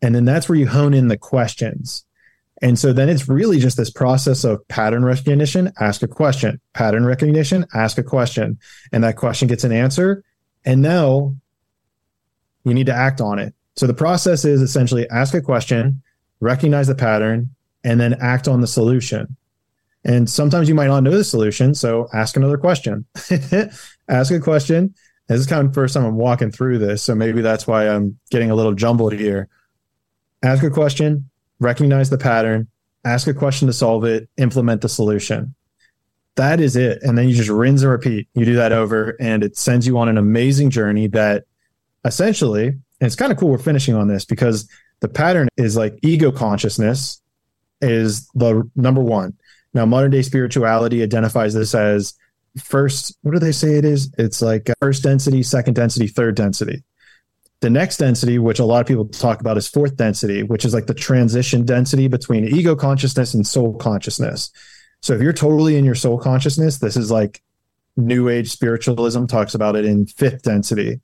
[0.00, 2.04] And then that's where you hone in the questions
[2.62, 7.06] and so then it's really just this process of pattern recognition, ask a question, pattern
[7.06, 8.58] recognition, ask a question,
[8.92, 10.22] and that question gets an answer.
[10.64, 11.34] And now
[12.64, 13.54] you need to act on it.
[13.76, 16.02] So the process is essentially ask a question,
[16.40, 17.50] recognize the pattern,
[17.82, 19.36] and then act on the solution.
[20.04, 21.74] And sometimes you might not know the solution.
[21.74, 23.06] So ask another question.
[24.08, 24.94] ask a question.
[25.28, 27.02] This is kind of the first time I'm walking through this.
[27.02, 29.48] So maybe that's why I'm getting a little jumbled here.
[30.42, 31.30] Ask a question,
[31.60, 32.68] recognize the pattern,
[33.04, 35.54] ask a question to solve it, implement the solution.
[36.36, 37.02] That is it.
[37.02, 38.28] And then you just rinse and repeat.
[38.34, 41.44] You do that over, and it sends you on an amazing journey that
[42.04, 44.68] essentially, and it's kind of cool we're finishing on this because
[45.00, 47.20] the pattern is like ego consciousness
[47.80, 49.34] is the number one.
[49.72, 52.14] Now, modern day spirituality identifies this as
[52.58, 54.12] first, what do they say it is?
[54.18, 56.82] It's like uh, first density, second density, third density.
[57.60, 60.72] The next density, which a lot of people talk about, is fourth density, which is
[60.72, 64.50] like the transition density between ego consciousness and soul consciousness.
[65.02, 67.42] So if you're totally in your soul consciousness, this is like
[67.96, 71.00] New Age spiritualism talks about it in fifth density.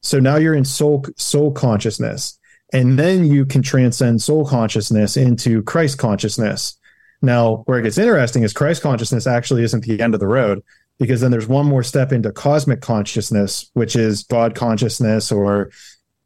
[0.00, 2.38] So now you're in soul soul consciousness,
[2.72, 6.78] and then you can transcend soul consciousness into Christ consciousness.
[7.20, 10.62] Now, where it gets interesting is Christ consciousness actually isn't the end of the road
[10.98, 15.70] because then there's one more step into cosmic consciousness, which is God consciousness or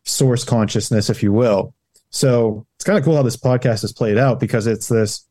[0.05, 1.75] source consciousness, if you will.
[2.11, 5.27] So it's kind of cool how this podcast is played out because it's this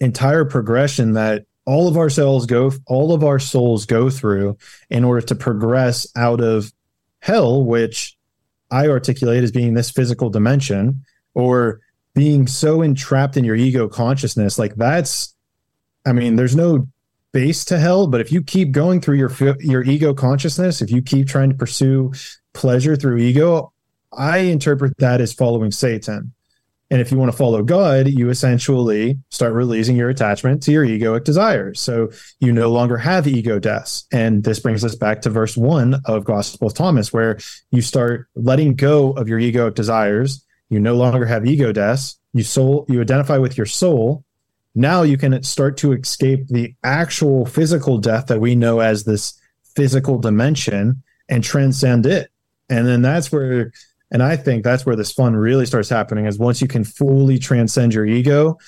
[0.00, 4.56] entire progression that all of our cells go, all of our souls go through
[4.88, 6.72] in order to progress out of
[7.20, 8.16] hell, which
[8.70, 11.04] I articulate as being this physical dimension
[11.34, 11.80] or
[12.14, 14.58] being so entrapped in your ego consciousness.
[14.58, 15.34] Like that's,
[16.04, 16.88] I mean, there's no
[17.32, 19.30] base to hell but if you keep going through your
[19.60, 22.12] your ego consciousness if you keep trying to pursue
[22.54, 23.72] pleasure through ego
[24.16, 26.32] i interpret that as following satan.
[26.92, 30.84] And if you want to follow god you essentially start releasing your attachment to your
[30.84, 31.80] egoic desires.
[31.80, 34.06] So you no longer have ego deaths.
[34.12, 37.38] And this brings us back to verse 1 of gospel of thomas where
[37.70, 40.44] you start letting go of your egoic desires.
[40.68, 42.18] You no longer have ego deaths.
[42.32, 44.24] You soul you identify with your soul
[44.74, 49.40] now you can start to escape the actual physical death that we know as this
[49.74, 52.30] physical dimension and transcend it.
[52.68, 53.72] And then that's where,
[54.10, 57.38] and I think that's where this fun really starts happening is once you can fully
[57.38, 58.58] transcend your ego.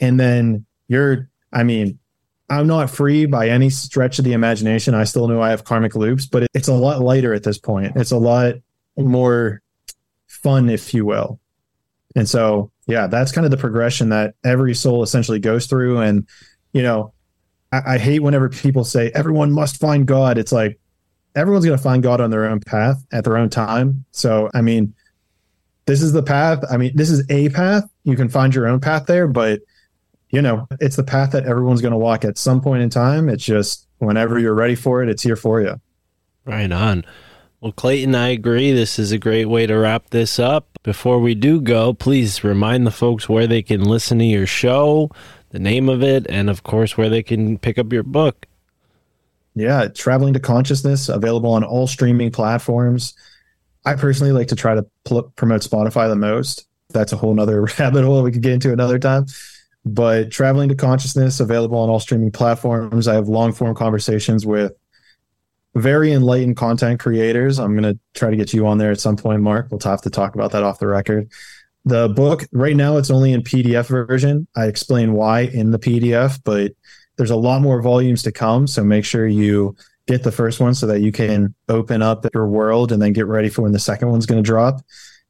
[0.00, 1.98] And then you're, I mean,
[2.48, 4.94] I'm not free by any stretch of the imagination.
[4.94, 7.92] I still know I have karmic loops, but it's a lot lighter at this point.
[7.96, 8.54] It's a lot
[8.96, 9.62] more
[10.26, 11.40] fun, if you will.
[12.14, 16.00] And so yeah, that's kind of the progression that every soul essentially goes through.
[16.00, 16.26] And,
[16.72, 17.12] you know,
[17.70, 20.38] I, I hate whenever people say everyone must find God.
[20.38, 20.78] It's like
[21.34, 24.04] everyone's going to find God on their own path at their own time.
[24.10, 24.94] So, I mean,
[25.86, 26.64] this is the path.
[26.70, 27.84] I mean, this is a path.
[28.04, 29.60] You can find your own path there, but,
[30.30, 33.28] you know, it's the path that everyone's going to walk at some point in time.
[33.28, 35.80] It's just whenever you're ready for it, it's here for you.
[36.44, 37.04] Right on.
[37.60, 38.72] Well, Clayton, I agree.
[38.72, 40.71] This is a great way to wrap this up.
[40.82, 45.10] Before we do go, please remind the folks where they can listen to your show,
[45.50, 48.46] the name of it, and of course, where they can pick up your book.
[49.54, 53.14] Yeah, Traveling to Consciousness, available on all streaming platforms.
[53.84, 56.66] I personally like to try to pl- promote Spotify the most.
[56.90, 59.26] That's a whole nother rabbit hole we could get into another time.
[59.84, 63.06] But Traveling to Consciousness, available on all streaming platforms.
[63.06, 64.72] I have long form conversations with
[65.74, 67.58] very enlightened content creators.
[67.58, 69.68] I'm going to try to get you on there at some point, Mark.
[69.70, 71.30] We'll have to talk about that off the record.
[71.84, 74.46] The book right now it's only in PDF version.
[74.54, 76.72] I explain why in the PDF, but
[77.16, 78.66] there's a lot more volumes to come.
[78.66, 79.74] So make sure you
[80.06, 83.26] get the first one so that you can open up your world and then get
[83.26, 84.80] ready for when the second one's going to drop.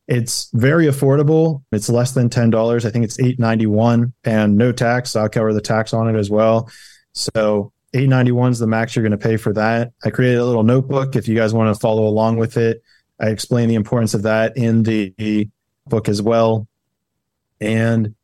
[0.08, 1.62] It's very affordable.
[1.72, 2.84] It's less than ten dollars.
[2.84, 5.14] I think it's eight ninety one, and no tax.
[5.14, 6.68] I'll cover the tax on it as well.
[7.14, 9.92] So eight ninety one is the max you're going to pay for that.
[10.04, 12.82] I created a little notebook if you guys want to follow along with it.
[13.20, 15.48] I explain the importance of that in the
[15.86, 16.66] book as well.
[17.60, 18.14] And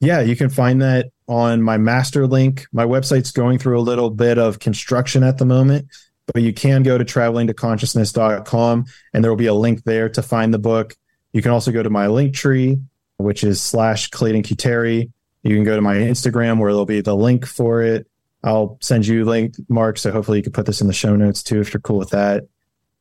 [0.00, 2.66] yeah, you can find that on my master link.
[2.72, 5.88] My website's going through a little bit of construction at the moment,
[6.32, 8.84] but you can go to travelingtoconsciousness.com
[9.14, 10.96] and there will be a link there to find the book.
[11.32, 12.82] You can also go to my Linktree,
[13.16, 15.10] which is slash Clayton Cuteri.
[15.42, 18.06] You can go to my Instagram where there'll be the link for it.
[18.44, 19.98] I'll send you link, Mark.
[19.98, 22.10] So hopefully you can put this in the show notes too if you're cool with
[22.10, 22.44] that.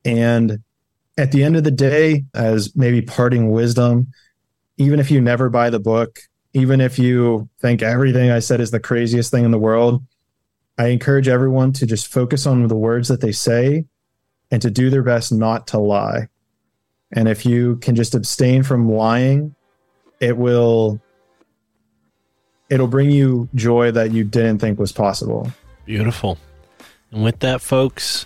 [0.05, 0.59] And
[1.17, 4.11] at the end of the day, as maybe parting wisdom,
[4.77, 6.19] even if you never buy the book,
[6.53, 10.03] even if you think everything I said is the craziest thing in the world,
[10.77, 13.85] I encourage everyone to just focus on the words that they say
[14.49, 16.27] and to do their best not to lie.
[17.11, 19.55] And if you can just abstain from lying,
[20.19, 21.01] it will
[22.71, 25.51] it'll bring you joy that you didn't think was possible.
[25.85, 26.37] Beautiful.
[27.11, 28.25] And with that, folks,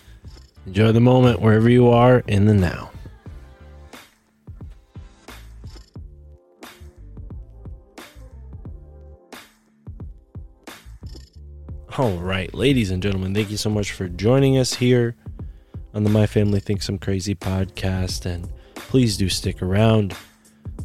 [0.67, 2.91] enjoy the moment wherever you are in the now.
[11.97, 15.15] All right, ladies and gentlemen, thank you so much for joining us here
[15.93, 18.25] on the My Family Thinks I'm Crazy podcast.
[18.27, 20.15] And please do stick around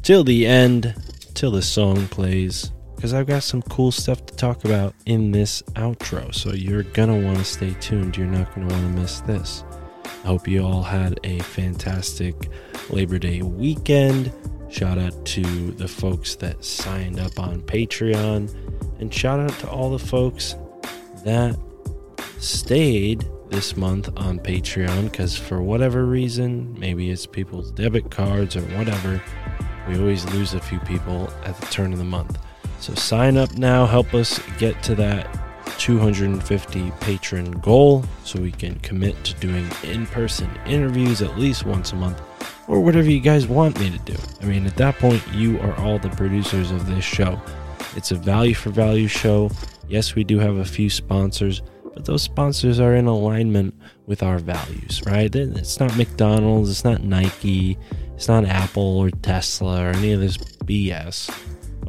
[0.03, 0.95] till the end,
[1.35, 2.71] till the song plays,
[3.01, 6.35] because I've got some cool stuff to talk about in this outro.
[6.35, 8.15] So you're going to want to stay tuned.
[8.15, 9.65] You're not going to want to miss this.
[10.05, 12.35] I hope you all had a fantastic
[12.91, 14.31] Labor Day weekend.
[14.69, 18.55] Shout out to the folks that signed up on Patreon.
[19.01, 20.55] And shout out to all the folks
[21.25, 21.59] that
[22.39, 28.63] stayed this month on Patreon because for whatever reason, maybe it's people's debit cards or
[28.77, 29.23] whatever,
[29.89, 32.39] we always lose a few people at the turn of the month.
[32.81, 35.29] So sign up now, help us get to that
[35.79, 41.93] 250 patron goal so we can commit to doing in person interviews at least once
[41.93, 42.21] a month
[42.69, 44.17] or whatever you guys want me to do.
[44.41, 47.41] I mean, at that point, you are all the producers of this show.
[47.97, 49.51] It's a value for value show.
[49.89, 51.63] Yes, we do have a few sponsors,
[51.95, 53.75] but those sponsors are in alignment
[54.07, 55.35] with our values, right?
[55.35, 57.77] It's not McDonald's, it's not Nike,
[58.15, 61.31] it's not Apple or Tesla or any of this BS.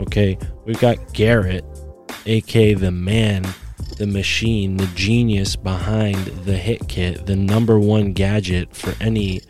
[0.01, 1.63] Okay, we've got Garrett,
[2.25, 3.45] aka the man,
[3.97, 9.41] the machine, the genius behind the hit kit, the number one gadget for any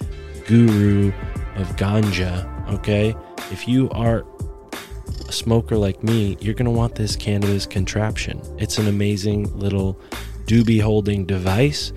[0.47, 1.13] guru
[1.55, 2.47] of ganja.
[2.73, 3.15] Okay,
[3.51, 4.25] if you are
[5.27, 8.41] a smoker like me, you're to want this cannabis contraption.
[8.57, 9.97] It's an amazing little
[10.45, 11.93] doobie holding device,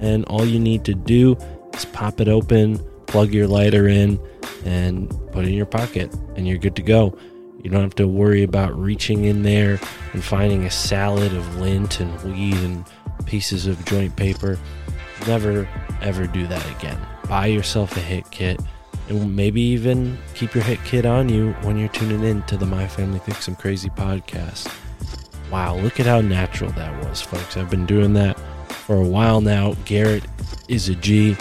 [0.00, 1.36] and all you need to do
[1.74, 4.18] is pop it open, plug your lighter in,
[4.64, 7.16] and put it in your pocket, and you're good to go.
[7.62, 9.80] You don't have to worry about reaching in there
[10.12, 12.84] and finding a salad of lint and weed and
[13.26, 14.58] pieces of joint paper.
[15.26, 15.68] Never,
[16.00, 16.98] ever do that again.
[17.28, 18.60] Buy yourself a hit kit
[19.08, 22.66] and maybe even keep your hit kit on you when you're tuning in to the
[22.66, 24.72] My Family Thinks I'm Crazy podcast.
[25.50, 27.56] Wow, look at how natural that was, folks.
[27.56, 29.74] I've been doing that for a while now.
[29.84, 30.24] Garrett
[30.68, 31.36] is a G.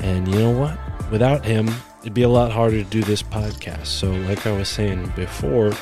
[0.00, 0.78] And you know what?
[1.10, 1.70] Without him,
[2.06, 3.86] it'd be a lot harder to do this podcast.
[3.86, 5.72] So, like I was saying before,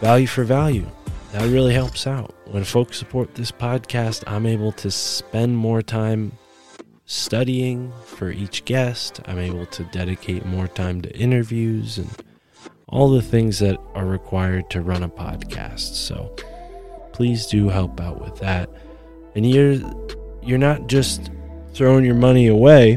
[0.00, 0.86] value for value.
[1.32, 2.34] That really helps out.
[2.46, 6.32] When folks support this podcast, I'm able to spend more time
[7.04, 9.20] studying for each guest.
[9.26, 12.08] I'm able to dedicate more time to interviews and
[12.88, 15.96] all the things that are required to run a podcast.
[15.96, 16.34] So
[17.12, 18.70] please do help out with that.
[19.34, 19.74] And you're
[20.42, 21.30] you're not just
[21.74, 22.96] throwing your money away.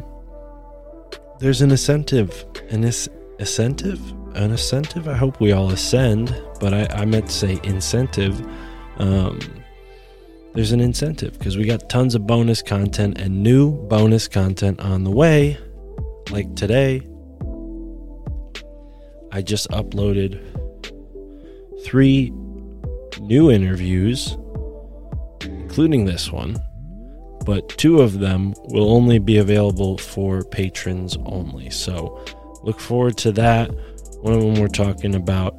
[1.40, 2.46] There's an incentive.
[2.70, 4.02] An incentive?
[4.34, 5.08] An incentive?
[5.08, 8.42] I hope we all ascend, but I, I meant to say incentive.
[8.98, 9.40] Um,
[10.56, 15.04] there's an incentive because we got tons of bonus content and new bonus content on
[15.04, 15.60] the way.
[16.32, 17.08] Like today,
[19.32, 20.42] I just uploaded
[21.86, 22.32] three
[23.20, 24.36] new interviews,
[25.44, 26.58] including this one,
[27.48, 31.70] but two of them will only be available for patrons only.
[31.70, 32.22] So
[32.62, 33.72] look forward to that.
[34.20, 35.58] One of them we're talking about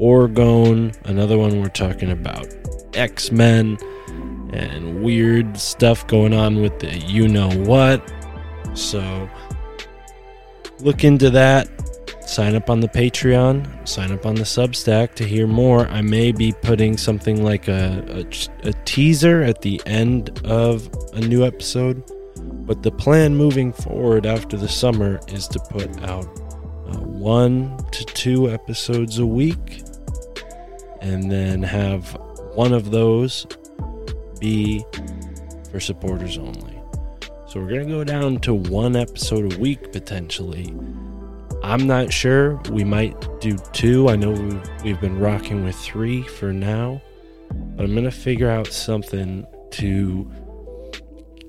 [0.00, 2.46] Orgone, another one we're talking about
[2.94, 3.76] X Men
[4.54, 8.02] and weird stuff going on with the you know what.
[8.72, 9.28] So
[10.80, 11.68] look into that.
[12.28, 15.88] Sign up on the Patreon, sign up on the Substack to hear more.
[15.88, 21.20] I may be putting something like a, a, a teaser at the end of a
[21.20, 22.02] new episode.
[22.66, 26.26] But the plan moving forward after the summer is to put out
[26.86, 29.82] uh, one to two episodes a week
[31.00, 32.10] and then have
[32.52, 33.46] one of those
[34.38, 34.84] be
[35.72, 36.78] for supporters only.
[37.46, 40.74] So we're going to go down to one episode a week potentially.
[41.68, 42.54] I'm not sure.
[42.70, 44.08] We might do two.
[44.08, 44.30] I know
[44.82, 47.02] we've, been rocking with three for now,
[47.50, 50.32] but I'm going to figure out something to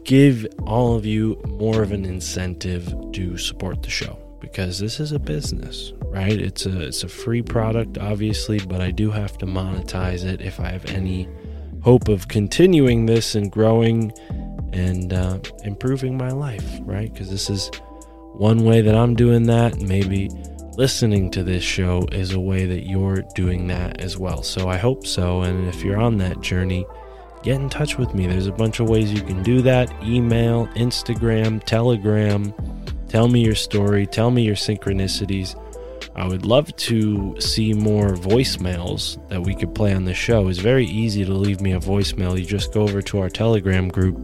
[0.04, 5.14] give all of you more of an incentive to support the show because this is
[5.14, 6.38] a business, right?
[6.38, 10.60] It's a it's a free product obviously, but I do have to monetize it if
[10.60, 11.30] I have any
[11.82, 14.12] hope of continuing this and growing
[14.74, 17.12] and uh, improving my life, right?
[17.12, 17.72] Because this is
[18.40, 19.82] one way that I'm doing that.
[19.82, 20.30] Maybe
[20.78, 24.44] listening to this show is a way that you're doing that as well.
[24.44, 25.42] So I hope so.
[25.42, 26.86] And if you're on that journey,
[27.44, 28.28] get in touch with me.
[28.28, 32.54] There's a bunch of ways you can do that email, Instagram, Telegram.
[33.10, 35.62] Tell me your story, tell me your synchronicities.
[36.16, 40.48] I would love to see more voicemails that we could play on the show.
[40.48, 42.40] It's very easy to leave me a voicemail.
[42.40, 44.18] You just go over to our Telegram group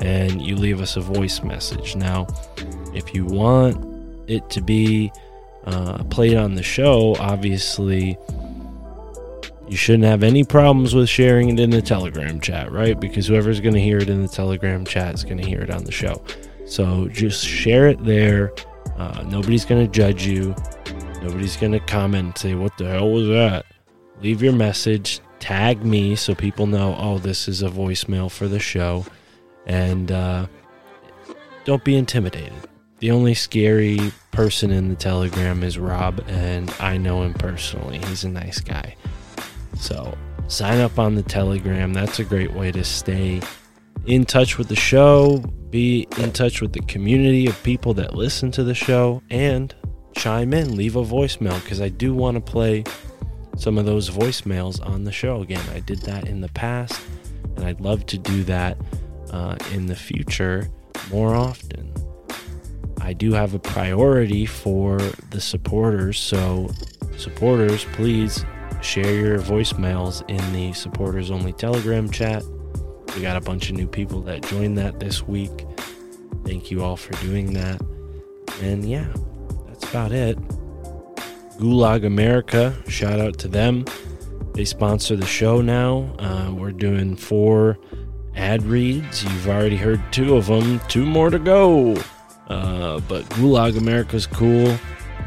[0.00, 1.96] and you leave us a voice message.
[1.96, 2.26] Now,
[2.94, 5.12] if you want it to be
[5.64, 8.18] uh, played on the show, obviously
[9.68, 12.98] you shouldn't have any problems with sharing it in the Telegram chat, right?
[12.98, 15.70] Because whoever's going to hear it in the Telegram chat is going to hear it
[15.70, 16.22] on the show.
[16.66, 18.52] So just share it there.
[18.96, 20.54] Uh, nobody's going to judge you.
[21.22, 23.64] Nobody's going to comment and say, What the hell was that?
[24.20, 28.60] Leave your message, tag me so people know, oh, this is a voicemail for the
[28.60, 29.06] show.
[29.66, 30.46] And uh,
[31.64, 32.52] don't be intimidated.
[33.02, 33.98] The only scary
[34.30, 37.98] person in the Telegram is Rob, and I know him personally.
[37.98, 38.94] He's a nice guy.
[39.76, 40.16] So
[40.46, 41.92] sign up on the Telegram.
[41.92, 43.40] That's a great way to stay
[44.06, 45.38] in touch with the show,
[45.70, 49.74] be in touch with the community of people that listen to the show, and
[50.14, 52.84] chime in, leave a voicemail because I do want to play
[53.56, 55.68] some of those voicemails on the show again.
[55.74, 57.02] I did that in the past,
[57.56, 58.78] and I'd love to do that
[59.32, 60.70] uh, in the future
[61.10, 61.92] more often.
[63.02, 64.96] I do have a priority for
[65.30, 66.70] the supporters, so
[67.16, 68.44] supporters, please
[68.80, 72.44] share your voicemails in the supporters only Telegram chat.
[73.16, 75.66] We got a bunch of new people that joined that this week.
[76.44, 77.80] Thank you all for doing that.
[78.62, 79.12] And yeah,
[79.66, 80.38] that's about it.
[81.58, 83.84] Gulag America, shout out to them.
[84.54, 86.14] They sponsor the show now.
[86.20, 87.78] Uh, we're doing four
[88.36, 89.24] ad reads.
[89.24, 91.96] You've already heard two of them, two more to go.
[92.52, 94.76] Uh, but Gulag America is cool.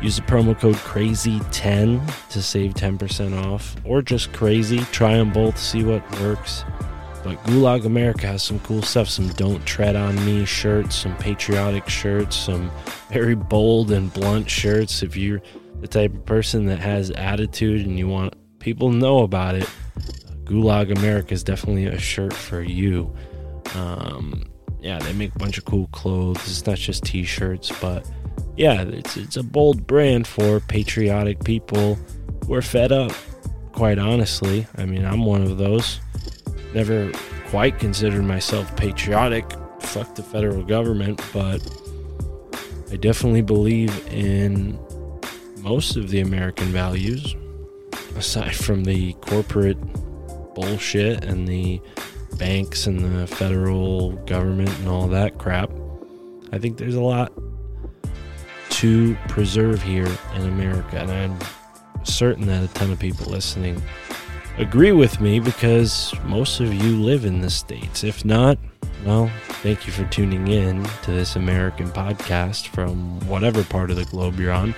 [0.01, 4.79] Use the promo code CRAZY10 to save 10% off, or just crazy.
[4.91, 6.63] Try them both, see what works.
[7.23, 11.89] But Gulag America has some cool stuff some Don't Tread on Me shirts, some patriotic
[11.89, 12.69] shirts, some
[13.09, 15.01] very bold and blunt shirts.
[15.01, 15.41] If you're
[15.79, 19.67] the type of person that has attitude and you want people to know about it,
[20.43, 23.11] Gulag America is definitely a shirt for you.
[23.73, 24.43] Um,
[24.85, 26.37] yeah, they make a bunch of cool clothes.
[26.47, 28.07] It's not just t-shirts, but
[28.55, 31.97] yeah, it's it's a bold brand for patriotic people
[32.47, 33.11] We're fed up.
[33.71, 35.99] Quite honestly, I mean, I'm one of those.
[36.75, 37.11] Never
[37.49, 39.51] quite considered myself patriotic.
[39.79, 41.59] Fuck the federal government, but
[42.91, 44.77] I definitely believe in
[45.61, 47.35] most of the American values,
[48.15, 49.79] aside from the corporate
[50.53, 51.81] bullshit and the
[52.37, 55.69] banks and the federal government and all that crap.
[56.51, 57.31] I think there's a lot
[58.71, 61.37] to preserve here in America, and I'm
[62.03, 63.81] certain that a ton of people listening
[64.57, 68.03] agree with me because most of you live in the States.
[68.03, 68.57] If not,
[69.05, 69.29] well,
[69.61, 74.39] thank you for tuning in to this American podcast from whatever part of the globe
[74.39, 74.73] you're on.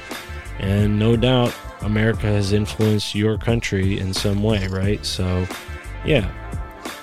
[0.59, 5.05] And no doubt, America has influenced your country in some way, right?
[5.05, 5.47] So,
[6.05, 6.31] yeah,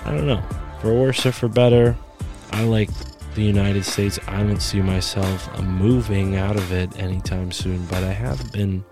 [0.05, 0.43] I don't know.
[0.81, 1.97] For worse or for better,
[2.51, 2.89] I like
[3.33, 4.19] the United States.
[4.27, 8.85] I don't see myself moving out of it anytime soon, but I have been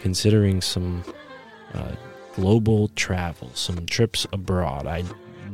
[0.00, 1.04] considering some
[1.72, 1.92] uh,
[2.34, 4.86] global travel, some trips abroad.
[4.86, 5.04] I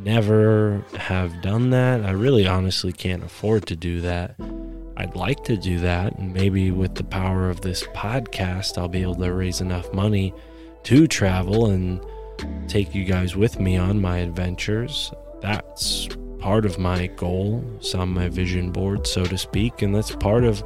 [0.02, 2.04] never have done that.
[2.04, 4.36] I really honestly can't afford to do that.
[4.96, 9.02] I'd like to do that, and maybe with the power of this podcast, I'll be
[9.02, 10.32] able to raise enough money
[10.84, 12.00] to travel and
[12.68, 15.12] take you guys with me on my adventures.
[15.40, 16.08] that's
[16.38, 17.64] part of my goal.
[17.76, 20.64] It's on my vision board, so to speak, and that's part of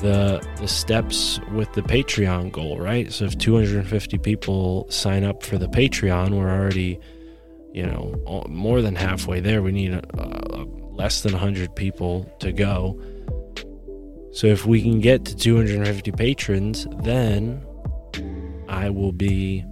[0.00, 3.12] the the steps with the Patreon goal, right?
[3.12, 7.00] So if 250 people sign up for the Patreon, we're already,
[7.72, 9.62] you know, more than halfway there.
[9.62, 10.00] We need
[10.92, 13.00] less than 100 people to go.
[14.32, 17.64] So if we can get to 250 patrons, then
[18.68, 19.64] I will be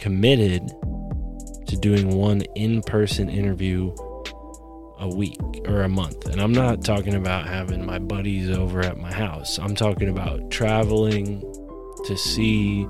[0.00, 0.68] committed
[1.66, 3.94] to doing one in-person interview
[5.00, 6.26] a week or a month.
[6.26, 9.58] And I'm not talking about having my buddies over at my house.
[9.58, 11.40] I'm talking about traveling
[12.06, 12.86] to see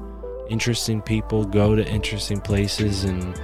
[0.48, 3.35] interesting people, go to interesting places, and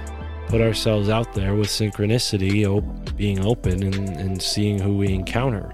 [0.47, 5.71] put ourselves out there with synchronicity, op- being open and, and seeing who we encounter.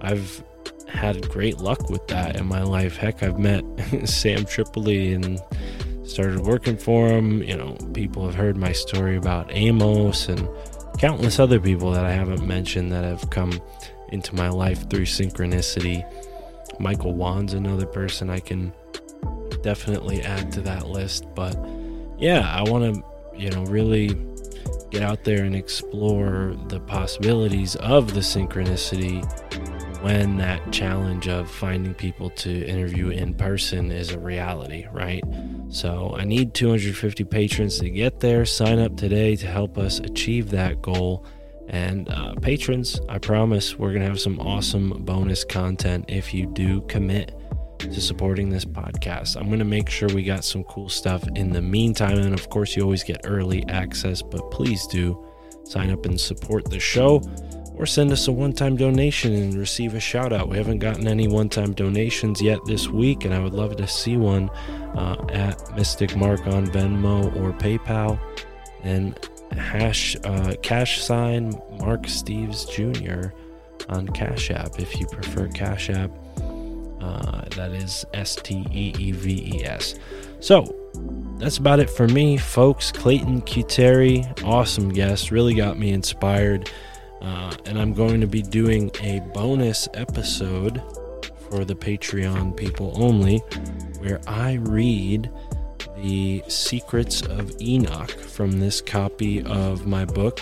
[0.00, 0.42] I've
[0.88, 2.96] had great luck with that in my life.
[2.96, 3.64] Heck, I've met
[4.04, 5.40] Sam Tripoli and
[6.10, 7.42] started working for him.
[7.42, 10.48] You know, people have heard my story about Amos and
[10.98, 13.52] countless other people that I haven't mentioned that have come
[14.08, 16.04] into my life through synchronicity.
[16.78, 18.72] Michael Wan's another person I can
[19.62, 21.26] definitely add to that list.
[21.34, 21.56] But
[22.18, 23.04] yeah, I want to,
[23.38, 24.16] you know, really
[24.90, 29.22] get out there and explore the possibilities of the synchronicity
[30.02, 35.22] when that challenge of finding people to interview in person is a reality, right?
[35.68, 38.44] So I need 250 patrons to get there.
[38.44, 41.24] Sign up today to help us achieve that goal.
[41.68, 46.46] And uh, patrons, I promise we're going to have some awesome bonus content if you
[46.46, 47.34] do commit
[47.78, 49.36] to supporting this podcast.
[49.36, 52.18] I'm going to make sure we got some cool stuff in the meantime.
[52.18, 55.26] And of course, you always get early access, but please do
[55.64, 57.22] sign up and support the show
[57.80, 60.48] or send us a one time donation and receive a shout out.
[60.48, 63.86] We haven't gotten any one time donations yet this week, and I would love to
[63.86, 64.50] see one
[64.94, 68.20] uh, at Mystic Mark on Venmo or PayPal.
[68.82, 69.18] And
[69.52, 73.34] hash uh, cash sign Mark Steeves Jr.
[73.88, 76.10] on Cash App if you prefer Cash App.
[77.00, 79.94] Uh, that is S T E E V E S.
[80.40, 80.64] So
[81.38, 82.92] that's about it for me, folks.
[82.92, 86.70] Clayton Cuteri, awesome guest, really got me inspired.
[87.20, 90.82] Uh, and I'm going to be doing a bonus episode
[91.50, 93.38] for the Patreon people only,
[93.98, 95.30] where I read
[95.96, 100.40] the secrets of Enoch from this copy of my book,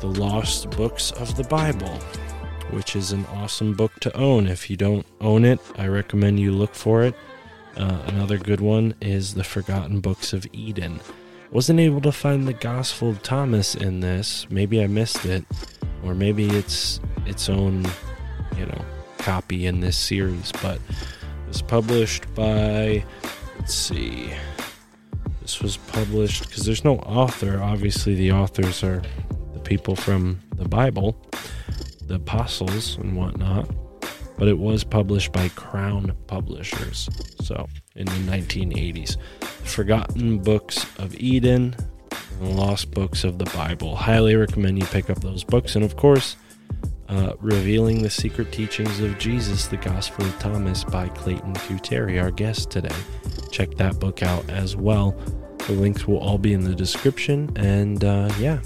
[0.00, 1.94] The Lost Books of the Bible,
[2.70, 4.46] which is an awesome book to own.
[4.46, 7.14] If you don't own it, I recommend you look for it.
[7.76, 11.00] Uh, another good one is The Forgotten Books of Eden.
[11.52, 14.46] Wasn't able to find the Gospel of Thomas in this.
[14.48, 15.44] Maybe I missed it
[16.02, 17.84] or maybe it's its own,
[18.56, 18.84] you know,
[19.18, 20.50] copy in this series.
[20.62, 23.04] But it was published by,
[23.58, 24.32] let's see,
[25.42, 27.60] this was published because there's no author.
[27.62, 29.02] Obviously, the authors are
[29.52, 31.22] the people from the Bible,
[32.06, 33.68] the apostles and whatnot.
[34.38, 37.08] But it was published by Crown Publishers.
[37.42, 39.16] So in the 1980s.
[39.64, 41.76] Forgotten Books of Eden,
[42.40, 43.96] the Lost Books of the Bible.
[43.96, 45.76] Highly recommend you pick up those books.
[45.76, 46.36] And of course,
[47.08, 52.30] uh, Revealing the Secret Teachings of Jesus, the Gospel of Thomas by Clayton Cuteri, our
[52.30, 52.94] guest today.
[53.50, 55.12] Check that book out as well.
[55.66, 57.52] The links will all be in the description.
[57.56, 58.60] And uh, yeah,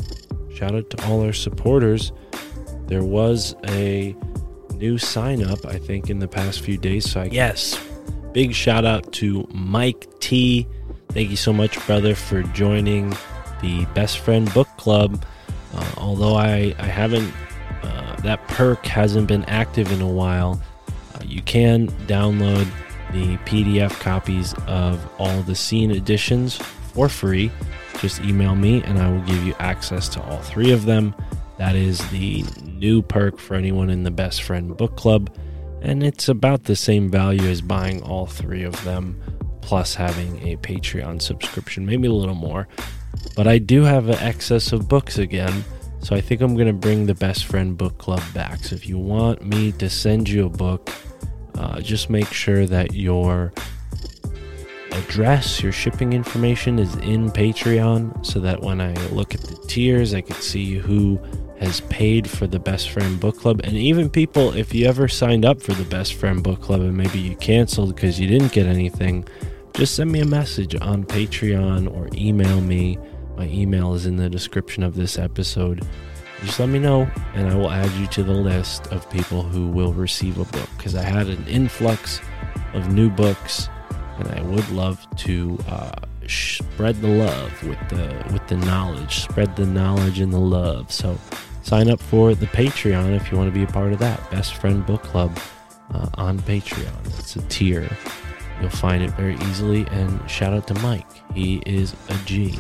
[0.54, 2.12] shout out to all our supporters.
[2.86, 4.14] There was a
[4.74, 7.10] new sign up, I think, in the past few days.
[7.10, 7.76] So, I, yes,
[8.36, 10.68] big shout out to Mike T.
[11.08, 13.16] Thank you so much, brother, for joining
[13.62, 15.24] the Best Friend Book Club.
[15.72, 17.32] Uh, although I, I haven't,
[17.82, 20.60] uh, that perk hasn't been active in a while,
[21.14, 22.68] uh, you can download
[23.14, 26.56] the PDF copies of all the scene editions
[26.92, 27.50] for free.
[28.00, 31.14] Just email me and I will give you access to all three of them.
[31.56, 35.30] That is the new perk for anyone in the Best Friend Book Club.
[35.82, 39.20] And it's about the same value as buying all three of them,
[39.60, 42.68] plus having a Patreon subscription, maybe a little more.
[43.34, 45.64] But I do have an excess of books again,
[46.00, 48.64] so I think I'm going to bring the Best Friend Book Club back.
[48.64, 50.90] So if you want me to send you a book,
[51.56, 53.52] uh, just make sure that your
[54.92, 60.14] address, your shipping information is in Patreon so that when I look at the tiers,
[60.14, 61.20] I can see who
[61.58, 63.60] has paid for the Best Friend Book Club.
[63.64, 66.96] And even people, if you ever signed up for the Best Friend Book Club and
[66.96, 69.26] maybe you canceled because you didn't get anything,
[69.74, 72.98] just send me a message on Patreon or email me.
[73.36, 75.86] My email is in the description of this episode.
[76.42, 79.68] Just let me know, and I will add you to the list of people who
[79.68, 82.20] will receive a book because I had an influx
[82.74, 83.68] of new books,
[84.18, 85.92] and I would love to uh,
[86.28, 89.20] spread the love with the with the knowledge.
[89.20, 90.92] Spread the knowledge and the love.
[90.92, 91.18] So
[91.62, 94.30] sign up for the Patreon if you want to be a part of that.
[94.30, 95.38] Best Friend Book Club
[95.92, 97.06] uh, on Patreon.
[97.18, 97.88] It's a tier.
[98.60, 99.86] You'll find it very easily.
[99.90, 101.06] And shout out to Mike.
[101.34, 102.58] He is a G.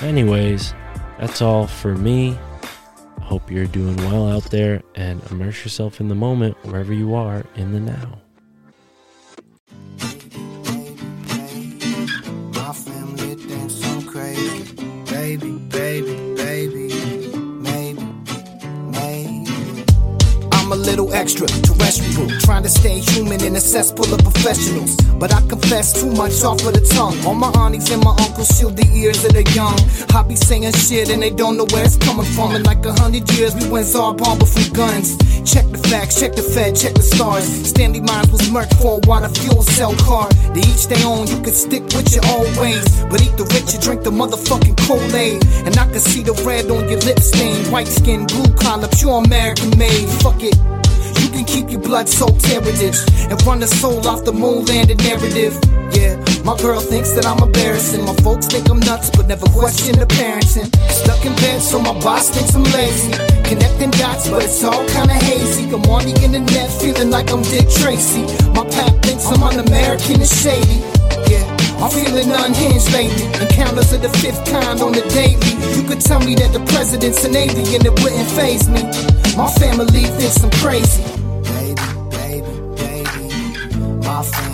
[0.00, 0.74] Anyways,
[1.18, 2.38] that's all for me.
[3.20, 7.44] Hope you're doing well out there and immerse yourself in the moment wherever you are
[7.56, 8.23] in the now.
[21.24, 24.94] A little extra terrestrial, trying to stay human in a cesspool of professionals.
[25.18, 27.16] But I confess too much off of the tongue.
[27.24, 29.72] All my aunties and my uncles shield the ears of the young.
[30.12, 32.54] I be saying shit and they don't know where it's coming from.
[32.54, 35.16] In like a hundred years, we went Zarbon from guns.
[35.50, 37.48] Check the facts, check the Fed, check the stars.
[37.72, 40.28] Stanley Meyer was murked for a water fuel cell car.
[40.52, 42.84] They each their own, you could stick with your old ways.
[43.08, 45.40] But eat the rich and drink the motherfucking Kool-Aid.
[45.64, 47.72] And I can see the red on your lip stain.
[47.72, 50.04] White skin, blue collar, pure American made.
[50.20, 50.73] Fuck it.
[51.20, 52.98] You can keep your blood so heritage
[53.30, 55.58] and run the soul off the moon landed narrative.
[55.92, 58.04] Yeah, my girl thinks that I'm embarrassing.
[58.04, 60.68] My folks think I'm nuts, but never question the parenting.
[60.90, 63.12] Stuck in bed, so my boss thinks I'm lazy.
[63.44, 65.64] Connecting dots, but it's all kinda hazy.
[65.74, 68.22] I'm on the internet, feeling like I'm Dick Tracy.
[68.52, 70.82] My pap thinks I'm un-American and shady.
[71.84, 73.26] I'm feeling unhinged lately.
[73.40, 75.52] Encounters of the fifth kind on the daily.
[75.76, 78.82] You could tell me that the president's an alien, it wouldn't phase me.
[79.36, 81.02] My family thinks I'm crazy.
[81.44, 83.76] Baby, baby, baby.
[84.06, 84.53] My family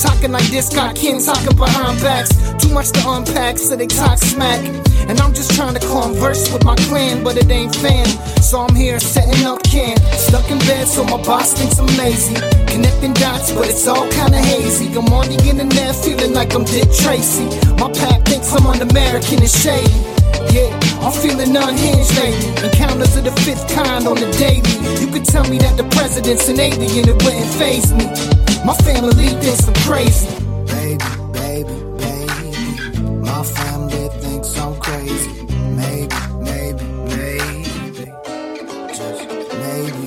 [0.00, 2.30] Talking like this, got kin talking behind backs.
[2.62, 4.64] Too much to unpack, so they talk smack.
[5.08, 8.06] And I'm just trying to converse with my clan, but it ain't fan.
[8.40, 9.98] So I'm here setting up camp.
[10.14, 12.34] Stuck in bed, so my boss thinks I'm lazy.
[12.66, 14.86] Connecting dots, but it's all kinda hazy.
[14.96, 17.46] I'm on the internet, feeling like I'm Dick Tracy.
[17.74, 20.17] My pack thinks I'm un-American and shady.
[20.52, 20.70] Yeah,
[21.02, 22.68] I'm feeling unhinged lately.
[22.68, 24.72] Encounters of the fifth kind on the daily.
[25.00, 28.06] You could tell me that the president's an alien, it wouldn't phase me.
[28.64, 30.28] My family thinks I'm crazy.
[30.66, 33.00] Baby, baby, baby.
[33.20, 35.30] My family thinks I'm crazy.
[35.78, 38.04] Maybe, maybe, maybe.
[38.94, 39.20] Just
[39.62, 40.04] maybe.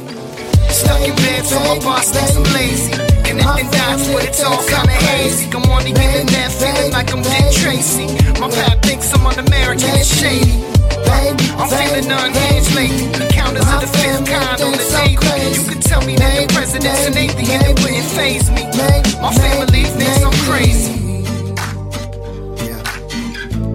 [0.70, 3.01] Stuck in bed, so my boss thinks I'm lazy.
[3.42, 5.50] Connecting dots, but it's all kinda hazy.
[5.54, 5.64] I'm
[6.26, 8.08] the feeling like I'm Dick Tracy.
[8.40, 10.62] My pap thinks I'm un-American and shady.
[11.58, 13.06] I'm feeling unhinged lately.
[13.26, 15.54] Encounters of the fifth kind on the daily.
[15.54, 18.64] You could tell me that the president's an alien, it wouldn't phase me.
[19.22, 20.94] My family thinks I'm crazy.
[22.66, 22.82] Yeah.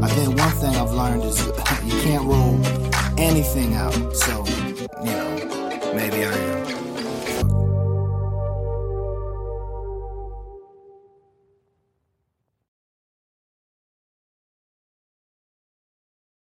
[0.02, 1.38] I think one thing I've learned is
[1.84, 2.58] you can't rule
[3.18, 3.94] anything out.
[4.14, 4.44] So